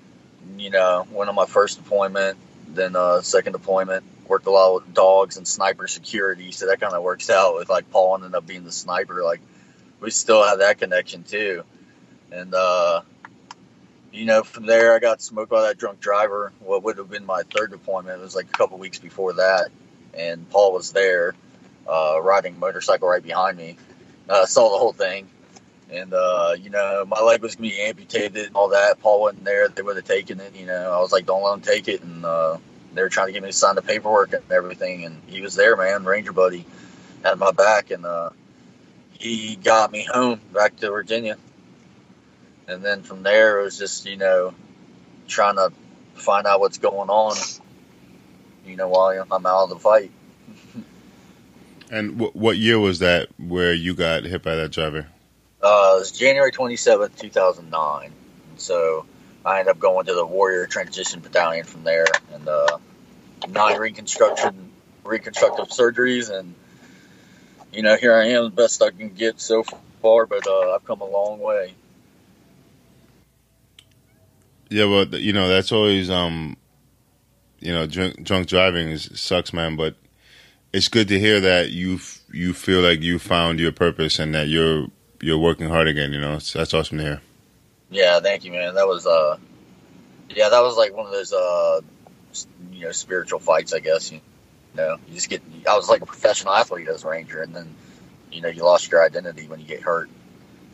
you 0.56 0.70
know 0.70 1.06
went 1.10 1.28
on 1.28 1.34
my 1.34 1.46
first 1.46 1.82
deployment. 1.82 2.38
then 2.68 2.96
uh, 2.96 3.20
second 3.22 3.52
deployment 3.52 4.04
worked 4.26 4.46
a 4.46 4.50
lot 4.50 4.74
with 4.74 4.94
dogs 4.94 5.36
and 5.36 5.48
sniper 5.48 5.88
security, 5.88 6.52
so 6.52 6.66
that 6.66 6.80
kind 6.80 6.94
of 6.94 7.02
works 7.02 7.30
out 7.30 7.56
with 7.56 7.68
like 7.68 7.90
Paul 7.90 8.16
ended 8.16 8.34
up 8.34 8.46
being 8.46 8.64
the 8.64 8.72
sniper. 8.72 9.22
Like 9.24 9.40
we 10.00 10.10
still 10.10 10.44
have 10.44 10.58
that 10.58 10.78
connection 10.78 11.24
too, 11.24 11.64
and 12.30 12.54
uh, 12.54 13.02
you 14.12 14.24
know 14.24 14.42
from 14.42 14.66
there 14.66 14.94
I 14.94 14.98
got 14.98 15.22
smoked 15.22 15.50
by 15.50 15.62
that 15.62 15.78
drunk 15.78 16.00
driver. 16.00 16.52
What 16.60 16.82
would 16.84 16.98
have 16.98 17.10
been 17.10 17.26
my 17.26 17.42
third 17.42 17.70
deployment 17.70 18.20
it 18.20 18.22
was 18.22 18.36
like 18.36 18.46
a 18.46 18.56
couple 18.56 18.78
weeks 18.78 18.98
before 18.98 19.34
that, 19.34 19.68
and 20.14 20.48
Paul 20.50 20.72
was 20.72 20.92
there 20.92 21.34
uh, 21.88 22.20
riding 22.22 22.58
motorcycle 22.58 23.08
right 23.08 23.22
behind 23.22 23.56
me. 23.56 23.76
Uh, 24.28 24.46
saw 24.46 24.70
the 24.70 24.78
whole 24.78 24.92
thing. 24.92 25.28
And, 25.90 26.12
uh, 26.12 26.54
you 26.58 26.68
know, 26.68 27.06
my 27.06 27.20
leg 27.20 27.40
was 27.40 27.56
to 27.56 27.62
be 27.62 27.80
amputated 27.80 28.46
and 28.46 28.56
all 28.56 28.68
that. 28.70 29.00
Paul 29.00 29.22
wasn't 29.22 29.44
there. 29.44 29.68
They 29.68 29.80
would 29.80 29.96
have 29.96 30.04
taken 30.04 30.38
it. 30.38 30.54
You 30.54 30.66
know, 30.66 30.92
I 30.92 31.00
was 31.00 31.12
like, 31.12 31.24
don't 31.24 31.42
let 31.42 31.52
them 31.52 31.60
take 31.62 31.88
it. 31.88 32.02
And 32.02 32.24
uh, 32.24 32.58
they 32.92 33.00
were 33.00 33.08
trying 33.08 33.28
to 33.28 33.32
get 33.32 33.42
me 33.42 33.48
to 33.48 33.54
sign 33.54 33.74
the 33.74 33.82
paperwork 33.82 34.34
and 34.34 34.42
everything. 34.52 35.04
And 35.06 35.22
he 35.26 35.40
was 35.40 35.54
there, 35.54 35.76
man, 35.76 36.04
Ranger 36.04 36.32
buddy, 36.32 36.66
had 37.24 37.38
my 37.38 37.52
back. 37.52 37.90
And 37.90 38.04
uh, 38.04 38.30
he 39.12 39.56
got 39.56 39.90
me 39.90 40.04
home 40.04 40.40
back 40.52 40.76
to 40.76 40.90
Virginia. 40.90 41.38
And 42.66 42.84
then 42.84 43.02
from 43.02 43.22
there, 43.22 43.60
it 43.60 43.64
was 43.64 43.78
just, 43.78 44.04
you 44.04 44.18
know, 44.18 44.52
trying 45.26 45.56
to 45.56 45.72
find 46.14 46.46
out 46.46 46.60
what's 46.60 46.76
going 46.76 47.08
on, 47.08 47.34
you 48.66 48.76
know, 48.76 48.88
while 48.88 49.26
I'm 49.30 49.46
out 49.46 49.64
of 49.64 49.68
the 49.70 49.78
fight. 49.78 50.10
And 51.90 52.18
w- 52.18 52.32
what 52.32 52.56
year 52.56 52.78
was 52.78 52.98
that 53.00 53.28
where 53.38 53.72
you 53.72 53.94
got 53.94 54.24
hit 54.24 54.42
by 54.42 54.56
that 54.56 54.72
driver? 54.72 55.06
Uh, 55.62 55.94
it 55.96 55.98
was 56.00 56.12
January 56.12 56.52
27th, 56.52 57.18
2009. 57.18 58.12
So 58.56 59.06
I 59.44 59.60
ended 59.60 59.72
up 59.72 59.78
going 59.78 60.06
to 60.06 60.14
the 60.14 60.26
Warrior 60.26 60.66
Transition 60.66 61.20
Battalion 61.20 61.64
from 61.64 61.84
there 61.84 62.06
and 62.32 62.46
uh, 62.48 62.78
nine 63.48 63.78
reconstruction, 63.78 64.70
reconstructive 65.04 65.68
surgeries. 65.68 66.30
And, 66.30 66.54
you 67.72 67.82
know, 67.82 67.96
here 67.96 68.14
I 68.14 68.28
am, 68.28 68.44
the 68.44 68.50
best 68.50 68.82
I 68.82 68.90
can 68.90 69.14
get 69.14 69.40
so 69.40 69.64
far, 70.02 70.26
but 70.26 70.46
uh, 70.46 70.74
I've 70.74 70.84
come 70.84 71.00
a 71.00 71.08
long 71.08 71.40
way. 71.40 71.74
Yeah, 74.70 74.84
well, 74.84 75.06
you 75.06 75.32
know 75.32 75.48
that's 75.48 75.72
always 75.72 76.10
um, 76.10 76.58
you 77.60 77.72
know, 77.72 77.86
drunk, 77.86 78.22
drunk 78.22 78.46
driving 78.46 78.88
is 78.88 79.10
sucks, 79.14 79.52
man. 79.52 79.76
But 79.76 79.96
it's 80.72 80.88
good 80.88 81.08
to 81.08 81.18
hear 81.18 81.40
that 81.40 81.70
you 81.70 82.00
you 82.32 82.52
feel 82.52 82.80
like 82.80 83.02
you 83.02 83.18
found 83.18 83.58
your 83.58 83.72
purpose 83.72 84.18
and 84.18 84.34
that 84.34 84.48
you're 84.48 84.86
you're 85.20 85.38
working 85.38 85.68
hard 85.68 85.88
again. 85.88 86.12
You 86.12 86.20
know, 86.20 86.34
it's, 86.34 86.52
that's 86.52 86.74
awesome 86.74 86.98
to 86.98 87.04
hear. 87.04 87.20
Yeah, 87.90 88.20
thank 88.20 88.44
you, 88.44 88.52
man. 88.52 88.74
That 88.74 88.86
was, 88.86 89.06
uh, 89.06 89.38
yeah, 90.28 90.50
that 90.50 90.60
was 90.60 90.76
like 90.76 90.94
one 90.94 91.06
of 91.06 91.12
those, 91.12 91.32
uh, 91.32 91.80
you 92.72 92.84
know, 92.84 92.92
spiritual 92.92 93.38
fights, 93.38 93.72
I 93.72 93.80
guess. 93.80 94.12
You 94.12 94.20
know, 94.74 94.98
you 95.08 95.14
just 95.14 95.30
get, 95.30 95.42
I 95.68 95.76
was 95.76 95.88
like 95.88 96.02
a 96.02 96.06
professional 96.06 96.52
athlete 96.52 96.88
as 96.88 97.04
a 97.04 97.08
Ranger, 97.08 97.42
and 97.42 97.54
then, 97.54 97.74
you 98.30 98.42
know, 98.42 98.48
you 98.48 98.62
lost 98.62 98.90
your 98.90 99.02
identity 99.02 99.48
when 99.48 99.60
you 99.60 99.66
get 99.66 99.80
hurt. 99.80 100.10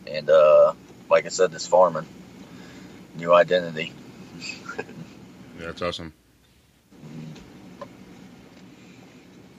And, 0.07 0.29
uh, 0.29 0.75
like 1.09 1.25
I 1.25 1.29
said, 1.29 1.53
this 1.53 1.67
farming, 1.67 2.07
new 3.17 3.33
identity. 3.33 3.93
Yeah, 5.57 5.67
that's 5.67 5.83
awesome. 5.83 6.13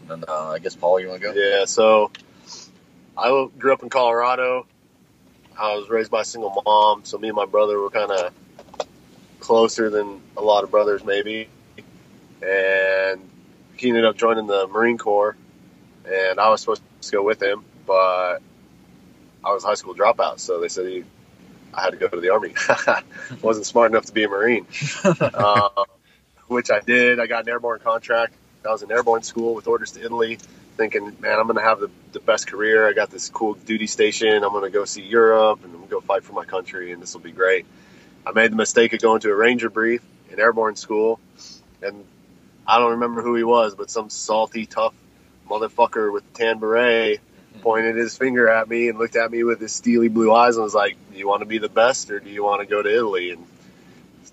And, 0.09 0.25
uh, 0.27 0.51
I 0.51 0.59
guess, 0.59 0.75
Paul, 0.75 0.99
you 0.99 1.09
want 1.09 1.21
to 1.21 1.27
go? 1.27 1.33
Yeah, 1.33 1.65
so 1.65 2.11
I 3.17 3.47
grew 3.57 3.73
up 3.73 3.83
in 3.83 3.89
Colorado. 3.89 4.67
I 5.57 5.75
was 5.75 5.89
raised 5.89 6.11
by 6.11 6.21
a 6.21 6.25
single 6.25 6.61
mom, 6.65 7.05
so 7.05 7.17
me 7.17 7.29
and 7.29 7.35
my 7.35 7.45
brother 7.45 7.79
were 7.79 7.89
kind 7.89 8.11
of 8.11 8.33
closer 9.39 9.89
than 9.89 10.21
a 10.35 10.41
lot 10.41 10.63
of 10.63 10.71
brothers, 10.71 11.03
maybe. 11.03 11.47
And 12.41 13.21
he 13.77 13.89
ended 13.89 14.05
up 14.05 14.17
joining 14.17 14.47
the 14.47 14.67
Marine 14.67 14.97
Corps, 14.97 15.35
and 16.05 16.39
I 16.39 16.49
was 16.49 16.61
supposed 16.61 16.81
to 17.01 17.11
go 17.11 17.23
with 17.23 17.41
him, 17.41 17.63
but 17.85 18.39
I 19.43 19.53
was 19.53 19.63
a 19.63 19.67
high 19.67 19.75
school 19.75 19.95
dropout, 19.95 20.39
so 20.39 20.59
they 20.59 20.67
said 20.67 20.87
he, 20.87 21.03
I 21.73 21.83
had 21.83 21.91
to 21.91 21.97
go 21.97 22.07
to 22.07 22.19
the 22.19 22.31
Army. 22.31 22.53
Wasn't 23.41 23.65
smart 23.65 23.91
enough 23.91 24.05
to 24.05 24.13
be 24.13 24.23
a 24.23 24.27
Marine, 24.27 24.67
uh, 25.19 25.85
which 26.47 26.69
I 26.69 26.81
did. 26.81 27.19
I 27.19 27.27
got 27.27 27.43
an 27.43 27.49
airborne 27.49 27.79
contract. 27.79 28.33
I 28.65 28.71
was 28.71 28.83
in 28.83 28.91
airborne 28.91 29.23
school 29.23 29.53
with 29.53 29.67
orders 29.67 29.91
to 29.91 30.03
Italy 30.03 30.39
thinking, 30.77 31.15
man, 31.19 31.39
I'm 31.39 31.47
going 31.47 31.57
to 31.57 31.63
have 31.63 31.79
the, 31.79 31.89
the 32.11 32.19
best 32.19 32.47
career. 32.47 32.87
I 32.87 32.93
got 32.93 33.09
this 33.09 33.29
cool 33.29 33.53
duty 33.53 33.87
station. 33.87 34.43
I'm 34.43 34.51
going 34.51 34.63
to 34.63 34.69
go 34.69 34.85
see 34.85 35.03
Europe 35.03 35.63
and 35.63 35.71
I'm 35.71 35.77
going 35.77 35.89
to 35.89 35.95
go 35.95 36.01
fight 36.01 36.23
for 36.23 36.33
my 36.33 36.45
country, 36.45 36.91
and 36.91 37.01
this 37.01 37.13
will 37.13 37.21
be 37.21 37.31
great. 37.31 37.65
I 38.25 38.31
made 38.31 38.51
the 38.51 38.55
mistake 38.55 38.93
of 38.93 39.01
going 39.01 39.21
to 39.21 39.31
a 39.31 39.35
ranger 39.35 39.69
brief 39.69 40.01
in 40.31 40.39
airborne 40.39 40.75
school, 40.75 41.19
and 41.81 42.03
I 42.67 42.79
don't 42.79 42.91
remember 42.91 43.21
who 43.21 43.35
he 43.35 43.43
was, 43.43 43.75
but 43.75 43.89
some 43.89 44.09
salty, 44.09 44.65
tough 44.65 44.93
motherfucker 45.49 46.11
with 46.11 46.23
a 46.23 46.37
tan 46.37 46.59
beret 46.59 47.19
mm-hmm. 47.19 47.59
pointed 47.61 47.95
his 47.95 48.17
finger 48.17 48.49
at 48.49 48.67
me 48.67 48.89
and 48.89 48.97
looked 48.97 49.15
at 49.15 49.29
me 49.31 49.43
with 49.43 49.61
his 49.61 49.73
steely 49.73 50.07
blue 50.07 50.33
eyes 50.33 50.55
and 50.55 50.63
was 50.63 50.73
like, 50.73 50.97
"Do 51.11 51.19
you 51.19 51.27
want 51.27 51.41
to 51.41 51.45
be 51.45 51.59
the 51.59 51.69
best, 51.69 52.09
or 52.09 52.19
do 52.19 52.29
you 52.29 52.43
want 52.43 52.61
to 52.61 52.67
go 52.67 52.81
to 52.81 52.89
Italy?" 52.89 53.31
And 53.31 53.45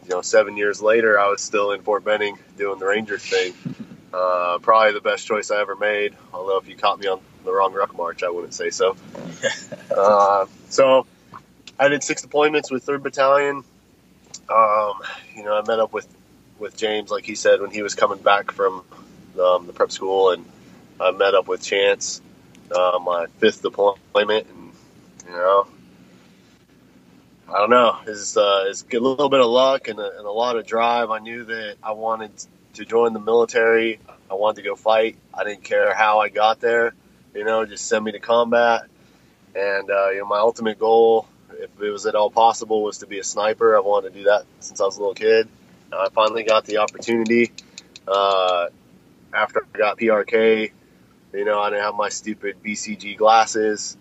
you 0.05 0.09
know, 0.09 0.23
seven 0.23 0.57
years 0.57 0.81
later, 0.81 1.21
I 1.21 1.29
was 1.29 1.43
still 1.43 1.73
in 1.73 1.83
Fort 1.83 2.05
Benning 2.05 2.39
doing 2.57 2.79
the 2.79 2.87
ranger 2.87 3.19
thing. 3.19 3.55
Uh, 4.13 4.59
probably 4.59 4.93
the 4.93 5.01
best 5.01 5.27
choice 5.27 5.51
I 5.51 5.61
ever 5.61 5.75
made. 5.75 6.15
Although 6.33 6.59
if 6.59 6.69
you 6.69 6.77
caught 6.77 7.01
me 7.01 7.07
on 7.07 7.21
the 7.45 7.53
wrong 7.53 7.73
ruck 7.73 7.97
march, 7.97 8.23
I 8.23 8.31
wouldn't 8.31 8.55
say 8.55 8.71
so. 8.71 8.97
uh, 9.97 10.47
so 10.69 11.07
I 11.79 11.89
did 11.89 12.03
six 12.03 12.25
deployments 12.25 12.71
with 12.71 12.85
Third 12.85 13.03
Battalion. 13.03 13.65
Um, 14.49 14.95
you 15.35 15.45
know, 15.45 15.59
I 15.59 15.67
met 15.67 15.81
up 15.81 15.93
with 15.93 16.07
with 16.59 16.77
James, 16.77 17.11
like 17.11 17.25
he 17.25 17.35
said, 17.35 17.61
when 17.61 17.71
he 17.71 17.83
was 17.83 17.95
coming 17.95 18.19
back 18.19 18.53
from 18.53 18.85
um, 19.41 19.67
the 19.67 19.73
prep 19.73 19.91
school, 19.91 20.31
and 20.31 20.45
I 21.01 21.11
met 21.11 21.35
up 21.35 21.49
with 21.49 21.63
Chance, 21.63 22.21
uh, 22.71 23.01
my 23.03 23.27
fifth 23.39 23.63
deployment, 23.63 24.47
and 24.47 24.73
you 25.27 25.33
know. 25.33 25.67
I 27.49 27.59
don't 27.59 27.71
know. 27.71 27.99
It's, 28.07 28.35
uh, 28.35 28.65
it's 28.69 28.83
a 28.83 28.99
little 28.99 29.29
bit 29.29 29.41
of 29.41 29.47
luck 29.47 29.89
and 29.89 29.99
a, 29.99 30.19
and 30.19 30.27
a 30.27 30.31
lot 30.31 30.57
of 30.57 30.67
drive. 30.67 31.11
I 31.11 31.19
knew 31.19 31.45
that 31.45 31.77
I 31.83 31.93
wanted 31.93 32.31
to 32.75 32.85
join 32.85 33.13
the 33.13 33.21
military. 33.21 34.01
I 34.31 34.35
wanted 34.35 34.63
to 34.63 34.69
go 34.69 34.77
fight. 34.77 35.17
I 35.33 35.45
didn't 35.45 35.65
care 35.65 35.95
how 35.95 36.21
I 36.21 36.29
got 36.29 36.61
there. 36.61 36.95
You 37.35 37.45
know, 37.45 37.65
just 37.65 37.87
send 37.87 38.05
me 38.05 38.13
to 38.13 38.21
combat. 38.21 38.87
And 39.55 39.91
uh, 39.91 40.11
you 40.11 40.21
know, 40.21 40.27
my 40.27 40.39
ultimate 40.39 40.79
goal, 40.79 41.29
if 41.51 41.71
it 41.81 41.91
was 41.91 42.07
at 42.07 42.15
all 42.15 42.31
possible, 42.31 42.83
was 42.83 42.99
to 42.99 43.07
be 43.07 43.19
a 43.19 43.25
sniper. 43.25 43.77
I 43.77 43.81
wanted 43.81 44.13
to 44.13 44.19
do 44.21 44.25
that 44.25 44.45
since 44.61 44.81
I 44.81 44.85
was 44.85 44.97
a 44.97 45.01
little 45.01 45.15
kid. 45.15 45.49
I 45.93 46.09
finally 46.15 46.45
got 46.45 46.65
the 46.65 46.79
opportunity. 46.79 47.53
Uh, 48.09 48.69
after 49.35 49.67
I 49.75 49.79
got 49.79 49.99
PRK, 49.99 50.73
you 51.33 51.45
know, 51.45 51.61
I 51.61 51.71
didn't 51.71 51.85
have 51.85 51.95
my 51.95 52.09
stupid 52.09 52.57
BCG 52.65 53.17
glasses. 53.17 53.97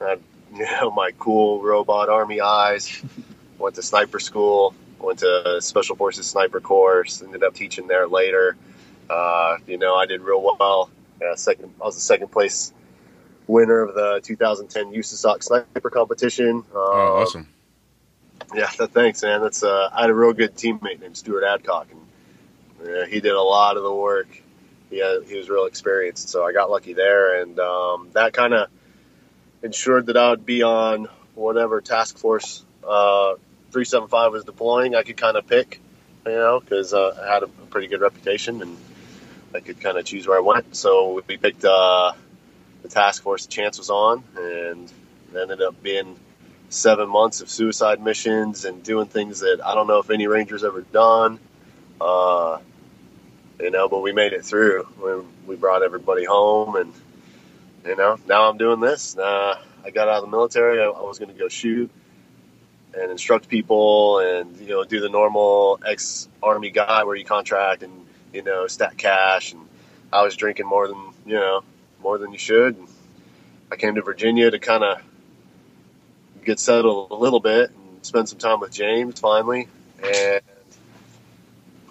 I 0.00 0.18
you 0.54 0.64
know, 0.64 0.90
my 0.90 1.12
cool 1.18 1.62
robot 1.62 2.08
army 2.08 2.40
eyes. 2.40 3.02
Went 3.58 3.76
to 3.76 3.82
sniper 3.82 4.20
school. 4.20 4.74
Went 5.00 5.18
to 5.20 5.60
Special 5.60 5.96
Forces 5.96 6.26
sniper 6.26 6.60
course. 6.60 7.22
Ended 7.22 7.42
up 7.42 7.54
teaching 7.54 7.86
there 7.86 8.06
later. 8.08 8.56
Uh, 9.08 9.58
you 9.66 9.78
know, 9.78 9.94
I 9.94 10.06
did 10.06 10.20
real 10.22 10.42
well. 10.58 10.90
Yeah, 11.20 11.34
second, 11.36 11.72
I 11.80 11.84
was 11.84 11.94
the 11.94 12.00
second 12.00 12.28
place 12.28 12.72
winner 13.46 13.80
of 13.82 13.94
the 13.94 14.20
2010 14.22 14.92
USASOC 14.92 15.42
sniper 15.42 15.90
competition. 15.90 16.50
Um, 16.56 16.64
Oh, 16.74 17.22
awesome. 17.22 17.48
yeah, 18.54 18.66
th- 18.66 18.90
thanks, 18.90 19.22
man. 19.22 19.40
That's 19.40 19.62
uh, 19.62 19.88
I 19.92 20.02
had 20.02 20.10
a 20.10 20.14
real 20.14 20.32
good 20.32 20.54
teammate 20.56 21.00
named 21.00 21.16
Stuart 21.16 21.44
Adcock, 21.44 21.86
and 21.90 22.88
uh, 22.88 23.06
he 23.06 23.20
did 23.20 23.32
a 23.32 23.40
lot 23.42 23.76
of 23.76 23.82
the 23.82 23.92
work. 23.94 24.28
He 24.90 24.98
had, 24.98 25.24
he 25.24 25.36
was 25.36 25.48
real 25.48 25.64
experienced, 25.66 26.28
so 26.28 26.44
I 26.44 26.52
got 26.52 26.70
lucky 26.70 26.92
there, 26.92 27.40
and 27.40 27.58
um, 27.60 28.08
that 28.12 28.32
kind 28.32 28.52
of 28.54 28.68
ensured 29.62 30.06
that 30.06 30.16
I 30.16 30.30
would 30.30 30.44
be 30.46 30.62
on 30.62 31.08
whatever 31.34 31.80
task 31.80 32.18
force 32.18 32.64
uh, 32.86 33.34
375 33.72 34.32
was 34.32 34.44
deploying. 34.44 34.94
I 34.94 35.02
could 35.02 35.16
kind 35.16 35.36
of 35.36 35.46
pick, 35.46 35.80
you 36.24 36.32
know, 36.32 36.60
because 36.60 36.94
uh, 36.94 37.18
I 37.22 37.34
had 37.34 37.42
a 37.42 37.46
pretty 37.46 37.88
good 37.88 38.00
reputation, 38.00 38.62
and 38.62 38.76
I 39.54 39.60
could 39.60 39.80
kind 39.80 39.98
of 39.98 40.04
choose 40.04 40.26
where 40.26 40.38
I 40.38 40.40
went. 40.40 40.76
So 40.76 41.22
we 41.26 41.36
picked 41.36 41.64
uh, 41.64 42.12
the 42.82 42.88
task 42.88 43.22
force 43.22 43.46
Chance 43.46 43.78
was 43.78 43.90
on, 43.90 44.22
and 44.36 44.90
it 45.32 45.38
ended 45.38 45.62
up 45.62 45.82
being 45.82 46.16
seven 46.68 47.08
months 47.08 47.40
of 47.40 47.48
suicide 47.50 48.00
missions 48.00 48.64
and 48.64 48.82
doing 48.82 49.06
things 49.06 49.40
that 49.40 49.60
I 49.64 49.74
don't 49.74 49.86
know 49.86 49.98
if 49.98 50.10
any 50.10 50.26
Rangers 50.26 50.64
ever 50.64 50.82
done. 50.82 51.38
Uh, 52.00 52.58
you 53.60 53.70
know, 53.70 53.88
but 53.88 54.00
we 54.00 54.12
made 54.12 54.32
it 54.32 54.44
through. 54.44 54.86
We, 55.02 55.54
we 55.54 55.56
brought 55.56 55.82
everybody 55.82 56.24
home, 56.24 56.76
and 56.76 56.92
you 57.84 57.96
know, 57.96 58.18
now 58.26 58.48
I'm 58.48 58.58
doing 58.58 58.80
this. 58.80 59.16
Uh, 59.16 59.58
I 59.84 59.90
got 59.90 60.08
out 60.08 60.18
of 60.18 60.30
the 60.30 60.36
military. 60.36 60.80
I, 60.80 60.86
I 60.86 61.02
was 61.02 61.18
going 61.18 61.32
to 61.32 61.38
go 61.38 61.48
shoot 61.48 61.90
and 62.96 63.10
instruct 63.10 63.48
people, 63.48 64.20
and 64.20 64.56
you 64.58 64.68
know, 64.68 64.84
do 64.84 65.00
the 65.00 65.08
normal 65.08 65.78
ex-army 65.86 66.70
guy 66.70 67.04
where 67.04 67.14
you 67.14 67.24
contract 67.24 67.82
and 67.82 68.06
you 68.32 68.42
know, 68.42 68.66
stack 68.66 68.96
cash. 68.96 69.52
And 69.52 69.62
I 70.12 70.22
was 70.22 70.36
drinking 70.36 70.66
more 70.66 70.88
than 70.88 71.12
you 71.26 71.34
know, 71.34 71.62
more 72.02 72.18
than 72.18 72.32
you 72.32 72.38
should. 72.38 72.76
And 72.76 72.88
I 73.70 73.76
came 73.76 73.96
to 73.96 74.02
Virginia 74.02 74.50
to 74.50 74.58
kind 74.58 74.84
of 74.84 75.02
get 76.44 76.60
settled 76.60 77.10
a 77.10 77.14
little 77.14 77.40
bit 77.40 77.70
and 77.70 78.06
spend 78.06 78.28
some 78.28 78.38
time 78.38 78.60
with 78.60 78.72
James 78.72 79.20
finally. 79.20 79.68
And 80.02 80.40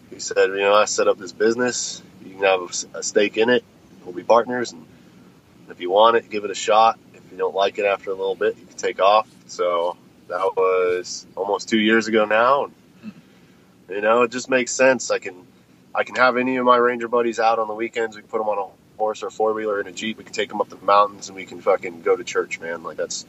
he 0.10 0.20
said, 0.20 0.50
you 0.50 0.60
know, 0.60 0.74
I 0.74 0.86
set 0.86 1.08
up 1.08 1.18
this 1.18 1.34
business. 1.34 2.02
You 2.24 2.36
can 2.36 2.44
have 2.44 2.88
a 2.94 3.04
stake 3.04 3.38
in 3.38 3.50
it. 3.50 3.64
We'll 4.04 4.16
be 4.16 4.24
partners, 4.24 4.72
and 4.72 4.86
if 5.70 5.82
you 5.82 5.90
want 5.90 6.16
it, 6.16 6.30
give 6.30 6.46
it 6.46 6.52
a 6.52 6.56
shot. 6.56 7.00
If 7.16 7.32
you 7.32 7.38
don't 7.38 7.56
like 7.56 7.80
it 7.80 7.86
after 7.86 8.12
a 8.12 8.14
little 8.14 8.36
bit, 8.36 8.56
you 8.58 8.66
can 8.66 8.78
take 8.78 9.02
off. 9.02 9.28
So 9.48 9.98
that 10.28 10.56
was 10.56 11.26
almost 11.36 11.70
two 11.70 11.80
years 11.80 12.08
ago 12.08 12.26
now. 12.26 12.66
And, 12.66 12.74
you 13.90 14.02
know, 14.02 14.24
it 14.24 14.32
just 14.32 14.50
makes 14.50 14.72
sense. 14.72 15.12
I 15.12 15.20
can 15.20 15.36
I 15.94 16.04
can 16.04 16.16
have 16.16 16.38
any 16.38 16.58
of 16.58 16.66
my 16.66 16.78
ranger 16.78 17.08
buddies 17.08 17.40
out 17.40 17.60
on 17.60 17.68
the 17.68 17.74
weekends. 17.74 18.16
We 18.16 18.22
can 18.22 18.30
put 18.30 18.40
them 18.40 18.50
on 18.50 18.58
a 18.58 18.98
horse 18.98 19.24
or 19.24 19.30
four 19.30 19.54
wheeler 19.54 19.80
in 19.80 19.88
a 19.88 19.92
jeep. 19.92 20.18
We 20.18 20.24
can 20.24 20.34
take 20.34 20.50
them 20.50 20.62
up 20.62 20.70
the 20.70 20.78
mountains, 20.78 21.30
and 21.30 21.36
we 21.36 21.46
can 21.46 21.62
fucking 21.62 22.02
go 22.02 22.16
to 22.16 22.24
church, 22.24 22.60
man. 22.60 22.84
Like 22.84 22.98
that's 22.98 23.26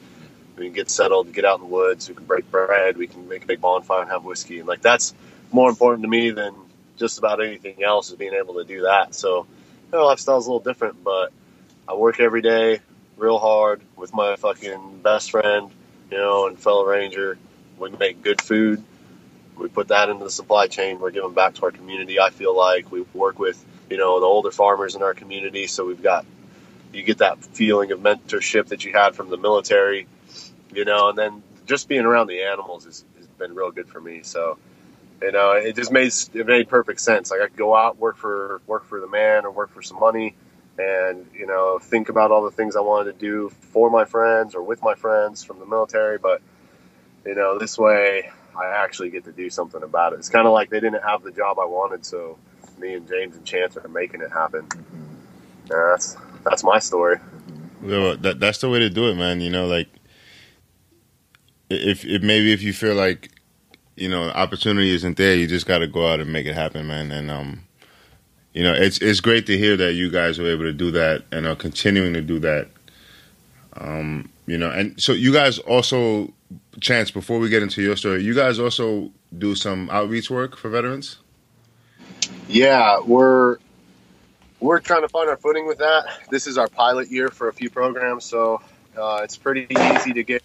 we 0.57 0.65
can 0.65 0.73
get 0.73 0.89
settled, 0.89 1.31
get 1.33 1.45
out 1.45 1.59
in 1.59 1.67
the 1.67 1.73
woods. 1.73 2.09
We 2.09 2.15
can 2.15 2.25
break 2.25 2.49
bread. 2.49 2.97
We 2.97 3.07
can 3.07 3.27
make 3.27 3.43
a 3.43 3.47
big 3.47 3.61
bonfire 3.61 4.01
and 4.01 4.11
have 4.11 4.23
whiskey, 4.23 4.59
and 4.59 4.67
like 4.67 4.81
that's 4.81 5.13
more 5.51 5.69
important 5.69 6.03
to 6.03 6.09
me 6.09 6.31
than 6.31 6.53
just 6.97 7.19
about 7.19 7.43
anything 7.43 7.83
else 7.83 8.09
is 8.09 8.15
being 8.15 8.33
able 8.33 8.55
to 8.55 8.63
do 8.63 8.81
that. 8.81 9.13
So, 9.13 9.45
you 9.91 9.97
know, 9.97 10.05
lifestyle's 10.05 10.47
a 10.47 10.49
little 10.49 10.63
different, 10.63 11.03
but 11.03 11.31
I 11.87 11.93
work 11.93 12.19
every 12.19 12.41
day 12.41 12.79
real 13.17 13.39
hard 13.39 13.81
with 13.95 14.13
my 14.13 14.35
fucking 14.35 14.99
best 15.03 15.31
friend, 15.31 15.71
you 16.11 16.17
know, 16.17 16.47
and 16.47 16.59
fellow 16.59 16.85
ranger. 16.85 17.37
We 17.77 17.89
make 17.91 18.21
good 18.21 18.41
food. 18.41 18.83
We 19.57 19.69
put 19.69 19.89
that 19.89 20.09
into 20.09 20.23
the 20.23 20.31
supply 20.31 20.67
chain. 20.67 20.99
We're 20.99 21.11
giving 21.11 21.33
back 21.33 21.55
to 21.55 21.63
our 21.63 21.71
community. 21.71 22.19
I 22.19 22.29
feel 22.29 22.55
like 22.55 22.91
we 22.91 23.01
work 23.13 23.39
with, 23.39 23.63
you 23.89 23.97
know, 23.97 24.19
the 24.19 24.25
older 24.25 24.51
farmers 24.51 24.95
in 24.95 25.01
our 25.03 25.13
community. 25.13 25.67
So 25.67 25.85
we've 25.85 26.01
got, 26.01 26.25
you 26.93 27.03
get 27.03 27.19
that 27.19 27.43
feeling 27.43 27.91
of 27.91 27.99
mentorship 27.99 28.67
that 28.67 28.85
you 28.85 28.93
had 28.93 29.15
from 29.15 29.29
the 29.29 29.37
military, 29.37 30.07
you 30.73 30.85
know, 30.85 31.09
and 31.09 31.17
then 31.17 31.43
just 31.65 31.87
being 31.87 32.05
around 32.05 32.27
the 32.27 32.43
animals 32.43 32.85
has, 32.85 33.03
has 33.17 33.27
been 33.27 33.55
real 33.55 33.71
good 33.71 33.89
for 33.89 33.99
me. 33.99 34.21
So, 34.23 34.57
you 35.21 35.31
know, 35.31 35.51
it 35.53 35.75
just 35.75 35.91
made 35.91 36.13
it 36.33 36.45
made 36.45 36.69
perfect 36.69 37.01
sense. 37.01 37.31
Like 37.31 37.41
I 37.41 37.47
could 37.47 37.57
go 37.57 37.75
out, 37.75 37.97
work 37.97 38.17
for 38.17 38.61
work 38.67 38.85
for 38.85 38.99
the 38.99 39.07
man, 39.07 39.45
or 39.45 39.51
work 39.51 39.71
for 39.71 39.81
some 39.81 39.99
money, 39.99 40.35
and 40.77 41.25
you 41.33 41.45
know, 41.45 41.79
think 41.79 42.09
about 42.09 42.31
all 42.31 42.43
the 42.43 42.51
things 42.51 42.75
I 42.75 42.81
wanted 42.81 43.13
to 43.13 43.19
do 43.19 43.49
for 43.49 43.89
my 43.89 44.05
friends 44.05 44.55
or 44.55 44.61
with 44.61 44.81
my 44.81 44.95
friends 44.95 45.43
from 45.43 45.59
the 45.59 45.65
military. 45.65 46.17
But 46.17 46.41
you 47.25 47.35
know, 47.35 47.57
this 47.57 47.77
way, 47.77 48.29
I 48.55 48.65
actually 48.65 49.09
get 49.09 49.25
to 49.25 49.31
do 49.31 49.49
something 49.49 49.83
about 49.83 50.13
it. 50.13 50.19
It's 50.19 50.29
kind 50.29 50.47
of 50.47 50.53
like 50.53 50.69
they 50.69 50.79
didn't 50.79 51.03
have 51.03 51.23
the 51.23 51.31
job 51.31 51.59
I 51.59 51.65
wanted, 51.65 52.05
so 52.05 52.37
me 52.79 52.93
and 52.93 53.07
James 53.07 53.35
and 53.35 53.45
Chance 53.45 53.77
are 53.77 53.87
making 53.87 54.21
it 54.21 54.31
happen. 54.31 54.63
Mm-hmm. 54.63 55.71
Yeah, 55.71 55.87
that's 55.91 56.17
that's 56.43 56.63
my 56.63 56.79
story. 56.79 57.17
Well, 57.81 58.17
that 58.17 58.39
that's 58.39 58.59
the 58.59 58.69
way 58.69 58.79
to 58.79 58.89
do 58.89 59.09
it, 59.09 59.15
man. 59.15 59.41
You 59.41 59.49
know, 59.49 59.67
like 59.67 59.89
if, 61.69 62.05
if 62.05 62.21
maybe 62.21 62.53
if 62.53 62.63
you 62.63 62.73
feel 62.73 62.95
like 62.95 63.31
you 63.97 64.07
know, 64.07 64.29
opportunity 64.29 64.93
isn't 64.93 65.17
there, 65.17 65.35
you 65.35 65.47
just 65.47 65.65
got 65.65 65.79
to 65.79 65.87
go 65.87 66.07
out 66.07 66.19
and 66.19 66.31
make 66.31 66.45
it 66.45 66.53
happen, 66.53 66.87
man. 66.87 67.11
And 67.11 67.29
um, 67.31 67.63
you 68.53 68.63
know, 68.63 68.73
it's 68.73 68.97
it's 68.99 69.19
great 69.19 69.45
to 69.47 69.57
hear 69.57 69.77
that 69.77 69.93
you 69.93 70.09
guys 70.09 70.39
were 70.39 70.51
able 70.51 70.63
to 70.63 70.73
do 70.73 70.91
that 70.91 71.23
and 71.31 71.45
are 71.45 71.55
continuing 71.55 72.13
to 72.13 72.21
do 72.21 72.39
that. 72.39 72.69
Um, 73.73 74.29
you 74.47 74.57
know, 74.57 74.71
and 74.71 74.99
so 74.99 75.11
you 75.11 75.31
guys 75.31 75.59
also, 75.59 76.33
Chance, 76.79 77.11
before 77.11 77.39
we 77.39 77.49
get 77.49 77.61
into 77.61 77.81
your 77.81 77.95
story, 77.95 78.23
you 78.23 78.33
guys 78.33 78.59
also 78.59 79.11
do 79.37 79.55
some 79.55 79.89
outreach 79.89 80.29
work 80.29 80.57
for 80.57 80.69
veterans. 80.69 81.17
Yeah, 82.47 82.99
we're 83.01 83.57
we're 84.59 84.79
trying 84.79 85.01
to 85.01 85.09
find 85.09 85.29
our 85.29 85.37
footing 85.37 85.67
with 85.67 85.79
that. 85.79 86.05
This 86.31 86.47
is 86.47 86.57
our 86.57 86.67
pilot 86.67 87.11
year 87.11 87.29
for 87.29 87.49
a 87.49 87.53
few 87.53 87.69
programs, 87.69 88.25
so 88.25 88.61
uh, 88.97 89.21
it's 89.23 89.37
pretty 89.37 89.67
easy 89.69 90.13
to 90.13 90.23
get 90.23 90.43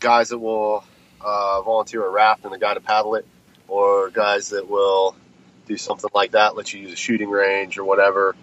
guys 0.00 0.28
that 0.28 0.38
will 0.38 0.84
uh, 1.20 1.62
volunteer 1.62 2.04
a 2.04 2.10
raft 2.10 2.44
and 2.44 2.52
a 2.54 2.58
guy 2.58 2.74
to 2.74 2.80
paddle 2.80 3.14
it, 3.14 3.24
or 3.68 4.10
guys 4.10 4.50
that 4.50 4.68
will 4.68 5.16
do 5.66 5.76
something 5.76 6.10
like 6.14 6.32
that, 6.32 6.56
let 6.56 6.72
you 6.72 6.80
use 6.80 6.92
a 6.92 6.96
shooting 6.96 7.30
range 7.30 7.78
or 7.78 7.84
whatever. 7.84 8.36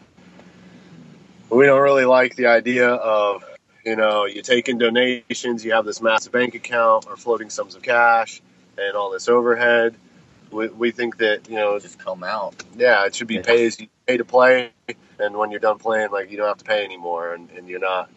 We 1.50 1.66
don't 1.66 1.82
really 1.82 2.06
like 2.06 2.36
the 2.36 2.48
idea 2.48 2.90
of, 2.90 3.44
you 3.86 3.96
know, 3.96 4.26
you 4.26 4.42
take 4.42 4.70
in 4.70 4.78
donations, 4.78 5.66
you 5.66 5.74
have 5.74 5.86
this 5.86 6.02
massive 6.02 6.32
bank 6.32 6.56
account 6.56 7.06
or 7.08 7.18
floating 7.18 7.50
sums 7.50 7.76
of 7.76 7.82
cash 7.82 8.42
and 8.78 8.96
all 8.96 9.12
this 9.12 9.28
overhead. 9.28 9.96
We, 10.50 10.68
we 10.68 10.92
think 10.92 11.18
that, 11.18 11.50
you 11.50 11.56
know, 11.56 11.80
just 11.80 12.00
come 12.00 12.24
out. 12.24 12.56
Yeah, 12.76 13.06
it 13.06 13.16
should 13.16 13.28
be 13.28 13.40
pay 13.40 13.66
as 13.66 13.80
you 13.80 13.88
pay 14.06 14.18
to 14.18 14.26
play. 14.26 14.72
And 15.20 15.36
when 15.38 15.52
you're 15.52 15.60
done 15.60 15.78
playing, 15.78 16.12
like 16.12 16.32
you 16.32 16.38
don't 16.38 16.48
have 16.48 16.58
to 16.58 16.66
pay 16.66 16.84
anymore 16.84 17.34
and, 17.34 17.50
and 17.52 17.68
you're 17.68 17.80
not. 17.80 18.10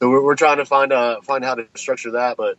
So 0.00 0.10
we're, 0.10 0.22
we're 0.22 0.36
trying 0.36 0.58
to 0.58 0.66
find, 0.66 0.92
a, 0.92 1.20
find 1.22 1.44
how 1.44 1.54
to 1.54 1.66
structure 1.74 2.12
that. 2.12 2.36
But 2.36 2.58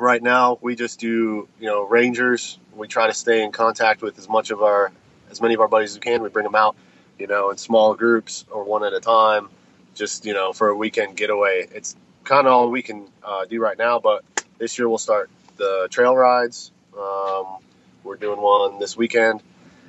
right 0.00 0.22
now 0.22 0.58
we 0.60 0.76
just 0.76 1.00
do 1.00 1.48
you 1.58 1.66
know 1.66 1.84
rangers. 1.84 2.58
We 2.74 2.88
try 2.88 3.06
to 3.06 3.14
stay 3.14 3.42
in 3.42 3.52
contact 3.52 4.02
with 4.02 4.18
as 4.18 4.28
much 4.28 4.50
of 4.50 4.62
our 4.62 4.92
as 5.30 5.40
many 5.40 5.54
of 5.54 5.60
our 5.60 5.68
buddies 5.68 5.90
as 5.90 5.96
we 5.96 6.00
can. 6.00 6.22
We 6.22 6.28
bring 6.28 6.44
them 6.44 6.54
out 6.54 6.76
you 7.18 7.26
know 7.26 7.50
in 7.50 7.58
small 7.58 7.94
groups 7.94 8.44
or 8.50 8.64
one 8.64 8.84
at 8.84 8.92
a 8.92 9.00
time 9.00 9.48
just 9.94 10.24
you 10.24 10.34
know 10.34 10.52
for 10.52 10.68
a 10.68 10.76
weekend 10.76 11.16
getaway. 11.16 11.68
It's 11.72 11.96
kind 12.24 12.46
of 12.46 12.52
all 12.52 12.70
we 12.70 12.82
can 12.82 13.06
uh, 13.22 13.44
do 13.44 13.60
right 13.60 13.78
now 13.78 13.98
but 13.98 14.24
this 14.58 14.78
year 14.78 14.88
we'll 14.88 14.98
start 14.98 15.30
the 15.56 15.88
trail 15.90 16.16
rides. 16.16 16.72
Um, 16.98 17.58
we're 18.02 18.16
doing 18.16 18.40
one 18.40 18.78
this 18.78 18.96
weekend. 18.96 19.42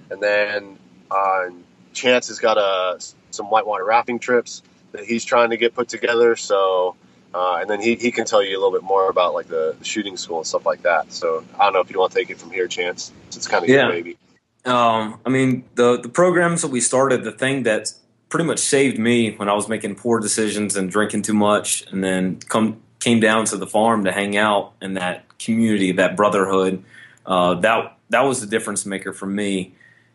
And 0.09 0.21
then 0.21 0.77
uh, 1.09 1.45
chance 1.93 2.27
has 2.27 2.39
got 2.39 2.57
a, 2.57 2.61
uh, 2.61 2.99
some 3.31 3.47
whitewater 3.47 3.85
rafting 3.85 4.19
trips 4.19 4.61
that 4.91 5.05
he's 5.05 5.23
trying 5.23 5.51
to 5.51 5.57
get 5.57 5.73
put 5.73 5.87
together. 5.87 6.35
So 6.35 6.95
uh, 7.33 7.57
and 7.61 7.69
then 7.69 7.81
he, 7.81 7.95
he 7.95 8.11
can 8.11 8.25
tell 8.25 8.43
you 8.43 8.57
a 8.57 8.59
little 8.59 8.71
bit 8.71 8.83
more 8.83 9.09
about 9.09 9.33
like 9.33 9.47
the, 9.47 9.75
the, 9.79 9.85
shooting 9.85 10.17
school 10.17 10.39
and 10.39 10.47
stuff 10.47 10.65
like 10.65 10.81
that. 10.81 11.11
So 11.13 11.43
I 11.57 11.63
don't 11.63 11.73
know 11.73 11.79
if 11.79 11.89
you 11.89 11.99
want 11.99 12.11
to 12.11 12.17
take 12.17 12.29
it 12.29 12.37
from 12.37 12.51
here, 12.51 12.67
Chance. 12.67 13.11
It's 13.27 13.47
kind 13.47 13.63
of 13.63 13.69
yeah. 13.69 13.83
your 13.83 13.91
baby. 13.91 14.17
Um, 14.65 15.19
I 15.25 15.29
mean, 15.29 15.63
the 15.75 15.99
the 15.99 16.09
programs 16.09 16.61
that 16.61 16.67
we 16.67 16.81
started, 16.81 17.23
the 17.23 17.31
thing 17.31 17.63
that 17.63 17.93
pretty 18.29 18.45
much 18.45 18.59
saved 18.59 18.99
me 18.99 19.35
when 19.35 19.49
I 19.49 19.53
was 19.53 19.67
making 19.67 19.95
poor 19.95 20.19
decisions 20.19 20.75
and 20.75 20.91
drinking 20.91 21.23
too 21.23 21.33
much, 21.33 21.83
and 21.91 22.03
then 22.03 22.37
come 22.37 22.81
came 22.99 23.19
down 23.19 23.45
to 23.45 23.57
the 23.57 23.65
farm 23.65 24.03
to 24.03 24.11
hang 24.11 24.37
out 24.37 24.73
in 24.81 24.93
that 24.95 25.37
community, 25.39 25.93
that 25.93 26.15
brotherhood. 26.15 26.83
Uh, 27.25 27.55
that 27.55 27.97
that 28.09 28.21
was 28.21 28.41
the 28.41 28.47
difference 28.47 28.85
maker 28.85 29.13
for 29.13 29.25
me. 29.25 29.73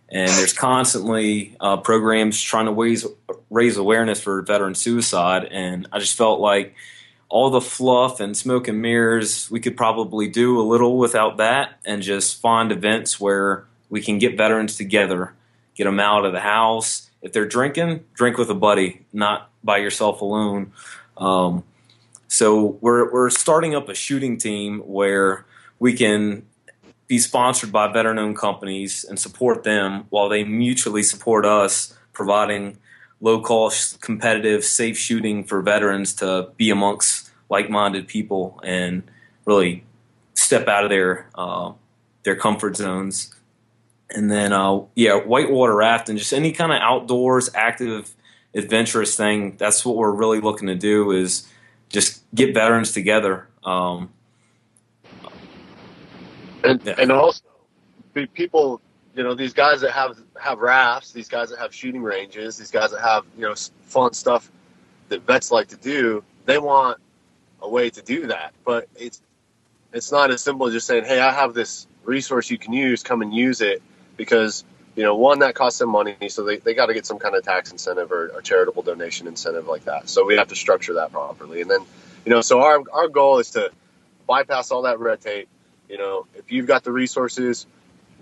And 0.09 0.31
there's 0.31 0.53
constantly 0.53 1.57
uh, 1.59 1.79
programs 1.79 2.41
trying 2.41 2.67
to 2.67 2.73
raise 2.73 3.05
raise 3.51 3.77
awareness 3.77 4.21
for 4.21 4.43
veteran 4.43 4.77
suicide, 4.77 5.49
and 5.51 5.89
I 5.91 5.99
just 5.99 6.17
felt 6.17 6.41
like 6.41 6.77
all 7.29 7.51
the 7.51 7.61
fluff 7.61 8.21
and 8.21 8.37
smoke 8.37 8.69
and 8.69 8.81
mirrors, 8.81 9.51
we 9.51 9.61
could 9.61 9.77
probably 9.77 10.29
do 10.29 10.61
a 10.61 10.63
little 10.63 10.97
without 10.99 11.39
that 11.39 11.79
and 11.85 12.03
just 12.03 12.41
find 12.41 12.71
events 12.71 13.19
where 13.19 13.67
we 13.91 14.01
can 14.01 14.19
get 14.19 14.37
veterans 14.37 14.77
together, 14.77 15.35
get 15.75 15.85
them 15.85 16.01
out 16.01 16.25
of 16.25 16.33
the 16.33 16.41
house. 16.41 17.11
If 17.23 17.33
they're 17.33 17.47
drinking, 17.47 18.05
drink 18.15 18.39
with 18.39 18.51
a 18.51 18.55
buddy, 18.55 19.05
not 19.13 19.51
by 19.65 19.79
yourself 19.79 20.21
alone. 20.21 20.73
Um, 21.17 21.65
so 22.29 22.79
we're 22.81 23.13
we're 23.13 23.31
starting 23.31 23.75
up 23.75 23.89
a 23.89 23.95
shooting 23.95 24.37
team 24.37 24.81
where 24.81 25.47
we 25.79 25.95
can 25.95 26.47
be 27.09 27.19
sponsored 27.19 27.71
by 27.71 27.93
veteran-owned 27.93 28.37
companies 28.37 29.05
and 29.05 29.19
support 29.19 29.63
them 29.63 30.07
while 30.11 30.29
they 30.29 30.43
mutually 30.43 31.03
support 31.03 31.45
us, 31.45 31.97
providing 32.13 32.79
low 33.21 33.41
cost, 33.41 34.01
competitive, 34.01 34.65
safe 34.65 34.97
shooting 34.99 35.45
for 35.45 35.63
veterans 35.63 36.15
to 36.15 36.51
be 36.57 36.71
amongst 36.71 37.31
like 37.49 37.71
minded 37.71 38.09
people 38.09 38.61
and 38.65 39.03
really 39.45 39.85
step 40.35 40.69
out 40.69 40.85
of 40.85 40.91
their 40.91 41.29
uh, 41.35 41.73
their 42.25 42.37
comfort 42.37 42.77
zones. 42.77 43.35
And 44.11 44.31
then, 44.31 44.53
uh, 44.53 44.83
yeah, 44.95 45.17
whitewater 45.17 45.75
rafting, 45.75 46.17
just 46.17 46.33
any 46.33 46.53
kind 46.53 46.73
of 46.73 46.79
outdoors, 46.81 47.51
active, 47.55 48.15
adventurous 48.55 49.17
thing. 49.17 49.57
That's 49.57 49.85
what 49.85 49.97
we're 49.97 50.13
really 50.13 50.41
looking 50.41 50.69
to 50.69 50.77
do 50.77 51.11
is 51.11 51.49
just 51.89 52.23
get 52.35 52.55
veterans 52.55 52.93
together. 52.93 53.49
Um, 53.65 54.11
and, 56.63 56.81
yeah. 56.85 56.95
and 56.99 57.11
also, 57.11 57.43
people 58.35 58.81
you 59.17 59.23
know 59.23 59.35
these 59.35 59.55
guys 59.55 59.81
that 59.81 59.93
have 59.93 60.19
have 60.39 60.59
rafts, 60.59 61.13
these 61.13 61.29
guys 61.29 61.49
that 61.51 61.59
have 61.59 61.75
shooting 61.75 62.03
ranges, 62.03 62.59
these 62.59 62.71
guys 62.71 62.91
that 62.91 63.01
have 63.01 63.25
you 63.37 63.43
know 63.43 63.55
fun 63.87 64.13
stuff 64.13 64.51
that 65.09 65.23
vets 65.23 65.51
like 65.51 65.69
to 65.69 65.77
do. 65.77 66.23
They 66.45 66.59
want 66.59 66.99
a 67.63 67.69
way 67.69 67.91
to 67.91 68.03
do 68.03 68.27
that, 68.29 68.53
but 68.65 68.89
it's 68.95 69.23
it's 69.93 70.13
not 70.13 70.31
as 70.31 70.43
simple 70.43 70.67
as 70.67 70.75
just 70.75 70.87
saying, 70.87 71.07
"Hey, 71.07 71.19
I 71.19 71.33
have 71.33 71.55
this 71.55 71.87
resource 72.05 72.51
you 72.51 72.59
can 72.59 72.75
use. 72.75 73.03
Come 73.03 73.23
and 73.23 73.35
use 73.35 73.63
it." 73.63 73.83
Because 74.19 74.65
you 74.95 75.03
know, 75.03 75.15
one 75.15 75.39
that 75.41 75.55
costs 75.55 75.79
them 75.79 75.91
money, 75.91 76.17
so 76.29 76.45
they, 76.45 76.57
they 76.59 76.75
got 76.75 76.87
to 76.87 76.95
get 76.95 77.05
some 77.05 77.19
kind 77.19 77.35
of 77.35 77.45
tax 77.45 77.71
incentive 77.71 78.13
or 78.13 78.29
a 78.29 78.43
charitable 78.43 78.83
donation 78.83 79.27
incentive 79.27 79.67
like 79.67 79.85
that. 79.85 80.09
So 80.09 80.25
we 80.25 80.37
have 80.37 80.49
to 80.49 80.57
structure 80.57 80.95
that 80.95 81.13
properly, 81.13 81.63
and 81.63 81.71
then 81.71 81.81
you 82.27 82.31
know, 82.31 82.43
so 82.43 82.61
our 82.61 82.83
our 82.93 83.09
goal 83.09 83.39
is 83.39 83.53
to 83.53 83.71
bypass 84.27 84.71
all 84.71 84.83
that 84.83 84.99
red 84.99 85.23
tape. 85.23 85.49
You 85.89 85.97
know, 85.97 86.27
if 86.35 86.53
you've 86.53 86.67
got 86.67 86.85
the 86.85 86.93
resources, 86.93 87.67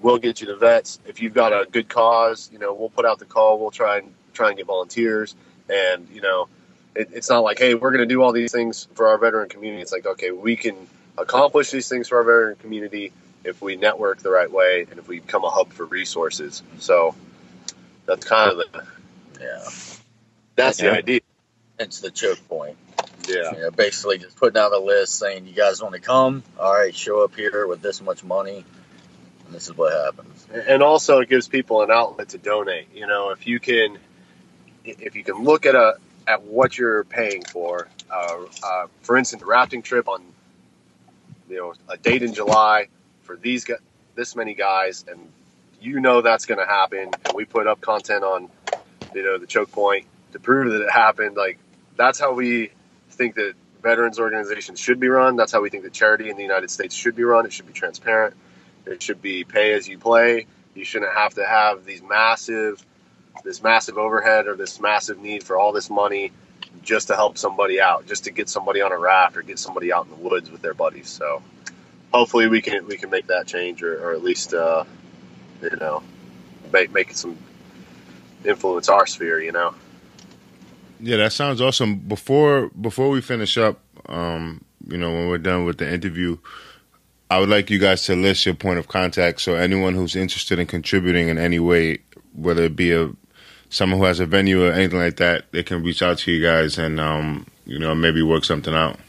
we'll 0.05 0.19
get 0.19 0.43
you 0.43 0.47
the 0.47 0.55
vets. 0.57 0.99
If 1.07 1.23
you've 1.23 1.33
got 1.33 1.53
a 1.53 1.67
good 1.69 1.89
cause, 1.89 2.51
you 2.53 2.59
know, 2.59 2.75
we'll 2.75 2.91
put 2.91 3.07
out 3.07 3.19
the 3.19 3.25
call. 3.25 3.59
We'll 3.59 3.71
try 3.71 3.99
and 3.99 4.13
try 4.35 4.49
and 4.49 4.57
get 4.59 4.67
volunteers. 4.67 5.35
And 5.69 6.07
you 6.13 6.21
know, 6.21 6.49
it, 6.95 7.09
it's 7.13 7.31
not 7.31 7.41
like, 7.41 7.59
hey, 7.59 7.75
we're 7.75 7.91
going 7.91 8.07
to 8.07 8.15
do 8.15 8.23
all 8.23 8.33
these 8.33 8.53
things 8.53 8.87
for 8.95 9.09
our 9.09 9.17
veteran 9.17 9.49
community. 9.49 9.81
It's 9.83 9.93
like, 9.93 10.05
okay, 10.07 10.31
we 10.31 10.57
can 10.57 10.77
accomplish 11.17 11.71
these 11.71 11.89
things 11.89 12.09
for 12.09 12.19
our 12.19 12.25
veteran 12.25 12.57
community, 12.57 13.13
if 13.45 13.63
we 13.63 13.77
network 13.77 14.19
the 14.19 14.31
right 14.31 14.51
way 14.51 14.87
and 14.91 14.99
if 14.99 15.09
we 15.09 15.21
become 15.21 15.43
a 15.45 15.51
hub 15.51 15.73
for 15.73 15.87
resources. 15.87 16.63
So 16.81 17.15
that's 18.05 18.27
kind 18.27 18.53
of 18.53 18.59
the 18.59 18.85
Yeah. 19.41 19.69
that's 20.55 20.81
Yeah. 20.81 20.91
the 20.91 20.97
idea. 20.99 21.21
It's 21.79 22.01
the 22.01 22.11
choke 22.11 22.47
point. 22.47 22.77
Yeah. 23.27 23.55
You 23.55 23.61
know, 23.63 23.71
basically 23.71 24.19
just 24.19 24.37
putting 24.37 24.61
out 24.61 24.73
a 24.73 24.79
list 24.79 25.19
saying, 25.19 25.47
you 25.47 25.55
guys 25.55 25.81
want 25.83 25.95
to 25.95 26.01
come? 26.01 26.43
All 26.61 26.73
right, 26.73 26.95
show 26.95 27.25
up 27.25 27.35
here 27.35 27.67
with 27.67 27.81
this 27.81 28.03
much 28.03 28.23
money. 28.23 28.65
This 29.55 29.69
is 29.69 29.77
what 29.77 29.93
happens. 29.93 30.47
and 30.53 30.83
also 30.83 31.21
it 31.21 31.29
gives 31.29 31.47
people 31.47 31.83
an 31.83 31.91
outlet 31.91 32.31
to 32.31 32.39
donate. 32.39 32.89
You 32.93 33.07
know, 33.07 33.31
if 33.31 33.47
you 33.47 33.61
can, 33.61 33.99
if 34.85 35.15
you 35.15 35.23
can 35.23 35.45
look 35.45 35.65
at 35.65 35.77
a 35.77 35.95
at 36.27 36.43
what 36.43 36.77
you're 36.77 37.05
paying 37.05 37.45
for, 37.45 37.89
uh, 38.11 38.39
uh, 38.63 38.87
for 39.03 39.17
instance, 39.17 39.43
a 39.43 39.47
rafting 39.47 39.83
trip 39.83 40.09
on, 40.09 40.23
you 41.49 41.57
know, 41.57 41.75
a 41.89 41.97
date 41.97 42.23
in 42.23 42.35
July 42.35 42.89
for 43.23 43.37
these 43.37 43.65
guys, 43.65 43.79
this 44.17 44.35
many 44.35 44.55
guys, 44.55 45.05
and 45.09 45.21
you 45.81 46.01
know 46.01 46.21
that's 46.21 46.47
going 46.47 46.59
to 46.59 46.67
happen, 46.67 47.11
and 47.25 47.37
we 47.37 47.45
put 47.45 47.69
up 47.69 47.81
content 47.81 48.25
on, 48.25 48.49
you 49.15 49.23
know, 49.23 49.39
the 49.39 49.47
choke 49.47 49.71
point 49.71 50.07
to 50.33 50.41
prove 50.41 50.73
that 50.73 50.83
it 50.83 50.91
happened. 50.91 51.37
Like 51.37 51.59
that's 51.97 52.19
how 52.19 52.33
we 52.33 52.73
think 53.11 53.37
that 53.37 53.55
veterans 53.85 54.19
organizations 54.19 54.81
should 54.81 54.99
be 54.99 55.07
run. 55.07 55.37
That's 55.37 55.53
how 55.53 55.61
we 55.61 55.71
think 55.71 55.85
that 55.85 55.93
charity 55.93 56.29
in 56.29 56.37
the 56.37 56.43
United 56.43 56.73
States 56.73 56.93
should 56.93 57.15
be 57.15 57.23
run. 57.23 57.47
It 57.47 57.53
should 57.53 57.69
be 57.69 57.73
transparent. 57.73 58.35
It 58.87 59.03
should 59.03 59.23
be 59.23 59.45
pay 59.45 59.73
as 59.73 59.89
you 59.89 59.99
play. 59.99 60.47
You 60.75 60.85
shouldn't 60.85 61.15
have 61.15 61.35
to 61.35 61.45
have 61.45 61.85
these 61.85 62.03
massive, 62.03 62.85
this 63.45 63.63
massive 63.63 63.97
overhead 63.97 64.47
or 64.47 64.57
this 64.57 64.81
massive 64.81 65.19
need 65.19 65.43
for 65.43 65.57
all 65.57 65.73
this 65.73 65.89
money 65.89 66.33
just 66.83 67.09
to 67.09 67.15
help 67.15 67.39
somebody 67.39 67.81
out, 67.81 68.07
just 68.07 68.25
to 68.25 68.31
get 68.31 68.49
somebody 68.49 68.81
on 68.83 68.93
a 68.93 68.99
raft 68.99 69.37
or 69.37 69.43
get 69.43 69.59
somebody 69.59 69.93
out 69.93 70.05
in 70.05 70.11
the 70.11 70.17
woods 70.17 70.51
with 70.51 70.63
their 70.63 70.75
buddies. 70.75 71.09
So 71.09 71.43
hopefully 72.13 72.49
we 72.49 72.61
can 72.61 72.87
we 72.87 72.97
can 72.97 73.11
make 73.11 73.29
that 73.29 73.47
change 73.47 73.83
or, 73.83 73.99
or 74.05 74.15
at 74.15 74.23
least 74.23 74.55
uh, 74.55 74.85
you 75.63 75.77
know 75.77 76.03
make 76.73 76.93
make 76.93 77.13
some 77.15 77.37
influence 78.45 78.89
our 78.89 79.07
sphere. 79.07 79.41
You 79.41 79.53
know. 79.53 79.75
Yeah, 81.01 81.17
that 81.19 81.33
sounds 81.33 81.61
awesome. 81.61 81.97
Before 81.97 82.71
before 82.71 83.11
we 83.11 83.21
finish 83.21 83.57
up, 83.59 83.81
um, 84.09 84.65
you 84.89 84.97
know, 84.97 85.11
when 85.11 85.29
we're 85.29 85.39
done 85.39 85.65
with 85.65 85.79
the 85.79 85.93
interview, 85.93 86.39
I 87.35 87.41
would 87.41 87.49
like 87.49 87.69
you 87.69 87.81
guys 87.81 88.05
to 88.05 88.15
list 88.15 88.47
your 88.47 88.55
point 88.55 88.79
of 88.79 88.87
contact. 88.87 89.41
So 89.41 89.57
anyone 89.57 89.95
who's 89.97 90.15
interested 90.15 90.61
in 90.61 90.69
contributing 90.69 91.27
in 91.27 91.37
any 91.37 91.59
way, 91.59 91.99
whether 92.33 92.63
it 92.63 92.77
be 92.77 92.93
a 92.93 93.11
someone 93.71 93.99
who 93.99 94.05
has 94.05 94.21
a 94.21 94.27
venue 94.27 94.65
or 94.65 94.71
anything 94.71 95.01
like 95.01 95.17
that, 95.17 95.51
they 95.51 95.65
can 95.65 95.83
reach 95.83 96.01
out 96.01 96.19
to 96.19 96.31
you 96.31 96.41
guys 96.41 96.79
and 96.79 97.01
um, 97.01 97.45
you 97.67 97.81
know 97.81 97.93
maybe 97.93 98.23
work 98.23 98.45
something 98.45 98.73
out. 98.73 99.01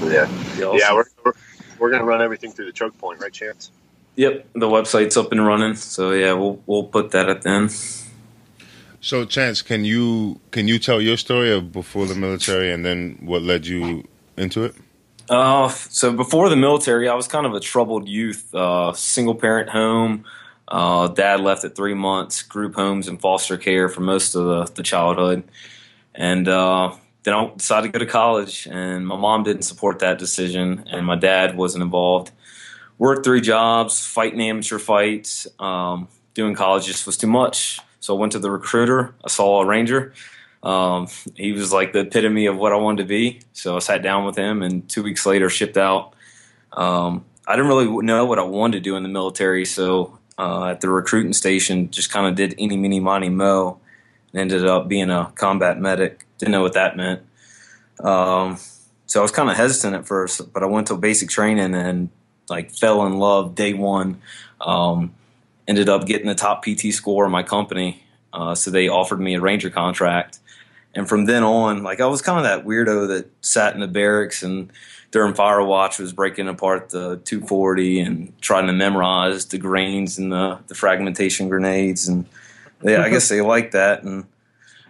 Yeah. 0.00 0.30
Yeah, 0.56 0.72
Yeah, 0.74 0.94
we're, 0.94 1.04
we're, 1.24 1.32
we're 1.80 1.90
going 1.90 2.02
to 2.02 2.06
run 2.06 2.22
everything 2.22 2.52
through 2.52 2.66
the 2.66 2.72
choke 2.72 2.96
point, 2.98 3.20
right, 3.20 3.32
Chance? 3.32 3.72
Yep, 4.14 4.50
the 4.52 4.68
website's 4.68 5.16
up 5.16 5.32
and 5.32 5.44
running. 5.44 5.74
So 5.74 6.12
yeah, 6.12 6.34
we'll 6.34 6.62
we'll 6.66 6.84
put 6.84 7.10
that 7.10 7.28
at 7.28 7.42
the 7.42 7.50
end. 7.50 7.76
So, 9.00 9.24
Chance, 9.24 9.62
can 9.62 9.84
you 9.84 10.38
can 10.52 10.68
you 10.68 10.78
tell 10.78 11.00
your 11.00 11.16
story 11.16 11.50
of 11.52 11.72
before 11.72 12.06
the 12.06 12.14
military 12.14 12.70
and 12.72 12.84
then 12.84 13.18
what 13.22 13.42
led 13.42 13.66
you 13.66 14.06
into 14.36 14.62
it? 14.62 14.76
Uh, 15.28 15.68
so 15.68 16.12
before 16.12 16.48
the 16.48 16.56
military, 16.56 17.08
I 17.08 17.14
was 17.14 17.28
kind 17.28 17.46
of 17.46 17.54
a 17.54 17.60
troubled 17.60 18.08
youth. 18.08 18.54
Uh, 18.54 18.92
single 18.92 19.34
parent 19.34 19.68
home. 19.70 20.24
Uh, 20.66 21.08
dad 21.08 21.40
left 21.40 21.64
at 21.64 21.74
three 21.74 21.94
months. 21.94 22.42
Group 22.42 22.74
homes 22.74 23.08
and 23.08 23.20
foster 23.20 23.56
care 23.56 23.88
for 23.88 24.00
most 24.00 24.34
of 24.34 24.44
the, 24.44 24.74
the 24.74 24.82
childhood, 24.82 25.44
and 26.14 26.46
uh, 26.48 26.94
then 27.22 27.34
I 27.34 27.50
decided 27.56 27.92
to 27.92 27.98
go 27.98 28.04
to 28.04 28.10
college. 28.10 28.66
And 28.70 29.06
my 29.06 29.16
mom 29.16 29.44
didn't 29.44 29.62
support 29.62 29.98
that 30.00 30.18
decision, 30.18 30.84
and 30.90 31.06
my 31.06 31.16
dad 31.16 31.56
wasn't 31.56 31.82
involved. 31.82 32.32
Worked 32.98 33.24
three 33.24 33.40
jobs, 33.40 34.04
fighting 34.04 34.40
amateur 34.40 34.78
fights. 34.78 35.46
Um, 35.58 36.08
doing 36.34 36.54
college 36.54 36.86
just 36.86 37.06
was 37.06 37.16
too 37.16 37.26
much. 37.26 37.80
So 38.00 38.16
I 38.16 38.18
went 38.18 38.32
to 38.32 38.38
the 38.38 38.50
recruiter. 38.50 39.14
I 39.24 39.28
saw 39.28 39.62
a 39.62 39.66
ranger. 39.66 40.12
Um, 40.62 41.08
he 41.34 41.52
was 41.52 41.72
like 41.72 41.92
the 41.92 42.00
epitome 42.00 42.46
of 42.46 42.56
what 42.56 42.72
I 42.72 42.76
wanted 42.76 43.02
to 43.02 43.08
be. 43.08 43.40
So 43.52 43.76
I 43.76 43.78
sat 43.78 44.02
down 44.02 44.24
with 44.24 44.36
him, 44.36 44.62
and 44.62 44.88
two 44.88 45.02
weeks 45.02 45.24
later, 45.24 45.48
shipped 45.48 45.76
out. 45.76 46.14
Um, 46.72 47.24
I 47.46 47.56
didn't 47.56 47.68
really 47.68 48.04
know 48.04 48.24
what 48.26 48.38
I 48.38 48.42
wanted 48.42 48.78
to 48.78 48.80
do 48.80 48.96
in 48.96 49.02
the 49.02 49.08
military, 49.08 49.64
so 49.64 50.18
uh, 50.38 50.66
at 50.66 50.80
the 50.80 50.88
recruiting 50.88 51.32
station, 51.32 51.90
just 51.90 52.10
kind 52.10 52.26
of 52.26 52.34
did 52.34 52.54
any, 52.58 52.76
mini, 52.76 53.00
money, 53.00 53.28
mo, 53.28 53.80
and 54.32 54.40
ended 54.40 54.66
up 54.66 54.88
being 54.88 55.10
a 55.10 55.32
combat 55.34 55.80
medic. 55.80 56.26
Didn't 56.38 56.52
know 56.52 56.62
what 56.62 56.74
that 56.74 56.96
meant. 56.96 57.22
Um, 58.00 58.58
so 59.06 59.20
I 59.20 59.22
was 59.22 59.32
kind 59.32 59.50
of 59.50 59.56
hesitant 59.56 59.94
at 59.94 60.06
first, 60.06 60.52
but 60.52 60.62
I 60.62 60.66
went 60.66 60.88
to 60.88 60.96
basic 60.96 61.30
training 61.30 61.74
and 61.74 62.10
like 62.48 62.70
fell 62.70 63.04
in 63.06 63.18
love 63.18 63.54
day 63.54 63.74
one. 63.74 64.20
Um, 64.60 65.14
ended 65.66 65.88
up 65.88 66.06
getting 66.06 66.26
the 66.26 66.34
top 66.34 66.64
PT 66.64 66.92
score 66.92 67.24
in 67.24 67.30
my 67.30 67.42
company. 67.42 68.02
Uh, 68.32 68.54
so 68.54 68.70
they 68.70 68.88
offered 68.88 69.20
me 69.20 69.34
a 69.34 69.40
ranger 69.40 69.70
contract. 69.70 70.38
And 70.98 71.08
from 71.08 71.26
then 71.26 71.44
on, 71.44 71.84
like 71.84 72.00
I 72.00 72.06
was 72.06 72.22
kind 72.22 72.38
of 72.38 72.44
that 72.44 72.66
weirdo 72.66 73.06
that 73.06 73.30
sat 73.40 73.72
in 73.74 73.80
the 73.80 73.86
barracks 73.86 74.42
and 74.42 74.72
during 75.12 75.32
fire 75.32 75.62
watch 75.62 76.00
was 76.00 76.12
breaking 76.12 76.48
apart 76.48 76.88
the 76.88 77.18
240 77.18 78.00
and 78.00 78.40
trying 78.40 78.66
to 78.66 78.72
memorize 78.72 79.46
the 79.46 79.58
grains 79.58 80.18
and 80.18 80.32
the, 80.32 80.58
the 80.66 80.74
fragmentation 80.74 81.48
grenades. 81.48 82.08
And 82.08 82.26
yeah, 82.82 83.02
I 83.02 83.10
guess 83.10 83.28
they 83.28 83.40
liked 83.54 83.72
that. 83.72 84.02
And 84.02 84.24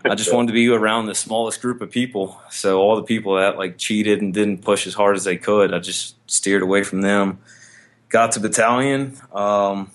I 0.03 0.15
just 0.15 0.33
wanted 0.35 0.47
to 0.47 0.55
be 0.55 0.67
around 0.69 1.07
the 1.07 1.15
smallest 1.15 1.61
group 1.61 1.83
of 1.83 1.91
people. 1.91 2.41
So 2.51 2.81
all 2.81 2.97
the 2.97 3.03
people 3.03 3.37
that 3.37 3.59
like 3.59 3.77
cheated 3.77 4.23
and 4.23 4.33
didn't 4.33 4.63
push 4.63 4.87
as 4.87 4.95
hard 4.95 5.15
as 5.15 5.25
they 5.25 5.37
could, 5.37 5.75
I 5.75 5.79
just 5.79 6.17
steered 6.27 6.63
away 6.63 6.85
from 6.85 7.03
them. 7.03 7.39
Got 8.09 8.33
to 8.33 8.41
battalion. 8.41 9.19
Um, 9.31 9.91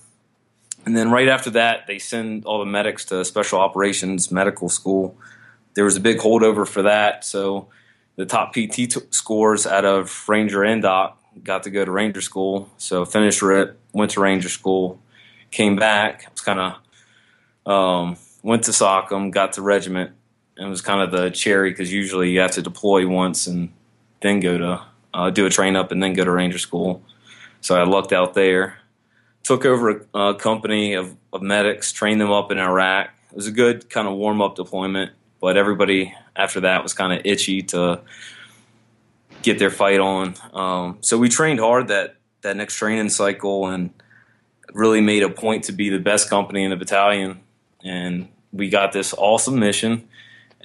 and 0.86 0.95
then 0.95 1.09
right 1.09 1.28
after 1.28 1.49
that, 1.49 1.88
they 1.88 1.97
send 1.97 2.45
all 2.45 2.59
the 2.59 2.66
medics 2.66 3.03
to 3.05 3.26
special 3.26 3.59
operations 3.59 4.32
medical 4.32 4.70
school. 4.70 5.18
There 5.74 5.86
was 5.86 5.97
a 5.97 5.99
big 5.99 6.17
holdover 6.17 6.67
for 6.67 6.84
that, 6.84 7.26
so 7.26 7.67
the 8.15 8.26
top 8.26 8.53
PT 8.53 8.74
t- 8.74 9.01
scores 9.09 9.65
out 9.65 9.86
of 9.86 10.28
Ranger 10.28 10.63
and 10.63 10.82
Doc 10.82 11.19
got 11.43 11.63
to 11.63 11.71
go 11.71 11.84
to 11.84 11.91
Ranger 11.91 12.21
school. 12.21 12.69
So 12.78 13.05
finished 13.05 13.41
RIP, 13.41 13.80
went 13.91 14.11
to 14.11 14.21
Ranger 14.21 14.49
school, 14.49 14.99
came 15.49 15.76
back. 15.76 16.30
Was 16.32 16.41
kind 16.41 16.59
of 16.59 17.71
um, 17.71 18.17
went 18.43 18.63
to 18.65 18.71
SOCM, 18.71 19.32
got 19.32 19.53
to 19.53 19.61
regiment, 19.61 20.11
and 20.57 20.69
was 20.69 20.82
kind 20.82 21.01
of 21.01 21.11
the 21.11 21.32
cherry 21.32 21.71
because 21.71 21.91
usually 21.91 22.32
you 22.32 22.39
have 22.39 22.51
to 22.51 22.61
deploy 22.61 23.07
once 23.07 23.47
and 23.47 23.74
then 24.21 24.39
go 24.39 24.57
to 24.57 24.82
uh, 25.13 25.30
do 25.30 25.45
a 25.45 25.49
train 25.49 25.76
up 25.76 25.91
and 25.91 26.03
then 26.03 26.13
go 26.13 26.24
to 26.24 26.32
Ranger 26.32 26.59
school. 26.59 27.03
So 27.61 27.76
I 27.76 27.84
lucked 27.84 28.13
out 28.13 28.34
there 28.34 28.78
took 29.43 29.65
over 29.65 30.07
a, 30.13 30.19
a 30.19 30.36
company 30.36 30.93
of, 30.93 31.15
of 31.32 31.41
medics, 31.41 31.91
trained 31.91 32.19
them 32.19 32.32
up 32.32 32.51
in 32.51 32.57
Iraq. 32.57 33.09
It 33.30 33.36
was 33.36 33.47
a 33.47 33.51
good 33.51 33.89
kind 33.89 34.07
of 34.07 34.15
warm 34.15 34.41
up 34.41 34.55
deployment, 34.55 35.11
but 35.43 35.57
everybody 35.57 36.15
after 36.37 36.61
that 36.61 36.83
was 36.83 36.93
kind 36.93 37.11
of 37.11 37.19
itchy 37.25 37.61
to 37.61 37.99
get 39.41 39.59
their 39.59 39.69
fight 39.69 39.99
on. 39.99 40.35
Um, 40.53 40.99
so 41.01 41.17
we 41.17 41.27
trained 41.27 41.59
hard 41.59 41.89
that 41.89 42.15
that 42.43 42.55
next 42.55 42.77
training 42.77 43.09
cycle 43.09 43.67
and 43.67 43.89
really 44.73 45.01
made 45.01 45.21
a 45.21 45.27
point 45.27 45.65
to 45.65 45.73
be 45.73 45.89
the 45.89 45.99
best 45.99 46.29
company 46.29 46.63
in 46.63 46.69
the 46.69 46.77
battalion. 46.77 47.41
And 47.83 48.29
we 48.53 48.69
got 48.69 48.93
this 48.93 49.13
awesome 49.13 49.59
mission. 49.59 50.07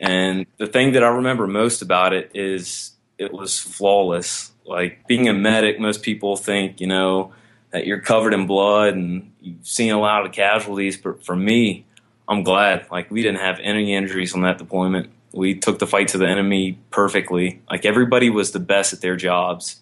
And 0.01 0.47
the 0.59 0.69
thing 0.69 0.93
that 0.93 1.03
I 1.03 1.09
remember 1.09 1.49
most 1.49 1.83
about 1.83 2.13
it 2.13 2.31
is 2.33 2.93
it 3.19 3.33
was 3.33 3.59
flawless. 3.59 4.53
Like 4.65 5.09
being 5.09 5.29
a 5.29 5.33
medic, 5.33 5.81
most 5.81 6.05
people 6.05 6.37
think, 6.37 6.81
you 6.81 6.87
know, 6.87 7.35
that 7.73 7.85
you're 7.85 8.01
covered 8.01 8.33
in 8.33 8.47
blood 8.47 8.95
and 8.95 9.33
you've 9.41 9.67
seen 9.67 9.91
a 9.91 9.99
lot 9.99 10.25
of 10.25 10.31
casualties. 10.31 10.97
But 10.97 11.25
for 11.25 11.35
me, 11.35 11.85
I'm 12.29 12.43
glad. 12.43 12.87
Like 12.91 13.11
we 13.11 13.23
didn't 13.23 13.41
have 13.41 13.59
any 13.61 13.95
injuries 13.95 14.35
on 14.35 14.43
that 14.43 14.59
deployment. 14.59 15.11
We 15.33 15.55
took 15.55 15.79
the 15.79 15.87
fight 15.87 16.09
to 16.09 16.19
the 16.19 16.29
enemy 16.29 16.79
perfectly. 16.91 17.63
Like 17.71 17.87
everybody 17.87 18.29
was 18.29 18.53
the 18.53 18.61
best 18.61 18.93
at 18.93 19.01
their 19.01 19.17
jobs, 19.17 19.81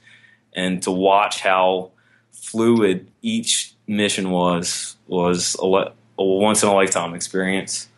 and 0.53 0.83
to 0.85 0.91
watch 0.91 1.41
how 1.41 1.91
fluid 2.33 3.11
each 3.23 3.75
mission 3.87 4.31
was 4.31 4.97
was 5.09 5.57
a, 5.57 5.67
le- 5.67 5.93
a 6.19 6.25
once 6.25 6.63
in 6.63 6.69
a 6.69 6.75
lifetime 6.75 7.15
experience. 7.15 7.89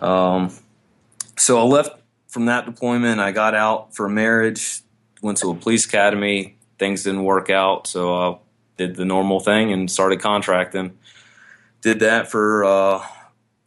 Um, 0.00 0.52
so 1.36 1.58
I 1.58 1.62
left 1.62 2.00
from 2.28 2.46
that 2.46 2.66
deployment. 2.66 3.20
I 3.20 3.32
got 3.32 3.54
out 3.54 3.94
for 3.94 4.08
marriage, 4.08 4.80
went 5.22 5.38
to 5.38 5.50
a 5.50 5.54
police 5.54 5.86
academy. 5.86 6.56
Things 6.78 7.04
didn't 7.04 7.24
work 7.24 7.50
out, 7.50 7.86
so 7.86 8.14
I 8.14 8.38
did 8.78 8.96
the 8.96 9.04
normal 9.04 9.40
thing 9.40 9.72
and 9.72 9.90
started 9.90 10.20
contracting. 10.20 10.98
Did 11.82 12.00
that 12.00 12.30
for 12.30 12.64
uh, 12.64 13.06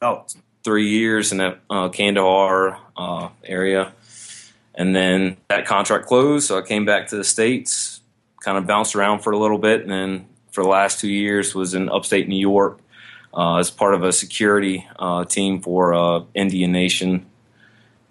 about 0.03 0.35
three 0.65 0.89
years 0.89 1.31
in 1.31 1.37
that 1.37 1.59
uh, 1.69 1.87
Kandahar 1.87 2.77
uh, 2.97 3.29
area, 3.45 3.93
and 4.75 4.93
then 4.93 5.37
that 5.47 5.65
contract 5.65 6.07
closed. 6.07 6.47
So 6.47 6.57
I 6.57 6.61
came 6.61 6.83
back 6.83 7.07
to 7.07 7.15
the 7.15 7.23
states, 7.23 8.01
kind 8.41 8.57
of 8.57 8.67
bounced 8.67 8.95
around 8.95 9.19
for 9.19 9.31
a 9.31 9.37
little 9.37 9.57
bit, 9.57 9.81
and 9.81 9.91
then 9.91 10.27
for 10.51 10.61
the 10.61 10.69
last 10.69 10.99
two 10.99 11.09
years 11.09 11.55
was 11.55 11.73
in 11.73 11.89
upstate 11.89 12.27
New 12.27 12.39
York 12.39 12.79
uh, 13.33 13.57
as 13.57 13.71
part 13.71 13.93
of 13.93 14.03
a 14.03 14.11
security 14.11 14.85
uh, 14.99 15.23
team 15.23 15.61
for 15.61 15.93
uh, 15.93 16.23
Indian 16.33 16.73
Nation, 16.73 17.25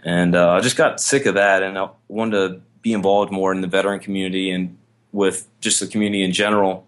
and 0.03 0.35
I 0.35 0.61
just 0.61 0.77
got 0.77 0.99
sick 0.99 1.27
of 1.27 1.35
that, 1.35 1.63
and 1.63 1.79
I 1.79 1.91
wanted 2.09 2.49
to 2.49 2.61
be 2.81 2.95
involved 2.95 3.31
more 3.31 3.53
in 3.53 3.61
the 3.61 3.69
veteran 3.69 4.01
community 4.01 4.51
and 4.51 4.79
with 5.13 5.47
just 5.61 5.79
the 5.81 5.87
community 5.87 6.25
in 6.25 6.33
general. 6.33 6.87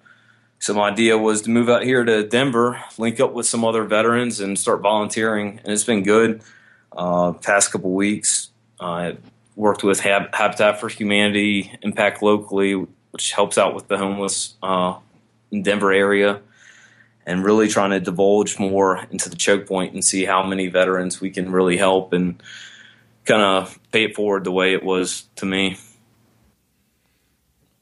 So 0.65 0.73
my 0.73 0.89
idea 0.89 1.19
was 1.19 1.43
to 1.43 1.51
move 1.51 1.69
out 1.69 1.83
here 1.83 2.03
to 2.03 2.27
Denver, 2.27 2.83
link 2.97 3.21
up 3.21 3.35
with 3.35 3.45
some 3.45 3.67
other 3.67 3.85
veterans, 3.85 4.41
and 4.41 4.59
start 4.59 4.81
volunteering. 4.81 5.61
And 5.63 5.71
it's 5.71 5.85
been 5.85 6.03
good. 6.03 6.41
Uh, 6.91 7.33
past 7.33 7.71
couple 7.71 7.93
weeks, 7.93 8.49
I 8.81 9.19
worked 9.57 9.85
with 9.85 10.01
Hab- 10.01 10.35
Habitat 10.35 10.81
for 10.81 10.89
Humanity, 10.89 11.71
Impact 11.83 12.23
Locally, 12.23 12.73
which 13.11 13.33
helps 13.33 13.59
out 13.59 13.75
with 13.75 13.89
the 13.89 13.99
homeless 13.99 14.55
uh, 14.63 14.97
in 15.51 15.63
Denver 15.63 15.93
area, 15.93 16.41
and 17.27 17.45
really 17.45 17.69
trying 17.69 17.91
to 17.91 18.01
divulge 18.01 18.59
more 18.59 19.07
into 19.11 19.29
the 19.29 19.37
choke 19.37 19.67
point 19.67 19.93
and 19.93 20.03
see 20.03 20.25
how 20.25 20.43
many 20.43 20.69
veterans 20.69 21.21
we 21.21 21.29
can 21.29 21.53
really 21.53 21.77
help 21.77 22.15
and 22.15 22.43
kind 23.27 23.43
of 23.43 23.79
pay 23.93 24.05
it 24.05 24.17
forward 24.17 24.45
the 24.45 24.53
way 24.53 24.73
it 24.73 24.83
was 24.83 25.25
to 25.37 25.45
me. 25.45 25.77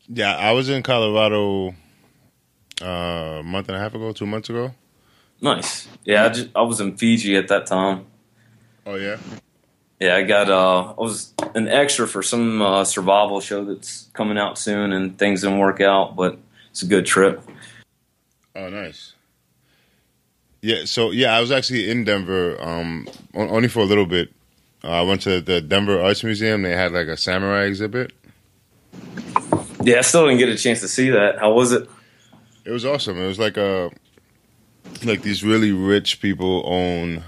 Yeah, 0.08 0.36
I 0.36 0.50
was 0.50 0.68
in 0.68 0.82
Colorado 0.82 1.76
uh, 2.80 3.40
a 3.40 3.42
month 3.42 3.68
and 3.68 3.76
a 3.76 3.80
half 3.80 3.94
ago, 3.94 4.12
two 4.12 4.26
months 4.26 4.48
ago. 4.48 4.72
Nice. 5.40 5.88
Yeah, 6.04 6.24
I, 6.24 6.28
just, 6.28 6.48
I 6.54 6.62
was 6.62 6.80
in 6.80 6.96
Fiji 6.96 7.36
at 7.36 7.48
that 7.48 7.66
time. 7.66 8.06
Oh 8.86 8.94
yeah. 8.94 9.18
Yeah, 10.00 10.16
I 10.16 10.22
got 10.22 10.50
uh, 10.50 10.94
I 10.98 11.00
was 11.00 11.32
an 11.54 11.68
extra 11.68 12.08
for 12.08 12.22
some 12.22 12.60
uh, 12.60 12.84
survival 12.84 13.40
show 13.40 13.64
that's 13.64 14.08
coming 14.14 14.36
out 14.36 14.58
soon, 14.58 14.92
and 14.92 15.16
things 15.16 15.42
didn't 15.42 15.58
work 15.58 15.80
out, 15.80 16.16
but 16.16 16.38
it's 16.70 16.82
a 16.82 16.86
good 16.86 17.06
trip. 17.06 17.40
Oh, 18.56 18.68
nice. 18.68 19.14
Yeah, 20.60 20.84
so 20.84 21.10
yeah, 21.10 21.36
I 21.36 21.40
was 21.40 21.50
actually 21.50 21.90
in 21.90 22.04
Denver, 22.04 22.60
um, 22.60 23.08
only 23.34 23.68
for 23.68 23.80
a 23.80 23.84
little 23.84 24.06
bit. 24.06 24.32
Uh, 24.84 24.90
I 24.90 25.02
went 25.02 25.20
to 25.22 25.40
the 25.40 25.60
Denver 25.60 26.00
Arts 26.00 26.24
Museum. 26.24 26.62
They 26.62 26.76
had 26.76 26.92
like 26.92 27.06
a 27.06 27.16
samurai 27.16 27.64
exhibit. 27.64 28.12
Yeah, 29.82 29.98
I 29.98 30.00
still 30.02 30.26
didn't 30.26 30.38
get 30.38 30.48
a 30.48 30.56
chance 30.56 30.80
to 30.80 30.88
see 30.88 31.10
that. 31.10 31.38
How 31.38 31.52
was 31.52 31.72
it? 31.72 31.88
It 32.64 32.70
was 32.70 32.84
awesome. 32.84 33.18
It 33.18 33.26
was 33.26 33.38
like 33.38 33.56
a 33.56 33.90
like 35.04 35.22
these 35.22 35.42
really 35.42 35.72
rich 35.72 36.20
people 36.20 36.62
own 36.66 37.24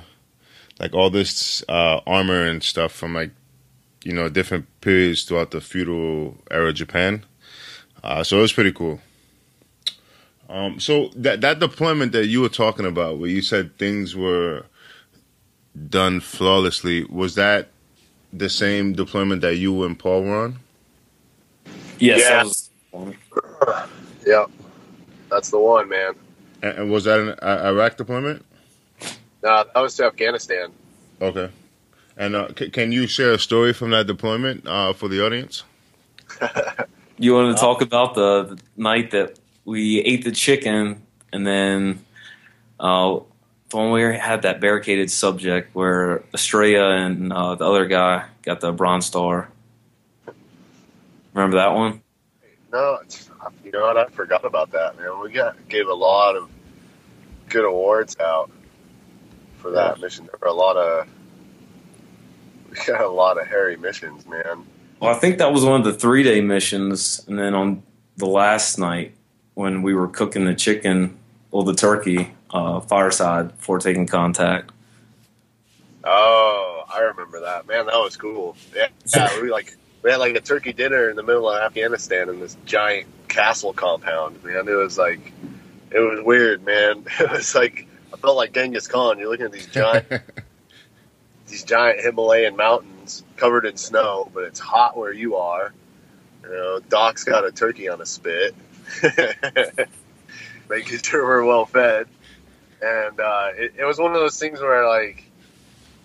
like 0.78 0.94
all 0.94 1.10
this 1.10 1.62
uh, 1.68 2.00
armor 2.06 2.46
and 2.46 2.62
stuff 2.62 2.92
from 2.92 3.14
like 3.14 3.30
you 4.04 4.12
know 4.12 4.28
different 4.28 4.66
periods 4.80 5.24
throughout 5.24 5.50
the 5.50 5.60
feudal 5.60 6.36
era 6.50 6.72
Japan. 6.72 7.24
Uh, 8.02 8.22
so 8.22 8.38
it 8.38 8.42
was 8.42 8.52
pretty 8.52 8.72
cool. 8.72 9.00
Um, 10.48 10.78
so 10.78 11.08
that 11.16 11.40
that 11.40 11.58
deployment 11.58 12.12
that 12.12 12.26
you 12.26 12.40
were 12.40 12.48
talking 12.48 12.86
about, 12.86 13.18
where 13.18 13.30
you 13.30 13.42
said 13.42 13.76
things 13.78 14.14
were 14.14 14.66
done 15.88 16.20
flawlessly, 16.20 17.04
was 17.04 17.34
that 17.34 17.68
the 18.32 18.48
same 18.50 18.92
deployment 18.92 19.40
that 19.40 19.56
you 19.56 19.84
and 19.84 19.98
Paul 19.98 20.22
were 20.22 20.44
on? 20.44 20.58
Yes. 21.98 22.70
Yeah. 22.92 23.86
Yep. 24.26 24.50
That's 25.34 25.50
the 25.50 25.58
one, 25.58 25.88
man. 25.88 26.14
And, 26.62 26.78
and 26.78 26.90
was 26.92 27.04
that 27.04 27.18
an 27.18 27.30
uh, 27.42 27.62
Iraq 27.64 27.96
deployment? 27.96 28.44
No, 29.42 29.64
that 29.64 29.80
was 29.80 29.96
to 29.96 30.04
Afghanistan. 30.04 30.70
Okay. 31.20 31.50
And 32.16 32.36
uh, 32.36 32.48
c- 32.56 32.70
can 32.70 32.92
you 32.92 33.08
share 33.08 33.32
a 33.32 33.38
story 33.40 33.72
from 33.72 33.90
that 33.90 34.06
deployment 34.06 34.64
uh, 34.64 34.92
for 34.92 35.08
the 35.08 35.24
audience? 35.24 35.64
You 37.16 37.32
want 37.32 37.56
to 37.56 37.60
talk 37.60 37.80
about 37.80 38.16
the, 38.16 38.56
the 38.56 38.62
night 38.76 39.12
that 39.12 39.38
we 39.64 40.00
ate 40.00 40.24
the 40.24 40.32
chicken, 40.32 41.00
and 41.32 41.46
then 41.46 42.04
uh, 42.80 43.20
when 43.70 43.92
we 43.92 44.02
had 44.02 44.42
that 44.42 44.60
barricaded 44.60 45.12
subject 45.12 45.72
where 45.76 46.24
Estrella 46.34 46.90
and 46.96 47.32
uh, 47.32 47.54
the 47.54 47.64
other 47.64 47.86
guy 47.86 48.24
got 48.42 48.60
the 48.60 48.72
Bronze 48.72 49.06
Star. 49.06 49.48
Remember 51.34 51.58
that 51.58 51.72
one? 51.72 52.02
No, 52.72 52.98
it's, 53.04 53.30
you 53.64 53.70
know 53.72 53.82
what? 53.82 53.96
I 53.96 54.06
forgot 54.06 54.44
about 54.44 54.72
that, 54.72 54.98
man. 54.98 55.20
We 55.20 55.30
got 55.30 55.56
gave 55.68 55.88
a 55.88 55.94
lot 55.94 56.36
of 56.36 56.50
good 57.48 57.64
awards 57.64 58.16
out 58.20 58.50
for 59.56 59.70
that 59.72 60.00
mission. 60.00 60.26
There 60.26 60.38
were 60.40 60.48
a 60.48 60.52
lot 60.52 60.76
of 60.76 61.08
we 62.70 62.76
got 62.86 63.00
a 63.00 63.08
lot 63.08 63.40
of 63.40 63.46
hairy 63.46 63.76
missions, 63.76 64.26
man. 64.26 64.66
Well, 65.00 65.14
I 65.14 65.18
think 65.18 65.38
that 65.38 65.52
was 65.52 65.64
one 65.64 65.80
of 65.80 65.84
the 65.84 65.92
three 65.92 66.22
day 66.22 66.40
missions, 66.40 67.24
and 67.28 67.38
then 67.38 67.54
on 67.54 67.82
the 68.16 68.26
last 68.26 68.78
night 68.78 69.14
when 69.54 69.82
we 69.82 69.94
were 69.94 70.08
cooking 70.08 70.44
the 70.44 70.54
chicken, 70.54 71.16
well, 71.50 71.62
the 71.62 71.74
turkey, 71.74 72.32
uh, 72.50 72.80
fireside 72.80 73.56
before 73.56 73.78
taking 73.78 74.06
contact. 74.06 74.72
Oh, 76.04 76.84
I 76.92 77.00
remember 77.00 77.40
that, 77.40 77.66
man. 77.66 77.86
That 77.86 77.96
was 77.96 78.16
cool. 78.16 78.56
Yeah, 78.74 78.88
yeah 79.16 79.40
we 79.40 79.50
like 79.50 79.76
we 80.04 80.10
had 80.10 80.18
like 80.18 80.36
a 80.36 80.40
turkey 80.40 80.74
dinner 80.74 81.08
in 81.08 81.16
the 81.16 81.22
middle 81.22 81.50
of 81.50 81.60
Afghanistan 81.62 82.28
in 82.28 82.38
this 82.38 82.56
giant 82.66 83.06
castle 83.26 83.72
compound. 83.72 84.44
Man, 84.44 84.68
it 84.68 84.74
was 84.74 84.98
like 84.98 85.32
it 85.90 85.98
was 85.98 86.22
weird, 86.22 86.62
man. 86.62 87.06
It 87.18 87.30
was 87.30 87.54
like 87.54 87.88
I 88.12 88.18
felt 88.18 88.36
like 88.36 88.52
Genghis 88.52 88.86
Khan. 88.86 89.18
You're 89.18 89.30
looking 89.30 89.46
at 89.46 89.52
these 89.52 89.66
giant 89.66 90.06
these 91.48 91.64
giant 91.64 92.00
Himalayan 92.00 92.54
mountains 92.54 93.24
covered 93.36 93.64
in 93.64 93.78
snow, 93.78 94.30
but 94.32 94.44
it's 94.44 94.60
hot 94.60 94.94
where 94.96 95.12
you 95.12 95.36
are. 95.36 95.72
You 96.42 96.50
know, 96.50 96.80
Doc's 96.80 97.24
got 97.24 97.46
a 97.46 97.50
turkey 97.50 97.88
on 97.88 98.02
a 98.02 98.06
spit, 98.06 98.54
making 100.68 100.98
sure 100.98 101.24
we're 101.24 101.44
well 101.44 101.64
fed. 101.64 102.06
And 102.82 103.18
uh, 103.18 103.48
it, 103.56 103.74
it 103.78 103.84
was 103.84 103.98
one 103.98 104.12
of 104.12 104.20
those 104.20 104.38
things 104.38 104.60
where, 104.60 104.86
like, 104.86 105.24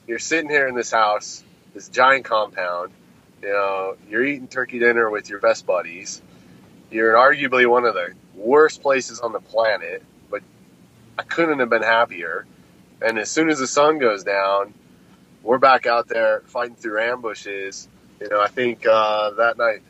you're 0.08 0.20
sitting 0.20 0.50
here 0.50 0.68
in 0.70 0.76
this 0.76 0.92
house, 0.92 1.44
this 1.74 1.90
giant 1.90 2.24
compound. 2.24 2.94
You 3.42 3.50
know, 3.50 3.96
you're 4.10 4.26
eating 4.26 4.48
turkey 4.48 4.80
dinner 4.80 5.10
with 5.10 5.30
your 5.30 5.40
best 5.40 5.66
buddies. 5.66 6.22
You're 6.92 7.16
in 7.16 7.16
arguably 7.16 7.70
one 7.70 7.86
of 7.86 7.94
the 7.94 8.14
worst 8.36 8.82
places 8.82 9.20
on 9.20 9.32
the 9.32 9.40
planet, 9.40 10.04
but 10.30 10.42
I 11.18 11.24
couldn't 11.24 11.60
have 11.60 11.70
been 11.70 11.84
happier. 11.84 12.46
And 13.02 13.18
as 13.18 13.30
soon 13.30 13.50
as 13.50 13.60
the 13.60 13.68
sun 13.68 14.00
goes 14.00 14.24
down, 14.24 14.74
we're 15.44 15.58
back 15.58 15.86
out 15.86 16.08
there 16.08 16.42
fighting 16.48 16.76
through 16.76 17.02
ambushes. 17.02 17.88
You 18.20 18.28
know, 18.30 18.42
I 18.42 18.48
think 18.48 18.86
uh, 18.86 19.32
that 19.32 19.58
night 19.58 19.82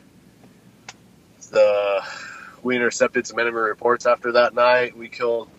the 1.50 2.04
we 2.62 2.76
intercepted 2.76 3.26
some 3.26 3.40
enemy 3.40 3.58
reports 3.58 4.06
after 4.06 4.34
that 4.34 4.54
night. 4.54 4.96
We 4.96 5.10
killed 5.10 5.50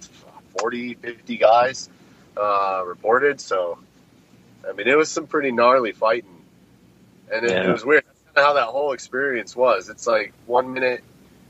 40, 0.59 0.95
50 0.95 1.36
guys 1.38 1.88
uh, 2.36 2.82
reported. 2.86 3.41
So, 3.41 3.78
I 4.68 4.72
mean, 4.72 4.86
it 4.86 4.97
was 4.97 5.11
some 5.11 5.26
pretty 5.26 5.51
gnarly 5.51 5.93
fighting. 5.93 6.39
And 7.33 7.45
it, 7.47 7.51
Yeah. 7.53 7.68
it 7.68 7.72
was 7.72 7.85
weird 7.85 8.05
That's 8.35 8.47
how 8.47 8.55
that 8.55 8.66
whole 8.66 8.93
experience 8.93 9.57
was. 9.57 9.89
It's 9.89 10.07
like 10.07 10.33
one 10.47 10.72
minute 10.72 11.03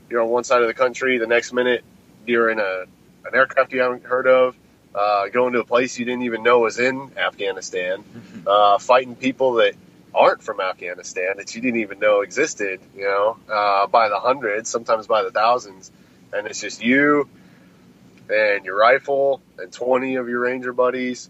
you're 0.09 0.21
on 0.21 0.29
one 0.29 0.43
side 0.43 0.61
of 0.61 0.67
the 0.67 0.73
country, 0.73 1.17
the 1.17 1.27
next 1.27 1.53
minute 1.53 1.83
you're 2.25 2.49
in 2.49 2.59
a 2.59 2.85
an 3.25 3.35
aircraft 3.35 3.71
you 3.71 3.81
haven't 3.81 4.03
heard 4.03 4.27
of, 4.27 4.55
uh, 4.95 5.27
going 5.29 5.53
to 5.53 5.59
a 5.59 5.65
place 5.65 5.97
you 5.99 6.05
didn't 6.05 6.23
even 6.23 6.43
know 6.43 6.59
was 6.59 6.79
in 6.79 7.11
Afghanistan, 7.17 8.03
uh, 8.47 8.77
fighting 8.79 9.15
people 9.15 9.53
that 9.53 9.75
aren't 10.13 10.43
from 10.43 10.59
Afghanistan 10.59 11.37
that 11.37 11.55
you 11.55 11.61
didn't 11.61 11.79
even 11.81 11.99
know 11.99 12.21
existed, 12.21 12.81
you 12.95 13.03
know, 13.03 13.37
uh, 13.49 13.87
by 13.87 14.09
the 14.09 14.19
hundreds, 14.19 14.69
sometimes 14.69 15.07
by 15.07 15.23
the 15.23 15.31
thousands. 15.31 15.91
And 16.33 16.47
it's 16.47 16.59
just 16.59 16.83
you 16.83 17.29
and 18.29 18.65
your 18.65 18.77
rifle 18.77 19.41
and 19.57 19.71
20 19.71 20.15
of 20.15 20.29
your 20.29 20.39
ranger 20.41 20.73
buddies 20.73 21.29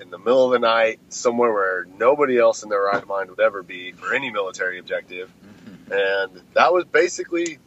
in 0.00 0.10
the 0.10 0.18
middle 0.18 0.46
of 0.46 0.52
the 0.52 0.58
night, 0.58 1.00
somewhere 1.08 1.52
where 1.52 1.86
nobody 1.98 2.38
else 2.38 2.62
in 2.62 2.68
their 2.68 2.82
right 2.82 3.06
mind 3.06 3.30
would 3.30 3.40
ever 3.40 3.62
be 3.62 3.92
for 3.92 4.14
any 4.14 4.30
military 4.30 4.78
objective. 4.78 5.30
And 5.90 6.42
that 6.54 6.72
was 6.72 6.84
basically, 6.84 7.58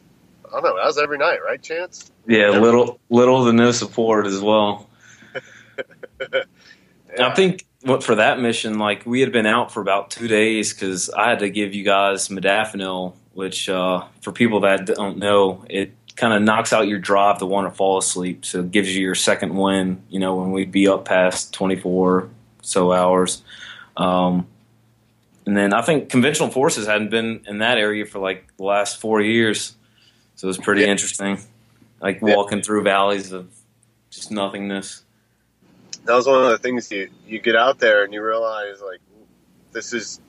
I 0.46 0.50
don't 0.52 0.64
know, 0.64 0.76
that 0.76 0.86
was 0.86 0.98
every 0.98 1.18
night, 1.18 1.38
right, 1.44 1.60
Chance? 1.60 2.12
Yeah, 2.26 2.50
little 2.50 3.00
little 3.08 3.46
to 3.46 3.52
no 3.52 3.72
support 3.72 4.26
as 4.26 4.40
well. 4.40 4.88
And 6.18 6.44
I 7.20 7.34
think 7.34 7.66
what 7.82 8.04
for 8.04 8.16
that 8.16 8.40
mission, 8.40 8.78
like 8.78 9.06
we 9.06 9.20
had 9.20 9.32
been 9.32 9.46
out 9.46 9.72
for 9.72 9.80
about 9.80 10.10
two 10.10 10.28
days 10.28 10.72
because 10.72 11.10
I 11.10 11.30
had 11.30 11.38
to 11.40 11.50
give 11.50 11.74
you 11.74 11.82
guys 11.82 12.28
modafinil, 12.28 13.14
which 13.32 13.68
uh, 13.68 14.04
for 14.20 14.32
people 14.32 14.60
that 14.60 14.86
don't 14.86 15.18
know, 15.18 15.64
it 15.68 15.92
kind 16.20 16.34
of 16.34 16.42
knocks 16.42 16.72
out 16.72 16.86
your 16.86 16.98
drive 16.98 17.38
to 17.38 17.46
want 17.46 17.66
to 17.66 17.74
fall 17.74 17.98
asleep. 17.98 18.44
So 18.44 18.60
it 18.60 18.70
gives 18.70 18.94
you 18.94 19.02
your 19.02 19.14
second 19.14 19.56
win. 19.56 20.02
You 20.10 20.20
know, 20.20 20.36
when 20.36 20.52
we'd 20.52 20.70
be 20.70 20.86
up 20.86 21.04
past 21.04 21.52
twenty 21.52 21.76
four 21.76 22.28
so 22.62 22.92
hours. 22.92 23.42
Um, 23.96 24.46
and 25.46 25.56
then 25.56 25.72
I 25.72 25.82
think 25.82 26.10
conventional 26.10 26.50
forces 26.50 26.86
hadn't 26.86 27.10
been 27.10 27.40
in 27.48 27.58
that 27.58 27.78
area 27.78 28.04
for 28.06 28.18
like 28.18 28.46
the 28.58 28.64
last 28.64 29.00
four 29.00 29.20
years, 29.20 29.74
so 30.36 30.46
it 30.46 30.48
was 30.50 30.58
pretty 30.58 30.82
Yeah. 30.82 30.88
interesting. 30.88 31.38
Like 32.00 32.20
Yeah. 32.22 32.36
walking 32.36 32.62
through 32.62 32.82
valleys 32.84 33.32
of 33.32 33.48
just 34.10 34.30
nothingness. 34.30 35.02
that 36.04 36.14
was 36.14 36.26
one 36.26 36.42
of 36.42 36.50
the 36.50 36.58
things 36.58 36.90
you 36.90 37.08
you 37.26 37.38
get 37.40 37.56
out 37.56 37.78
there 37.78 38.04
and 38.04 38.12
you 38.14 38.22
realize 38.22 38.80
like 38.80 39.00
this 39.72 39.92
is 39.92 40.20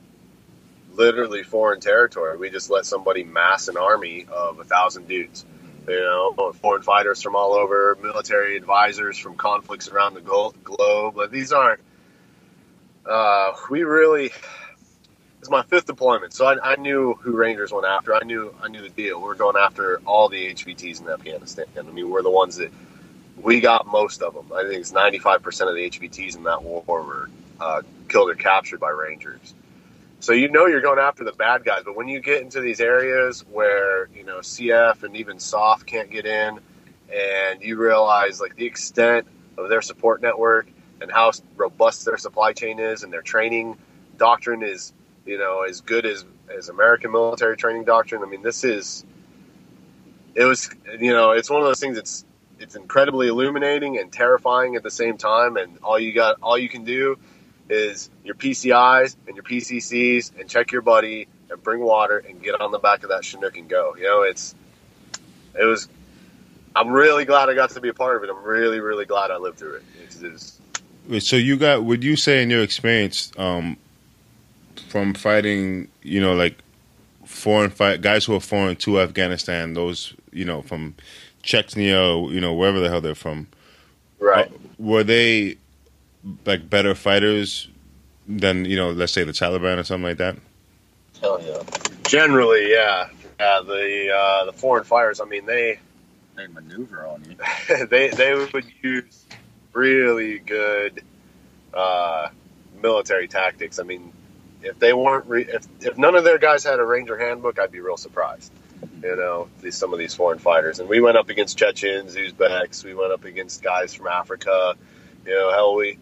literally 0.94 1.42
foreign 1.42 1.80
territory. 1.80 2.36
We 2.36 2.50
just 2.50 2.68
let 2.70 2.84
somebody 2.86 3.24
mass 3.24 3.68
an 3.68 3.76
army 3.76 4.26
of 4.30 4.58
a 4.60 4.64
thousand 4.64 5.08
dudes. 5.08 5.44
You 5.88 6.00
know, 6.00 6.52
foreign 6.52 6.82
fighters 6.82 7.22
from 7.22 7.34
all 7.34 7.54
over, 7.54 7.96
military 8.00 8.56
advisors 8.56 9.18
from 9.18 9.36
conflicts 9.36 9.88
around 9.88 10.14
the 10.14 10.20
globe. 10.20 11.14
But 11.16 11.30
these 11.32 11.52
aren't. 11.52 11.80
Uh, 13.04 13.52
we 13.68 13.82
really, 13.82 14.30
it's 15.40 15.50
my 15.50 15.64
fifth 15.64 15.86
deployment, 15.86 16.32
so 16.32 16.46
I, 16.46 16.72
I, 16.72 16.76
knew 16.76 17.14
who 17.14 17.36
Rangers 17.36 17.72
went 17.72 17.84
after. 17.84 18.14
I 18.14 18.22
knew 18.22 18.54
I 18.62 18.68
knew 18.68 18.80
the 18.80 18.90
deal. 18.90 19.20
We 19.20 19.28
are 19.28 19.34
going 19.34 19.56
after 19.56 20.00
all 20.06 20.28
the 20.28 20.54
HVTs 20.54 21.00
in 21.00 21.08
Afghanistan. 21.08 21.66
I 21.76 21.82
mean, 21.82 22.08
we're 22.10 22.22
the 22.22 22.30
ones 22.30 22.56
that 22.56 22.70
we 23.36 23.60
got 23.60 23.88
most 23.88 24.22
of 24.22 24.34
them. 24.34 24.52
I 24.54 24.62
think 24.62 24.74
it's 24.74 24.92
95 24.92 25.42
percent 25.42 25.68
of 25.68 25.74
the 25.74 25.90
HVTs 25.90 26.36
in 26.36 26.44
that 26.44 26.62
war 26.62 26.84
were 26.86 27.28
uh, 27.60 27.82
killed 28.08 28.30
or 28.30 28.36
captured 28.36 28.78
by 28.78 28.90
Rangers. 28.90 29.52
So 30.22 30.32
you 30.32 30.48
know 30.48 30.66
you're 30.66 30.80
going 30.80 31.00
after 31.00 31.24
the 31.24 31.32
bad 31.32 31.64
guys, 31.64 31.82
but 31.84 31.96
when 31.96 32.06
you 32.06 32.20
get 32.20 32.42
into 32.42 32.60
these 32.60 32.80
areas 32.80 33.44
where 33.50 34.08
you 34.14 34.22
know 34.22 34.38
CF 34.38 35.02
and 35.02 35.16
even 35.16 35.40
SOF 35.40 35.84
can't 35.84 36.10
get 36.10 36.26
in, 36.26 36.60
and 37.12 37.60
you 37.60 37.76
realize 37.76 38.40
like 38.40 38.54
the 38.54 38.64
extent 38.64 39.26
of 39.58 39.68
their 39.68 39.82
support 39.82 40.22
network 40.22 40.68
and 41.00 41.10
how 41.10 41.32
robust 41.56 42.04
their 42.04 42.16
supply 42.16 42.52
chain 42.52 42.78
is 42.78 43.02
and 43.02 43.12
their 43.12 43.20
training 43.20 43.76
doctrine 44.16 44.62
is 44.62 44.92
you 45.26 45.38
know, 45.38 45.62
as 45.62 45.80
good 45.80 46.06
as 46.06 46.24
as 46.56 46.68
American 46.68 47.10
military 47.10 47.56
training 47.56 47.82
doctrine. 47.82 48.22
I 48.22 48.26
mean, 48.26 48.42
this 48.42 48.62
is 48.62 49.04
it 50.36 50.44
was 50.44 50.70
you 51.00 51.12
know, 51.12 51.32
it's 51.32 51.50
one 51.50 51.60
of 51.60 51.66
those 51.66 51.80
things 51.80 51.96
that's 51.96 52.24
it's 52.60 52.76
incredibly 52.76 53.26
illuminating 53.26 53.98
and 53.98 54.12
terrifying 54.12 54.76
at 54.76 54.84
the 54.84 54.90
same 54.90 55.18
time. 55.18 55.56
And 55.56 55.78
all 55.82 55.98
you 55.98 56.12
got, 56.12 56.36
all 56.40 56.56
you 56.56 56.68
can 56.68 56.84
do 56.84 57.18
is 57.72 58.10
your 58.24 58.34
PCIs 58.34 59.16
and 59.26 59.36
your 59.36 59.44
PCCs 59.44 60.38
and 60.38 60.48
check 60.48 60.72
your 60.72 60.82
buddy 60.82 61.28
and 61.50 61.62
bring 61.62 61.80
water 61.80 62.18
and 62.18 62.42
get 62.42 62.60
on 62.60 62.70
the 62.70 62.78
back 62.78 63.02
of 63.02 63.08
that 63.08 63.24
Chinook 63.24 63.56
and 63.56 63.68
go. 63.68 63.96
You 63.96 64.04
know, 64.04 64.22
it's 64.22 64.54
it 65.58 65.64
was. 65.64 65.88
I'm 66.74 66.88
really 66.90 67.26
glad 67.26 67.50
I 67.50 67.54
got 67.54 67.70
to 67.70 67.80
be 67.80 67.88
a 67.88 67.94
part 67.94 68.16
of 68.16 68.24
it. 68.24 68.30
I'm 68.30 68.42
really, 68.42 68.80
really 68.80 69.04
glad 69.04 69.30
I 69.30 69.36
lived 69.36 69.58
through 69.58 69.74
it. 69.74 69.82
It's, 70.02 70.22
it's, 71.10 71.26
so 71.26 71.36
you 71.36 71.56
got? 71.58 71.84
Would 71.84 72.02
you 72.02 72.16
say 72.16 72.42
in 72.42 72.48
your 72.48 72.62
experience, 72.62 73.30
um, 73.36 73.76
from 74.88 75.14
fighting, 75.14 75.88
you 76.02 76.20
know, 76.20 76.34
like 76.34 76.58
foreign 77.24 77.70
fight 77.70 78.00
guys 78.00 78.24
who 78.24 78.34
are 78.34 78.40
foreign 78.40 78.76
to 78.76 79.00
Afghanistan, 79.00 79.74
those, 79.74 80.14
you 80.32 80.44
know, 80.44 80.62
from 80.62 80.94
Chechnya, 81.42 82.30
you 82.32 82.40
know, 82.40 82.54
wherever 82.54 82.80
the 82.80 82.88
hell 82.88 83.00
they're 83.00 83.14
from. 83.14 83.48
Right. 84.18 84.46
Uh, 84.46 84.58
were 84.78 85.04
they 85.04 85.56
like 86.44 86.68
better 86.68 86.94
fighters 86.94 87.68
than, 88.26 88.64
you 88.64 88.76
know, 88.76 88.90
let's 88.90 89.12
say 89.12 89.24
the 89.24 89.32
Taliban 89.32 89.78
or 89.78 89.84
something 89.84 90.04
like 90.04 90.18
that? 90.18 90.36
Hell 91.20 91.40
yeah. 91.44 91.62
Generally, 92.04 92.70
yeah. 92.70 93.08
Yeah, 93.40 93.60
the 93.66 94.14
uh, 94.14 94.44
the 94.44 94.52
foreign 94.52 94.84
fighters, 94.84 95.20
I 95.20 95.24
mean, 95.24 95.46
they 95.46 95.80
they 96.36 96.46
maneuver 96.46 97.06
on 97.06 97.24
you. 97.28 97.86
they 97.86 98.08
they 98.08 98.34
would 98.34 98.66
use 98.82 99.24
really 99.72 100.38
good 100.38 101.02
uh, 101.74 102.28
military 102.80 103.28
tactics. 103.28 103.78
I 103.78 103.82
mean, 103.82 104.12
if 104.62 104.78
they 104.78 104.92
weren't 104.92 105.26
re- 105.26 105.48
if 105.48 105.66
if 105.80 105.98
none 105.98 106.14
of 106.14 106.24
their 106.24 106.38
guys 106.38 106.64
had 106.64 106.78
a 106.78 106.84
Ranger 106.84 107.18
handbook, 107.18 107.58
I'd 107.58 107.72
be 107.72 107.80
real 107.80 107.96
surprised. 107.96 108.52
You 109.02 109.16
know, 109.16 109.48
these 109.60 109.76
some 109.76 109.92
of 109.92 109.98
these 109.98 110.14
foreign 110.14 110.38
fighters, 110.38 110.78
and 110.80 110.88
we 110.88 111.00
went 111.00 111.16
up 111.16 111.28
against 111.28 111.58
Chechens, 111.58 112.14
Uzbeks. 112.14 112.84
We 112.84 112.94
went 112.94 113.12
up 113.12 113.24
against 113.24 113.62
guys 113.62 113.94
from 113.94 114.06
Africa. 114.06 114.74
You 115.26 115.34
know, 115.34 115.50
hell, 115.50 115.74
we 115.74 115.98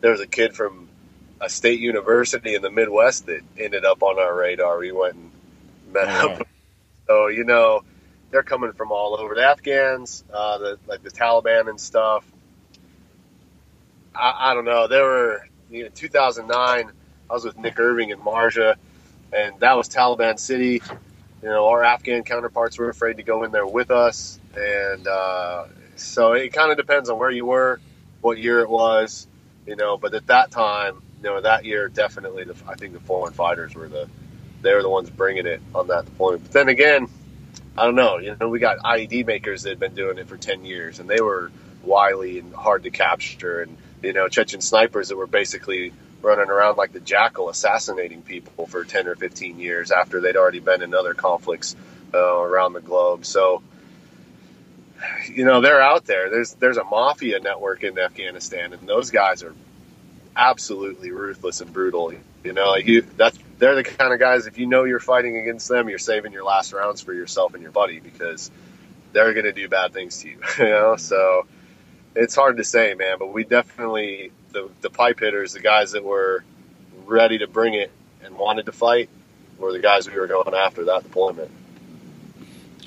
there 0.00 0.12
was 0.12 0.20
a 0.20 0.26
kid 0.26 0.54
from 0.54 0.88
a 1.40 1.48
state 1.48 1.80
university 1.80 2.54
in 2.54 2.62
the 2.62 2.70
Midwest 2.70 3.26
that 3.26 3.40
ended 3.58 3.84
up 3.84 4.02
on 4.02 4.18
our 4.18 4.34
radar. 4.34 4.78
We 4.78 4.92
went 4.92 5.14
and 5.14 5.30
met 5.92 6.08
oh, 6.08 6.30
up. 6.30 6.48
So 7.06 7.26
you 7.28 7.44
know, 7.44 7.82
they're 8.30 8.42
coming 8.42 8.72
from 8.72 8.92
all 8.92 9.16
over. 9.18 9.34
The 9.34 9.42
Afghans, 9.42 10.24
uh, 10.32 10.58
the 10.58 10.78
like 10.86 11.02
the 11.02 11.10
Taliban 11.10 11.68
and 11.68 11.80
stuff. 11.80 12.24
I, 14.14 14.50
I 14.50 14.54
don't 14.54 14.64
know. 14.64 14.86
There 14.88 15.04
were 15.04 15.48
you 15.70 15.84
know, 15.84 15.90
2009 15.94 16.92
I 17.30 17.32
was 17.32 17.44
with 17.44 17.56
Nick 17.58 17.78
Irving 17.78 18.10
and 18.10 18.20
Marja, 18.20 18.74
and 19.32 19.60
that 19.60 19.76
was 19.76 19.88
Taliban 19.88 20.38
City. 20.38 20.82
You 21.42 21.48
know, 21.48 21.68
our 21.68 21.84
Afghan 21.84 22.24
counterparts 22.24 22.76
were 22.76 22.90
afraid 22.90 23.18
to 23.18 23.22
go 23.22 23.44
in 23.44 23.52
there 23.52 23.66
with 23.66 23.92
us, 23.92 24.40
and 24.56 25.06
uh, 25.06 25.66
so 25.94 26.32
it 26.32 26.52
kind 26.52 26.72
of 26.72 26.76
depends 26.76 27.08
on 27.08 27.18
where 27.18 27.30
you 27.30 27.46
were, 27.46 27.80
what 28.20 28.36
year 28.36 28.60
it 28.60 28.68
was, 28.68 29.28
you 29.66 29.76
know. 29.76 29.96
But 29.96 30.14
at 30.14 30.26
that 30.28 30.50
time, 30.50 31.02
you 31.22 31.28
know, 31.28 31.40
that 31.40 31.64
year 31.64 31.88
definitely, 31.88 32.44
the, 32.44 32.54
I 32.66 32.74
think 32.74 32.92
the 32.92 33.00
foreign 33.00 33.32
fighters 33.32 33.74
were 33.74 33.88
the 33.88 34.08
they 34.62 34.74
were 34.74 34.82
the 34.82 34.90
ones 34.90 35.10
bringing 35.10 35.46
it 35.46 35.60
on 35.74 35.88
that 35.88 36.04
deployment. 36.04 36.44
But 36.44 36.52
then 36.52 36.68
again, 36.68 37.08
I 37.76 37.84
don't 37.84 37.94
know. 37.94 38.18
You 38.18 38.36
know, 38.38 38.48
we 38.48 38.58
got 38.58 38.78
IED 38.78 39.26
makers 39.26 39.62
that 39.62 39.70
had 39.70 39.80
been 39.80 39.94
doing 39.94 40.18
it 40.18 40.28
for 40.28 40.36
ten 40.36 40.64
years, 40.64 40.98
and 40.98 41.08
they 41.08 41.20
were 41.20 41.50
wily 41.82 42.38
and 42.38 42.54
hard 42.54 42.82
to 42.84 42.90
capture, 42.90 43.62
and 43.62 43.76
you 44.02 44.12
know, 44.12 44.28
Chechen 44.28 44.60
snipers 44.60 45.08
that 45.08 45.16
were 45.16 45.26
basically 45.26 45.92
running 46.22 46.50
around 46.50 46.76
like 46.76 46.92
the 46.92 47.00
jackal 47.00 47.48
assassinating 47.48 48.22
people 48.22 48.66
for 48.66 48.84
10 48.84 49.08
or 49.08 49.14
15 49.14 49.58
years 49.58 49.90
after 49.90 50.20
they'd 50.20 50.36
already 50.36 50.60
been 50.60 50.82
in 50.82 50.94
other 50.94 51.14
conflicts 51.14 51.74
uh, 52.12 52.18
around 52.18 52.72
the 52.72 52.80
globe. 52.80 53.24
So, 53.24 53.62
you 55.32 55.44
know, 55.44 55.60
they're 55.60 55.80
out 55.80 56.04
there. 56.04 56.30
There's 56.30 56.54
there's 56.54 56.76
a 56.76 56.84
mafia 56.84 57.40
network 57.40 57.82
in 57.84 57.98
Afghanistan, 57.98 58.72
and 58.72 58.88
those 58.88 59.10
guys 59.10 59.42
are 59.42 59.54
absolutely 60.36 61.10
ruthless 61.10 61.60
and 61.60 61.72
brutal. 61.72 62.12
You 62.44 62.52
know, 62.52 62.76
you 62.76 63.02
that's 63.02 63.38
they're 63.58 63.74
the 63.74 63.84
kind 63.84 64.12
of 64.12 64.18
guys. 64.18 64.46
If 64.46 64.58
you 64.58 64.66
know 64.66 64.84
you're 64.84 65.00
fighting 65.00 65.36
against 65.36 65.68
them, 65.68 65.88
you're 65.88 65.98
saving 65.98 66.32
your 66.32 66.44
last 66.44 66.72
rounds 66.72 67.00
for 67.00 67.12
yourself 67.12 67.54
and 67.54 67.62
your 67.62 67.72
buddy 67.72 68.00
because 68.00 68.50
they're 69.12 69.32
going 69.34 69.44
to 69.44 69.52
do 69.52 69.68
bad 69.68 69.92
things 69.92 70.22
to 70.22 70.28
you. 70.28 70.38
You 70.58 70.64
know, 70.64 70.96
so 70.96 71.46
it's 72.14 72.34
hard 72.34 72.56
to 72.58 72.64
say, 72.64 72.94
man. 72.94 73.18
But 73.18 73.32
we 73.32 73.44
definitely 73.44 74.32
the, 74.52 74.70
the 74.80 74.90
pipe 74.90 75.20
hitters, 75.20 75.52
the 75.52 75.60
guys 75.60 75.92
that 75.92 76.04
were 76.04 76.44
ready 77.06 77.38
to 77.38 77.46
bring 77.46 77.74
it 77.74 77.90
and 78.24 78.36
wanted 78.36 78.66
to 78.66 78.72
fight, 78.72 79.08
were 79.58 79.72
the 79.72 79.78
guys 79.78 80.08
we 80.08 80.18
were 80.18 80.26
going 80.26 80.54
after 80.54 80.84
that 80.86 81.02
deployment. 81.02 81.50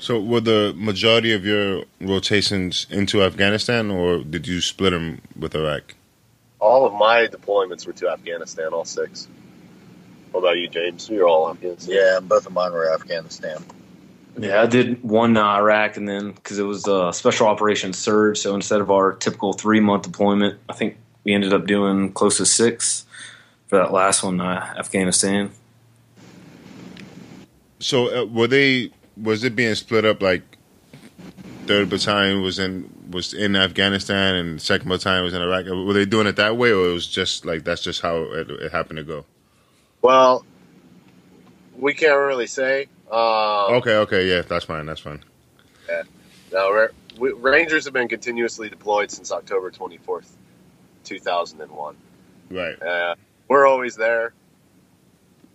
So, 0.04 0.20
were 0.20 0.42
the 0.42 0.74
majority 0.76 1.32
of 1.32 1.46
your 1.46 1.84
rotations 1.98 2.86
into 2.90 3.22
Afghanistan, 3.22 3.90
or 3.90 4.18
did 4.18 4.46
you 4.46 4.60
split 4.60 4.92
them 4.92 5.22
with 5.34 5.54
Iraq? 5.54 5.94
All 6.60 6.84
of 6.84 6.92
my 6.92 7.26
deployments 7.26 7.86
were 7.86 7.94
to 7.94 8.10
Afghanistan, 8.10 8.74
all 8.74 8.84
six. 8.84 9.26
What 10.30 10.40
about 10.40 10.58
you, 10.58 10.68
James? 10.68 11.08
You're 11.08 11.26
all 11.26 11.48
Afghanistan. 11.48 11.94
Yeah, 11.94 12.20
both 12.20 12.44
of 12.44 12.52
mine 12.52 12.72
were 12.72 12.92
Afghanistan. 12.92 13.64
Yeah, 14.36 14.60
I 14.60 14.66
did 14.66 15.02
one 15.02 15.38
uh, 15.38 15.42
Iraq, 15.42 15.96
and 15.96 16.06
then 16.06 16.32
because 16.32 16.58
it 16.58 16.64
was 16.64 16.86
a 16.86 17.10
special 17.14 17.46
operations 17.46 17.96
surge, 17.96 18.36
so 18.36 18.54
instead 18.54 18.82
of 18.82 18.90
our 18.90 19.14
typical 19.14 19.54
three 19.54 19.80
month 19.80 20.02
deployment, 20.02 20.60
I 20.68 20.74
think 20.74 20.98
we 21.24 21.32
ended 21.32 21.54
up 21.54 21.66
doing 21.66 22.12
close 22.12 22.36
to 22.36 22.44
six 22.44 23.06
for 23.68 23.78
that 23.78 23.90
last 23.90 24.22
one, 24.22 24.38
uh, 24.38 24.74
Afghanistan. 24.78 25.50
So 27.78 28.14
uh, 28.14 28.26
were 28.26 28.48
they? 28.48 28.90
Was 29.16 29.44
it 29.44 29.54
being 29.54 29.74
split 29.74 30.04
up 30.04 30.22
like 30.22 30.42
third 31.66 31.88
battalion 31.88 32.42
was 32.42 32.58
in 32.58 32.90
was 33.10 33.32
in 33.32 33.56
Afghanistan 33.56 34.34
and 34.34 34.60
second 34.60 34.88
battalion 34.88 35.24
was 35.24 35.34
in 35.34 35.42
Iraq? 35.42 35.66
Were 35.66 35.92
they 35.92 36.04
doing 36.04 36.26
it 36.26 36.36
that 36.36 36.56
way, 36.56 36.72
or 36.72 36.90
it 36.90 36.92
was 36.92 37.06
just 37.06 37.44
like 37.44 37.64
that's 37.64 37.82
just 37.82 38.00
how 38.00 38.16
it, 38.32 38.50
it 38.50 38.72
happened 38.72 38.98
to 38.98 39.04
go? 39.04 39.24
Well, 40.02 40.44
we 41.78 41.94
can't 41.94 42.18
really 42.18 42.46
say. 42.46 42.88
Um, 43.10 43.74
okay, 43.74 43.96
okay, 43.98 44.28
yeah, 44.28 44.42
that's 44.42 44.64
fine. 44.64 44.86
That's 44.86 45.00
fine. 45.00 45.22
Yeah. 45.88 46.02
No, 46.52 46.88
Rangers 47.18 47.84
have 47.84 47.94
been 47.94 48.08
continuously 48.08 48.68
deployed 48.68 49.10
since 49.10 49.30
October 49.30 49.70
twenty 49.70 49.98
fourth. 49.98 50.36
2001. 51.04 51.96
Right. 52.50 52.82
Uh, 52.82 53.14
we're 53.48 53.66
always 53.66 53.94
there. 53.96 54.32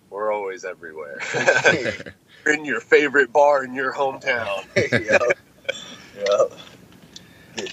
We're 0.10 0.32
always 0.32 0.66
everywhere. 0.66 1.20
in 2.46 2.66
your 2.66 2.80
favorite 2.80 3.32
bar 3.32 3.64
in 3.64 3.74
your 3.74 3.94
hometown. 3.94 4.66
yep. 4.76 5.22
Yep. 6.18 6.60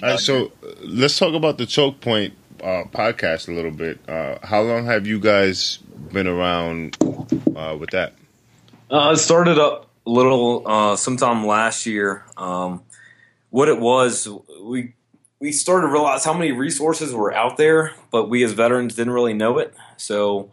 All 0.03 0.09
right, 0.11 0.19
so 0.19 0.47
uh, 0.47 0.73
let's 0.83 1.19
talk 1.19 1.35
about 1.35 1.59
the 1.59 1.67
Choke 1.67 2.01
Point 2.01 2.35
uh, 2.61 2.85
podcast 2.93 3.49
a 3.49 3.53
little 3.53 3.71
bit. 3.71 4.01
Uh, 4.09 4.39
how 4.43 4.63
long 4.63 4.87
have 4.87 5.07
you 5.07 5.21
guys 5.21 5.79
been 6.13 6.27
around 6.27 6.97
uh, 7.55 7.77
with 7.79 7.91
that? 7.91 8.15
Uh, 8.91 9.13
it 9.15 9.19
started 9.19 9.59
up 9.59 9.91
a 10.07 10.11
little 10.11 10.63
uh, 10.67 10.97
sometime 10.97 11.47
last 11.47 11.87
year. 11.87 12.25
Um, 12.37 12.83
what 13.51 13.69
it 13.69 13.81
was, 13.81 14.29
we 14.63 14.95
we 15.39 15.53
started 15.53 15.87
to 15.87 15.93
realize 15.93 16.25
how 16.25 16.33
many 16.33 16.53
resources 16.53 17.13
were 17.15 17.33
out 17.33 17.57
there, 17.57 17.93
but 18.11 18.29
we 18.29 18.43
as 18.43 18.53
veterans 18.53 18.95
didn't 18.95 19.13
really 19.13 19.35
know 19.35 19.59
it. 19.59 19.75
So, 19.97 20.51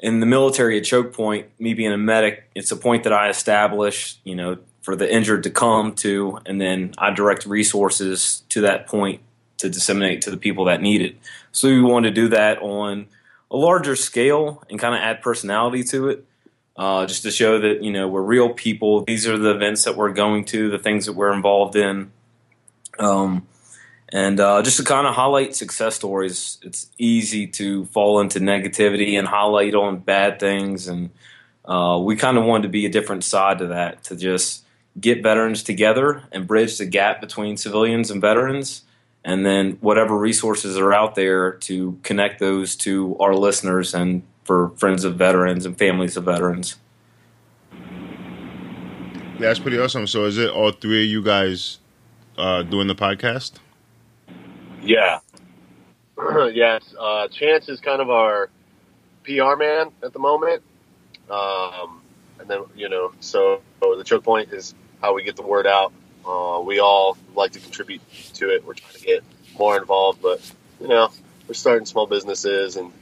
in 0.00 0.20
the 0.20 0.26
military 0.26 0.78
a 0.78 0.80
Choke 0.80 1.12
Point, 1.12 1.48
me 1.58 1.74
being 1.74 1.92
a 1.92 1.98
medic, 1.98 2.50
it's 2.54 2.70
a 2.70 2.76
point 2.76 3.04
that 3.04 3.12
I 3.12 3.28
establish, 3.28 4.18
you 4.24 4.34
know, 4.34 4.58
for 4.82 4.94
the 4.94 5.12
injured 5.12 5.42
to 5.44 5.50
come 5.50 5.94
to, 5.96 6.38
and 6.46 6.60
then 6.60 6.94
I 6.98 7.10
direct 7.10 7.46
resources 7.46 8.44
to 8.50 8.60
that 8.62 8.86
point 8.86 9.20
to 9.58 9.68
disseminate 9.68 10.22
to 10.22 10.30
the 10.30 10.36
people 10.36 10.66
that 10.66 10.80
need 10.82 11.00
it. 11.00 11.16
So, 11.50 11.68
we 11.68 11.80
wanted 11.80 12.14
to 12.14 12.14
do 12.14 12.28
that 12.28 12.58
on 12.58 13.06
a 13.50 13.56
larger 13.56 13.96
scale 13.96 14.62
and 14.68 14.78
kind 14.78 14.94
of 14.94 15.00
add 15.00 15.22
personality 15.22 15.82
to 15.84 16.08
it. 16.08 16.24
Uh, 16.76 17.06
just 17.06 17.22
to 17.22 17.30
show 17.30 17.58
that 17.58 17.82
you 17.82 17.90
know 17.90 18.06
we're 18.06 18.20
real 18.20 18.50
people. 18.50 19.02
These 19.04 19.26
are 19.26 19.38
the 19.38 19.52
events 19.52 19.84
that 19.84 19.96
we're 19.96 20.12
going 20.12 20.44
to, 20.46 20.68
the 20.68 20.78
things 20.78 21.06
that 21.06 21.14
we're 21.14 21.32
involved 21.32 21.74
in. 21.74 22.12
Um, 22.98 23.46
and 24.10 24.38
uh, 24.38 24.62
just 24.62 24.76
to 24.76 24.84
kind 24.84 25.06
of 25.06 25.14
highlight 25.14 25.56
success 25.56 25.96
stories, 25.96 26.58
it's 26.62 26.88
easy 26.96 27.46
to 27.48 27.86
fall 27.86 28.20
into 28.20 28.38
negativity 28.38 29.18
and 29.18 29.26
highlight 29.26 29.74
on 29.74 29.98
bad 29.98 30.38
things. 30.38 30.86
And 30.86 31.10
uh, 31.64 32.00
we 32.02 32.14
kind 32.14 32.38
of 32.38 32.44
wanted 32.44 32.62
to 32.64 32.68
be 32.68 32.86
a 32.86 32.88
different 32.88 33.24
side 33.24 33.58
to 33.58 33.66
that, 33.68 34.04
to 34.04 34.16
just 34.16 34.64
get 35.00 35.22
veterans 35.22 35.62
together 35.62 36.22
and 36.30 36.46
bridge 36.46 36.78
the 36.78 36.86
gap 36.86 37.20
between 37.20 37.56
civilians 37.56 38.10
and 38.10 38.20
veterans, 38.20 38.82
and 39.24 39.44
then 39.44 39.72
whatever 39.80 40.16
resources 40.16 40.78
are 40.78 40.92
out 40.92 41.16
there 41.16 41.52
to 41.52 41.98
connect 42.04 42.38
those 42.38 42.76
to 42.76 43.16
our 43.18 43.34
listeners 43.34 43.92
and 43.92 44.22
for 44.44 44.70
friends 44.76 45.02
of 45.04 45.16
veterans 45.16 45.66
and 45.66 45.76
families 45.76 46.16
of 46.16 46.24
veterans. 46.24 46.76
That's 49.40 49.58
pretty 49.58 49.78
awesome. 49.78 50.06
So, 50.06 50.24
is 50.24 50.38
it 50.38 50.48
all 50.48 50.70
three 50.70 51.04
of 51.04 51.10
you 51.10 51.22
guys 51.22 51.78
uh, 52.38 52.62
doing 52.62 52.86
the 52.86 52.94
podcast? 52.94 53.54
Yeah. 54.86 55.20
yes. 56.52 56.94
Uh, 56.98 57.28
Chance 57.28 57.68
is 57.68 57.80
kind 57.80 58.00
of 58.00 58.10
our 58.10 58.48
PR 59.24 59.56
man 59.56 59.90
at 60.02 60.12
the 60.12 60.18
moment. 60.18 60.62
Um, 61.28 62.00
and 62.38 62.48
then, 62.48 62.62
you 62.76 62.88
know, 62.88 63.12
so 63.20 63.62
the 63.80 64.04
choke 64.04 64.24
point 64.24 64.52
is 64.52 64.74
how 65.02 65.14
we 65.14 65.24
get 65.24 65.36
the 65.36 65.42
word 65.42 65.66
out. 65.66 65.92
Uh, 66.26 66.60
we 66.64 66.80
all 66.80 67.16
like 67.34 67.52
to 67.52 67.60
contribute 67.60 68.00
to 68.34 68.50
it. 68.50 68.64
We're 68.64 68.74
trying 68.74 68.94
to 68.94 69.00
get 69.00 69.24
more 69.58 69.76
involved, 69.76 70.22
but, 70.22 70.40
you 70.80 70.88
know, 70.88 71.10
we're 71.48 71.54
starting 71.54 71.86
small 71.86 72.06
businesses 72.06 72.76
and 72.76 72.92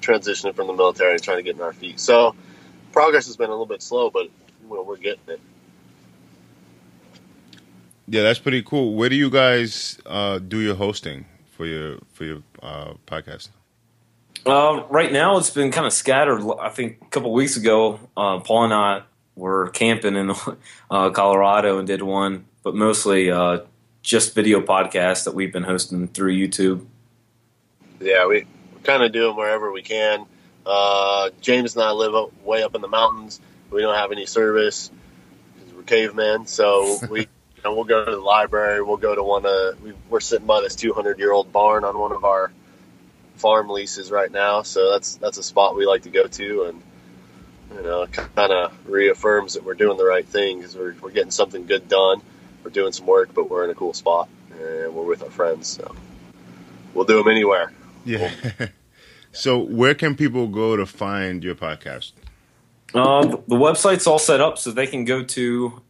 transitioning 0.00 0.54
from 0.54 0.66
the 0.66 0.72
military 0.72 1.14
and 1.14 1.22
trying 1.22 1.38
to 1.38 1.42
get 1.42 1.56
in 1.56 1.62
our 1.62 1.72
feet. 1.72 2.00
So 2.00 2.34
progress 2.92 3.26
has 3.26 3.36
been 3.36 3.48
a 3.48 3.52
little 3.52 3.66
bit 3.66 3.82
slow, 3.82 4.10
but 4.10 4.28
we're 4.68 4.96
getting 4.96 5.20
it. 5.28 5.40
Yeah, 8.08 8.22
that's 8.22 8.38
pretty 8.38 8.62
cool. 8.62 8.94
Where 8.94 9.08
do 9.08 9.16
you 9.16 9.30
guys 9.30 9.98
uh, 10.06 10.38
do 10.38 10.60
your 10.60 10.76
hosting 10.76 11.26
for 11.56 11.66
your 11.66 11.98
for 12.12 12.24
your 12.24 12.42
uh, 12.62 12.94
podcast? 13.06 13.48
Uh, 14.44 14.84
right 14.90 15.12
now, 15.12 15.38
it's 15.38 15.50
been 15.50 15.72
kind 15.72 15.86
of 15.86 15.92
scattered. 15.92 16.40
I 16.60 16.68
think 16.68 16.98
a 17.02 17.06
couple 17.06 17.32
weeks 17.32 17.56
ago, 17.56 17.98
uh, 18.16 18.38
Paul 18.40 18.64
and 18.64 18.74
I 18.74 19.02
were 19.34 19.70
camping 19.70 20.14
in 20.14 20.30
uh, 20.90 21.10
Colorado 21.10 21.78
and 21.78 21.86
did 21.86 22.00
one, 22.00 22.46
but 22.62 22.74
mostly 22.74 23.30
uh, 23.30 23.60
just 24.02 24.36
video 24.36 24.60
podcasts 24.60 25.24
that 25.24 25.34
we've 25.34 25.52
been 25.52 25.64
hosting 25.64 26.06
through 26.06 26.32
YouTube. 26.32 26.86
Yeah, 28.00 28.26
we, 28.26 28.46
we 28.74 28.80
kind 28.82 29.02
of 29.02 29.10
do 29.10 29.26
them 29.26 29.36
wherever 29.36 29.72
we 29.72 29.82
can. 29.82 30.26
Uh, 30.64 31.30
James 31.40 31.74
and 31.74 31.84
I 31.84 31.90
live 31.90 32.14
up, 32.14 32.30
way 32.44 32.62
up 32.62 32.76
in 32.76 32.82
the 32.82 32.88
mountains. 32.88 33.40
We 33.70 33.82
don't 33.82 33.96
have 33.96 34.12
any 34.12 34.26
service 34.26 34.92
because 35.54 35.74
we're 35.74 35.82
cavemen, 35.82 36.46
so 36.46 36.98
we. 37.10 37.26
You 37.56 37.62
know, 37.64 37.74
we'll 37.74 37.84
go 37.84 38.04
to 38.04 38.10
the 38.10 38.18
library. 38.18 38.82
We'll 38.82 38.96
go 38.96 39.14
to 39.14 39.22
one 39.22 39.46
of. 39.46 39.82
We, 39.82 39.94
we're 40.08 40.20
sitting 40.20 40.46
by 40.46 40.60
this 40.60 40.76
200 40.76 41.18
year 41.18 41.32
old 41.32 41.52
barn 41.52 41.84
on 41.84 41.98
one 41.98 42.12
of 42.12 42.24
our 42.24 42.52
farm 43.36 43.68
leases 43.68 44.10
right 44.10 44.30
now, 44.30 44.62
so 44.62 44.92
that's 44.92 45.16
that's 45.16 45.38
a 45.38 45.42
spot 45.42 45.76
we 45.76 45.86
like 45.86 46.02
to 46.02 46.10
go 46.10 46.26
to, 46.26 46.64
and 46.64 46.82
you 47.74 47.82
know, 47.82 48.02
it 48.02 48.12
kind 48.12 48.52
of 48.52 48.72
reaffirms 48.86 49.54
that 49.54 49.64
we're 49.64 49.74
doing 49.74 49.96
the 49.96 50.04
right 50.04 50.26
thing 50.26 50.58
because 50.58 50.76
we're 50.76 50.94
we're 51.00 51.10
getting 51.10 51.30
something 51.30 51.66
good 51.66 51.88
done. 51.88 52.22
We're 52.64 52.70
doing 52.70 52.92
some 52.92 53.06
work, 53.06 53.34
but 53.34 53.48
we're 53.48 53.64
in 53.64 53.70
a 53.70 53.74
cool 53.74 53.94
spot, 53.94 54.28
and 54.50 54.94
we're 54.94 55.04
with 55.04 55.22
our 55.22 55.30
friends, 55.30 55.68
so 55.68 55.94
we'll 56.94 57.04
do 57.04 57.18
them 57.18 57.28
anywhere. 57.28 57.72
Yeah. 58.04 58.32
so, 59.32 59.58
where 59.58 59.94
can 59.94 60.14
people 60.14 60.48
go 60.48 60.76
to 60.76 60.86
find 60.86 61.44
your 61.44 61.54
podcast? 61.54 62.12
Uh, 62.94 63.26
the 63.26 63.56
website's 63.56 64.06
all 64.06 64.18
set 64.18 64.40
up 64.40 64.58
so 64.58 64.70
they 64.70 64.86
can 64.86 65.04
go 65.04 65.22
to 65.22 65.82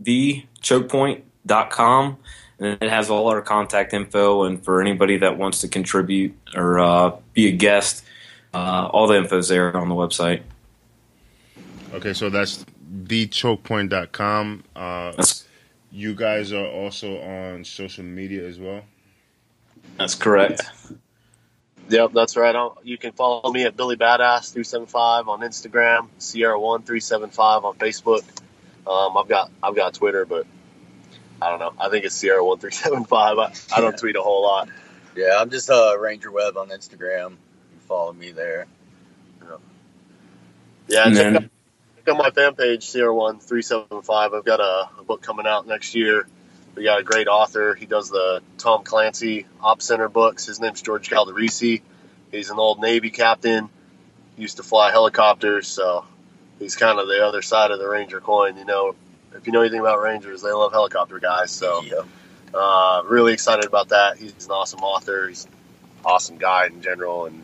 thechokepoint.com 1.47 2.19
and 2.59 2.83
it 2.83 2.91
has 2.91 3.11
all 3.11 3.29
our 3.29 3.43
contact 3.43 3.93
info. 3.93 4.45
And 4.45 4.65
for 4.65 4.81
anybody 4.81 5.19
that 5.19 5.39
wants 5.39 5.61
to 5.61 5.69
contribute 5.69 6.37
or 6.55 6.79
uh, 6.79 7.17
be 7.33 7.49
a 7.49 7.53
guest, 7.53 8.05
uh, 8.55 8.89
all 8.93 9.07
the 9.07 9.17
info's 9.17 9.49
there 9.49 9.77
on 9.77 9.89
the 9.89 9.95
website. 9.95 10.43
Okay, 11.93 12.13
so 12.13 12.31
that's 12.31 12.65
thechokepoint.com. 13.05 14.65
Uh, 14.75 15.13
That's 15.13 15.45
you 15.91 16.15
guys 16.15 16.53
are 16.53 16.67
also 16.67 17.21
on 17.21 17.65
social 17.65 18.05
media 18.05 18.47
as 18.47 18.59
well. 18.59 18.83
that's 19.97 20.15
correct. 20.15 20.63
Yep, 21.89 22.13
that's 22.13 22.37
right. 22.37 22.55
I'll, 22.55 22.77
you 22.83 22.99
can 22.99 23.13
follow 23.13 23.51
me 23.51 23.65
at 23.65 23.77
Billy 23.77 23.97
Badass 23.97 24.53
three 24.53 24.65
seven 24.65 24.87
five 24.87 25.29
on 25.29 25.41
Instagram, 25.41 26.09
Sierra 26.19 26.59
one 26.59 26.83
three 26.83 27.01
seven 27.01 27.31
five 27.31 27.65
on 27.65 27.77
Facebook. 27.77 28.25
Um, 28.87 29.17
I've 29.17 29.29
got 29.29 29.51
I've 29.63 29.77
got 29.77 29.95
Twitter, 29.95 30.27
but 30.27 30.47
I 31.41 31.51
don't 31.51 31.59
know. 31.59 31.73
I 31.79 31.89
think 31.89 32.05
it's 32.05 32.15
Sierra 32.15 32.45
one 32.45 32.59
three 32.59 32.71
seven 32.73 33.05
five. 33.05 33.39
I, 33.39 33.53
I 33.75 33.81
don't 33.81 33.97
tweet 33.97 34.17
a 34.17 34.23
whole 34.23 34.43
lot. 34.43 34.69
Yeah, 35.15 35.39
I'm 35.39 35.51
just 35.51 35.71
uh, 35.71 35.97
Ranger 35.99 36.31
Web 36.31 36.57
on 36.57 36.69
Instagram. 36.69 37.31
You 37.31 37.81
follow 37.89 38.13
me 38.13 38.33
there. 38.33 38.67
Yeah, 40.89 41.07
And 41.07 41.17
check, 41.17 41.35
out, 41.35 41.43
check 41.43 42.09
out 42.09 42.17
my 42.19 42.31
fan 42.31 42.55
page, 42.55 42.85
Sierra 42.85 43.15
one 43.15 43.41
three 43.41 43.63
seven 43.63 44.03
five. 44.03 44.33
I've 44.33 44.45
got 44.45 44.61
a, 44.61 44.89
a 45.01 45.05
book 45.05 45.23
coming 45.23 45.47
out 45.47 45.67
next 45.67 45.95
year. 45.95 46.27
We 46.75 46.85
got 46.85 47.01
a 47.01 47.03
great 47.03 47.27
author. 47.27 47.75
He 47.75 47.87
does 47.87 48.11
the 48.11 48.43
Tom 48.59 48.85
Clancy 48.85 49.47
Op 49.61 49.83
Center 49.83 50.09
books. 50.09 50.47
His 50.47 50.61
name's 50.61 50.83
George 50.83 51.09
Galdorisi. 51.09 51.83
He's 52.31 52.51
an 52.51 52.59
old 52.59 52.81
Navy 52.81 53.11
captain. 53.11 53.69
Used 54.37 54.59
to 54.59 54.63
fly 54.63 54.91
helicopters, 54.91 55.67
so 55.67 56.05
he's 56.59 56.77
kind 56.77 56.99
of 56.99 57.09
the 57.09 57.27
other 57.27 57.41
side 57.41 57.71
of 57.71 57.79
the 57.79 57.89
Ranger 57.89 58.21
coin. 58.21 58.59
You 58.59 58.67
know, 58.67 58.95
if 59.37 59.47
you 59.47 59.53
know 59.53 59.61
anything 59.61 59.81
about 59.81 60.01
Rangers, 60.01 60.43
they 60.43 60.51
love 60.51 60.73
helicopter 60.73 61.19
guys. 61.19 61.51
So, 61.51 61.83
uh, 62.55 63.03
really 63.07 63.33
excited 63.33 63.65
about 63.67 63.91
that. 63.91 64.17
He's 64.19 64.33
an 64.47 64.51
awesome 64.53 64.81
author. 64.81 65.29
He's 65.29 65.45
an 65.45 65.53
awesome 66.05 66.39
guy 66.39 66.67
in 66.67 66.83
general, 66.83 67.27
and 67.27 67.43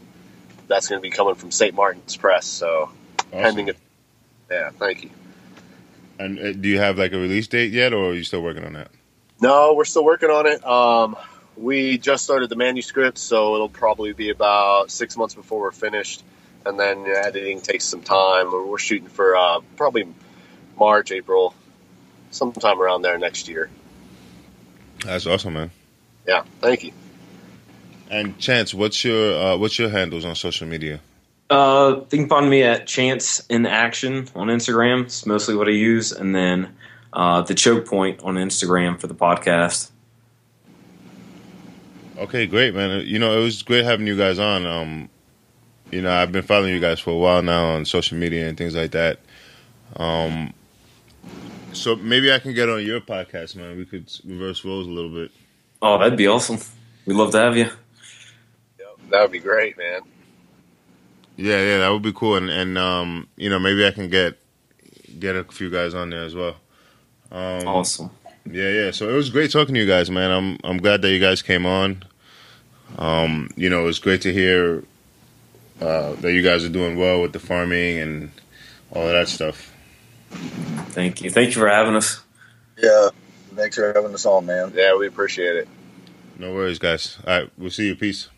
that's 0.68 0.88
going 0.88 1.00
to 1.00 1.02
be 1.02 1.10
coming 1.10 1.34
from 1.34 1.50
St. 1.50 1.74
Martin's 1.74 2.16
Press. 2.16 2.46
So, 2.46 2.90
Awesome. 3.32 3.42
pending 3.42 3.68
it. 3.68 3.76
Yeah, 4.50 4.70
thank 4.70 5.04
you. 5.04 5.10
And 6.18 6.38
uh, 6.38 6.52
do 6.52 6.68
you 6.68 6.78
have 6.78 6.98
like 6.98 7.12
a 7.12 7.18
release 7.18 7.46
date 7.48 7.72
yet, 7.72 7.92
or 7.92 8.10
are 8.10 8.14
you 8.14 8.24
still 8.24 8.42
working 8.42 8.64
on 8.64 8.74
that? 8.74 8.90
No, 9.40 9.74
we're 9.74 9.84
still 9.86 10.04
working 10.04 10.30
on 10.30 10.46
it. 10.46 10.64
Um, 10.64 11.16
we 11.56 11.98
just 11.98 12.24
started 12.24 12.48
the 12.48 12.56
manuscript, 12.56 13.18
so 13.18 13.54
it'll 13.54 13.68
probably 13.68 14.12
be 14.12 14.30
about 14.30 14.90
six 14.90 15.16
months 15.16 15.34
before 15.34 15.60
we're 15.60 15.70
finished, 15.72 16.22
and 16.64 16.78
then 16.78 17.06
editing 17.06 17.60
takes 17.60 17.84
some 17.84 18.02
time. 18.02 18.52
We're 18.52 18.64
we're 18.64 18.78
shooting 18.78 19.08
for 19.08 19.34
uh, 19.36 19.60
probably 19.76 20.06
March, 20.78 21.10
April, 21.10 21.54
sometime 22.32 22.80
around 22.80 23.02
there 23.02 23.18
next 23.18 23.48
year. 23.48 23.70
That's 25.04 25.26
awesome, 25.26 25.54
man. 25.54 25.70
Yeah, 26.26 26.44
thank 26.60 26.84
you. 26.84 26.92
And 28.10 28.38
Chance, 28.38 28.74
what's 28.74 29.04
your 29.04 29.40
uh, 29.40 29.56
what's 29.56 29.78
your 29.78 29.88
handles 29.88 30.24
on 30.24 30.34
social 30.34 30.66
media? 30.66 31.00
Uh, 31.48 32.00
you 32.10 32.18
can 32.18 32.28
find 32.28 32.48
me 32.48 32.62
at 32.62 32.86
Chance 32.86 33.46
in 33.48 33.66
Action 33.66 34.28
on 34.34 34.48
Instagram. 34.48 35.04
It's 35.04 35.26
mostly 35.26 35.54
what 35.54 35.68
I 35.68 35.72
use, 35.72 36.12
and 36.12 36.34
then 36.34 36.74
uh, 37.12 37.42
the 37.42 37.54
Choke 37.54 37.86
Point 37.86 38.20
on 38.22 38.34
Instagram 38.34 38.98
for 39.00 39.06
the 39.06 39.14
podcast. 39.14 39.90
Okay, 42.18 42.46
great, 42.46 42.74
man. 42.74 43.04
You 43.06 43.18
know, 43.18 43.38
it 43.38 43.42
was 43.42 43.62
great 43.62 43.84
having 43.84 44.06
you 44.06 44.16
guys 44.16 44.38
on. 44.38 44.64
Um, 44.66 45.08
you 45.90 46.00
know, 46.00 46.12
I've 46.12 46.32
been 46.32 46.42
following 46.42 46.72
you 46.72 46.80
guys 46.80 47.00
for 47.00 47.10
a 47.10 47.18
while 47.18 47.42
now 47.42 47.74
on 47.74 47.84
social 47.84 48.16
media 48.16 48.48
and 48.48 48.56
things 48.56 48.74
like 48.74 48.92
that. 48.92 49.18
Um, 49.96 50.54
so 51.72 51.96
maybe 51.96 52.32
I 52.32 52.38
can 52.38 52.54
get 52.54 52.68
on 52.68 52.84
your 52.84 53.00
podcast, 53.00 53.56
man. 53.56 53.76
We 53.76 53.84
could 53.84 54.10
reverse 54.24 54.64
roles 54.64 54.86
a 54.86 54.90
little 54.90 55.10
bit. 55.10 55.30
Oh, 55.80 55.98
that'd 55.98 56.16
be 56.16 56.26
awesome. 56.28 56.58
We'd 57.06 57.14
love 57.14 57.32
to 57.32 57.38
have 57.38 57.56
you. 57.56 57.68
That 59.10 59.22
would 59.22 59.32
be 59.32 59.40
great, 59.40 59.76
man. 59.76 60.00
Yeah, 61.36 61.62
yeah, 61.62 61.78
that 61.78 61.88
would 61.90 62.02
be 62.02 62.12
cool. 62.12 62.36
And 62.36 62.48
and 62.48 62.78
um, 62.78 63.28
you 63.36 63.50
know, 63.50 63.58
maybe 63.58 63.86
I 63.86 63.90
can 63.90 64.08
get 64.08 64.38
get 65.18 65.36
a 65.36 65.44
few 65.44 65.70
guys 65.70 65.94
on 65.94 66.10
there 66.10 66.24
as 66.24 66.34
well. 66.34 66.56
Um, 67.30 67.66
Awesome. 67.68 68.10
Yeah, 68.50 68.68
yeah. 68.70 68.90
So 68.90 69.08
it 69.08 69.14
was 69.14 69.30
great 69.30 69.50
talking 69.50 69.74
to 69.74 69.80
you 69.80 69.86
guys, 69.86 70.10
man. 70.10 70.30
I'm 70.30 70.58
I'm 70.64 70.78
glad 70.78 71.02
that 71.02 71.10
you 71.10 71.20
guys 71.20 71.42
came 71.42 71.66
on. 71.66 72.04
Um, 72.98 73.50
you 73.56 73.70
know, 73.70 73.80
it 73.80 73.84
was 73.86 73.98
great 73.98 74.22
to 74.22 74.32
hear 74.32 74.84
uh, 75.80 76.14
that 76.14 76.32
you 76.32 76.42
guys 76.42 76.64
are 76.64 76.68
doing 76.68 76.96
well 76.96 77.20
with 77.22 77.32
the 77.32 77.38
farming 77.38 77.98
and 77.98 78.30
all 78.90 79.06
of 79.06 79.12
that 79.12 79.28
stuff. 79.28 79.71
Thank 80.92 81.22
you. 81.22 81.30
Thank 81.30 81.54
you 81.54 81.60
for 81.60 81.68
having 81.68 81.96
us. 81.96 82.20
Yeah. 82.76 83.08
Thanks 83.54 83.76
for 83.76 83.92
having 83.92 84.14
us 84.14 84.24
on, 84.26 84.46
man. 84.46 84.72
Yeah, 84.74 84.96
we 84.96 85.06
appreciate 85.06 85.56
it. 85.56 85.68
No 86.38 86.54
worries, 86.54 86.78
guys. 86.78 87.18
All 87.26 87.40
right, 87.40 87.50
we'll 87.58 87.70
see 87.70 87.86
you. 87.86 87.94
Peace. 87.96 88.28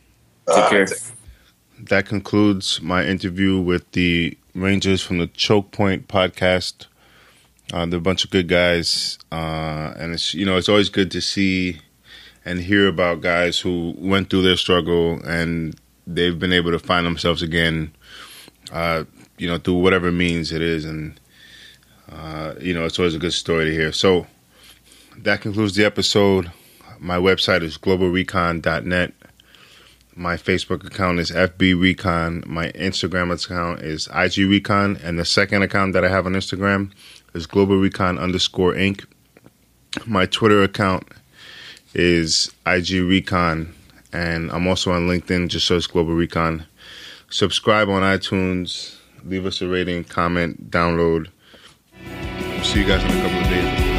Take 0.49 0.59
Uh, 0.59 0.71
care. 0.71 0.89
That 1.81 2.07
concludes 2.07 2.81
my 2.83 3.05
interview 3.05 3.59
with 3.61 3.91
the 3.93 4.37
Rangers 4.55 5.03
from 5.03 5.19
the 5.19 5.27
Choke 5.29 5.71
Point 5.73 6.09
podcast. 6.09 6.87
Uh, 7.73 7.87
they're 7.87 7.99
a 7.99 8.03
bunch 8.03 8.25
of 8.25 8.31
good 8.31 8.47
guys, 8.49 9.19
uh, 9.33 9.95
and 9.97 10.13
it's 10.15 10.35
you 10.35 10.45
know 10.45 10.57
it's 10.57 10.69
always 10.69 10.89
good 10.89 11.11
to 11.13 11.21
see 11.21 11.79
and 12.45 12.61
hear 12.61 12.87
about 12.89 13.21
guys 13.23 13.59
who 13.59 13.95
went 13.97 14.29
through 14.31 14.43
their 14.43 14.57
struggle 14.57 15.19
and 15.25 15.75
they've 16.07 16.39
been 16.39 16.53
able 16.53 16.71
to 16.71 16.79
find 16.79 17.07
themselves 17.07 17.41
again. 17.43 17.93
Uh, 18.73 19.05
you 19.39 19.49
know 19.49 19.59
through 19.59 19.79
whatever 19.79 20.13
means 20.13 20.53
it 20.53 20.61
is, 20.63 20.85
and 20.85 21.19
uh, 22.11 22.55
you 22.61 22.75
know 22.75 22.85
it's 22.85 22.99
always 22.99 23.15
a 23.15 23.19
good 23.19 23.33
story 23.33 23.67
to 23.67 23.73
hear. 23.73 23.93
So 23.93 24.27
that 25.19 25.41
concludes 25.41 25.75
the 25.75 25.85
episode. 25.85 26.51
My 26.99 27.17
website 27.17 27.63
is 27.63 27.79
globalrecon.net. 27.79 29.13
My 30.17 30.37
Facebook 30.37 30.87
account 30.87 31.19
is 31.19 31.33
FB 31.33 31.81
Recon. 31.81 32.45
My 32.47 32.71
Instagram 32.73 33.33
account 33.33 33.83
is 33.83 34.09
IG 34.15 34.49
Recon. 34.49 34.97
And 35.03 35.19
the 35.19 35.25
second 35.25 35.63
account 35.63 35.93
that 35.95 36.05
I 36.05 36.09
have 36.09 36.27
on 36.27 36.35
Instagram 36.35 36.93
is 37.35 37.47
Global 37.47 37.77
Recon 37.79 38.17
underscore 38.19 38.75
Inc. 38.75 39.07
My 40.07 40.27
Twitter 40.27 40.63
account 40.63 41.09
is 41.95 42.53
IG 42.65 43.03
Recon. 43.03 43.75
And 44.13 44.53
I'm 44.53 44.69
also 44.69 44.93
on 44.93 45.09
LinkedIn. 45.09 45.49
Just 45.49 45.67
search 45.67 45.91
Global 45.91 46.15
Recon. 46.15 46.65
Subscribe 47.29 47.89
on 47.89 48.03
iTunes. 48.03 48.97
Leave 49.25 49.47
us 49.47 49.61
a 49.63 49.67
rating, 49.67 50.05
comment, 50.05 50.71
download. 50.71 51.29
See 52.65 52.81
you 52.81 52.87
guys 52.87 53.05
in 53.05 53.11
a 53.11 53.23
couple 53.23 53.41
of 53.41 53.49
days. 53.49 53.94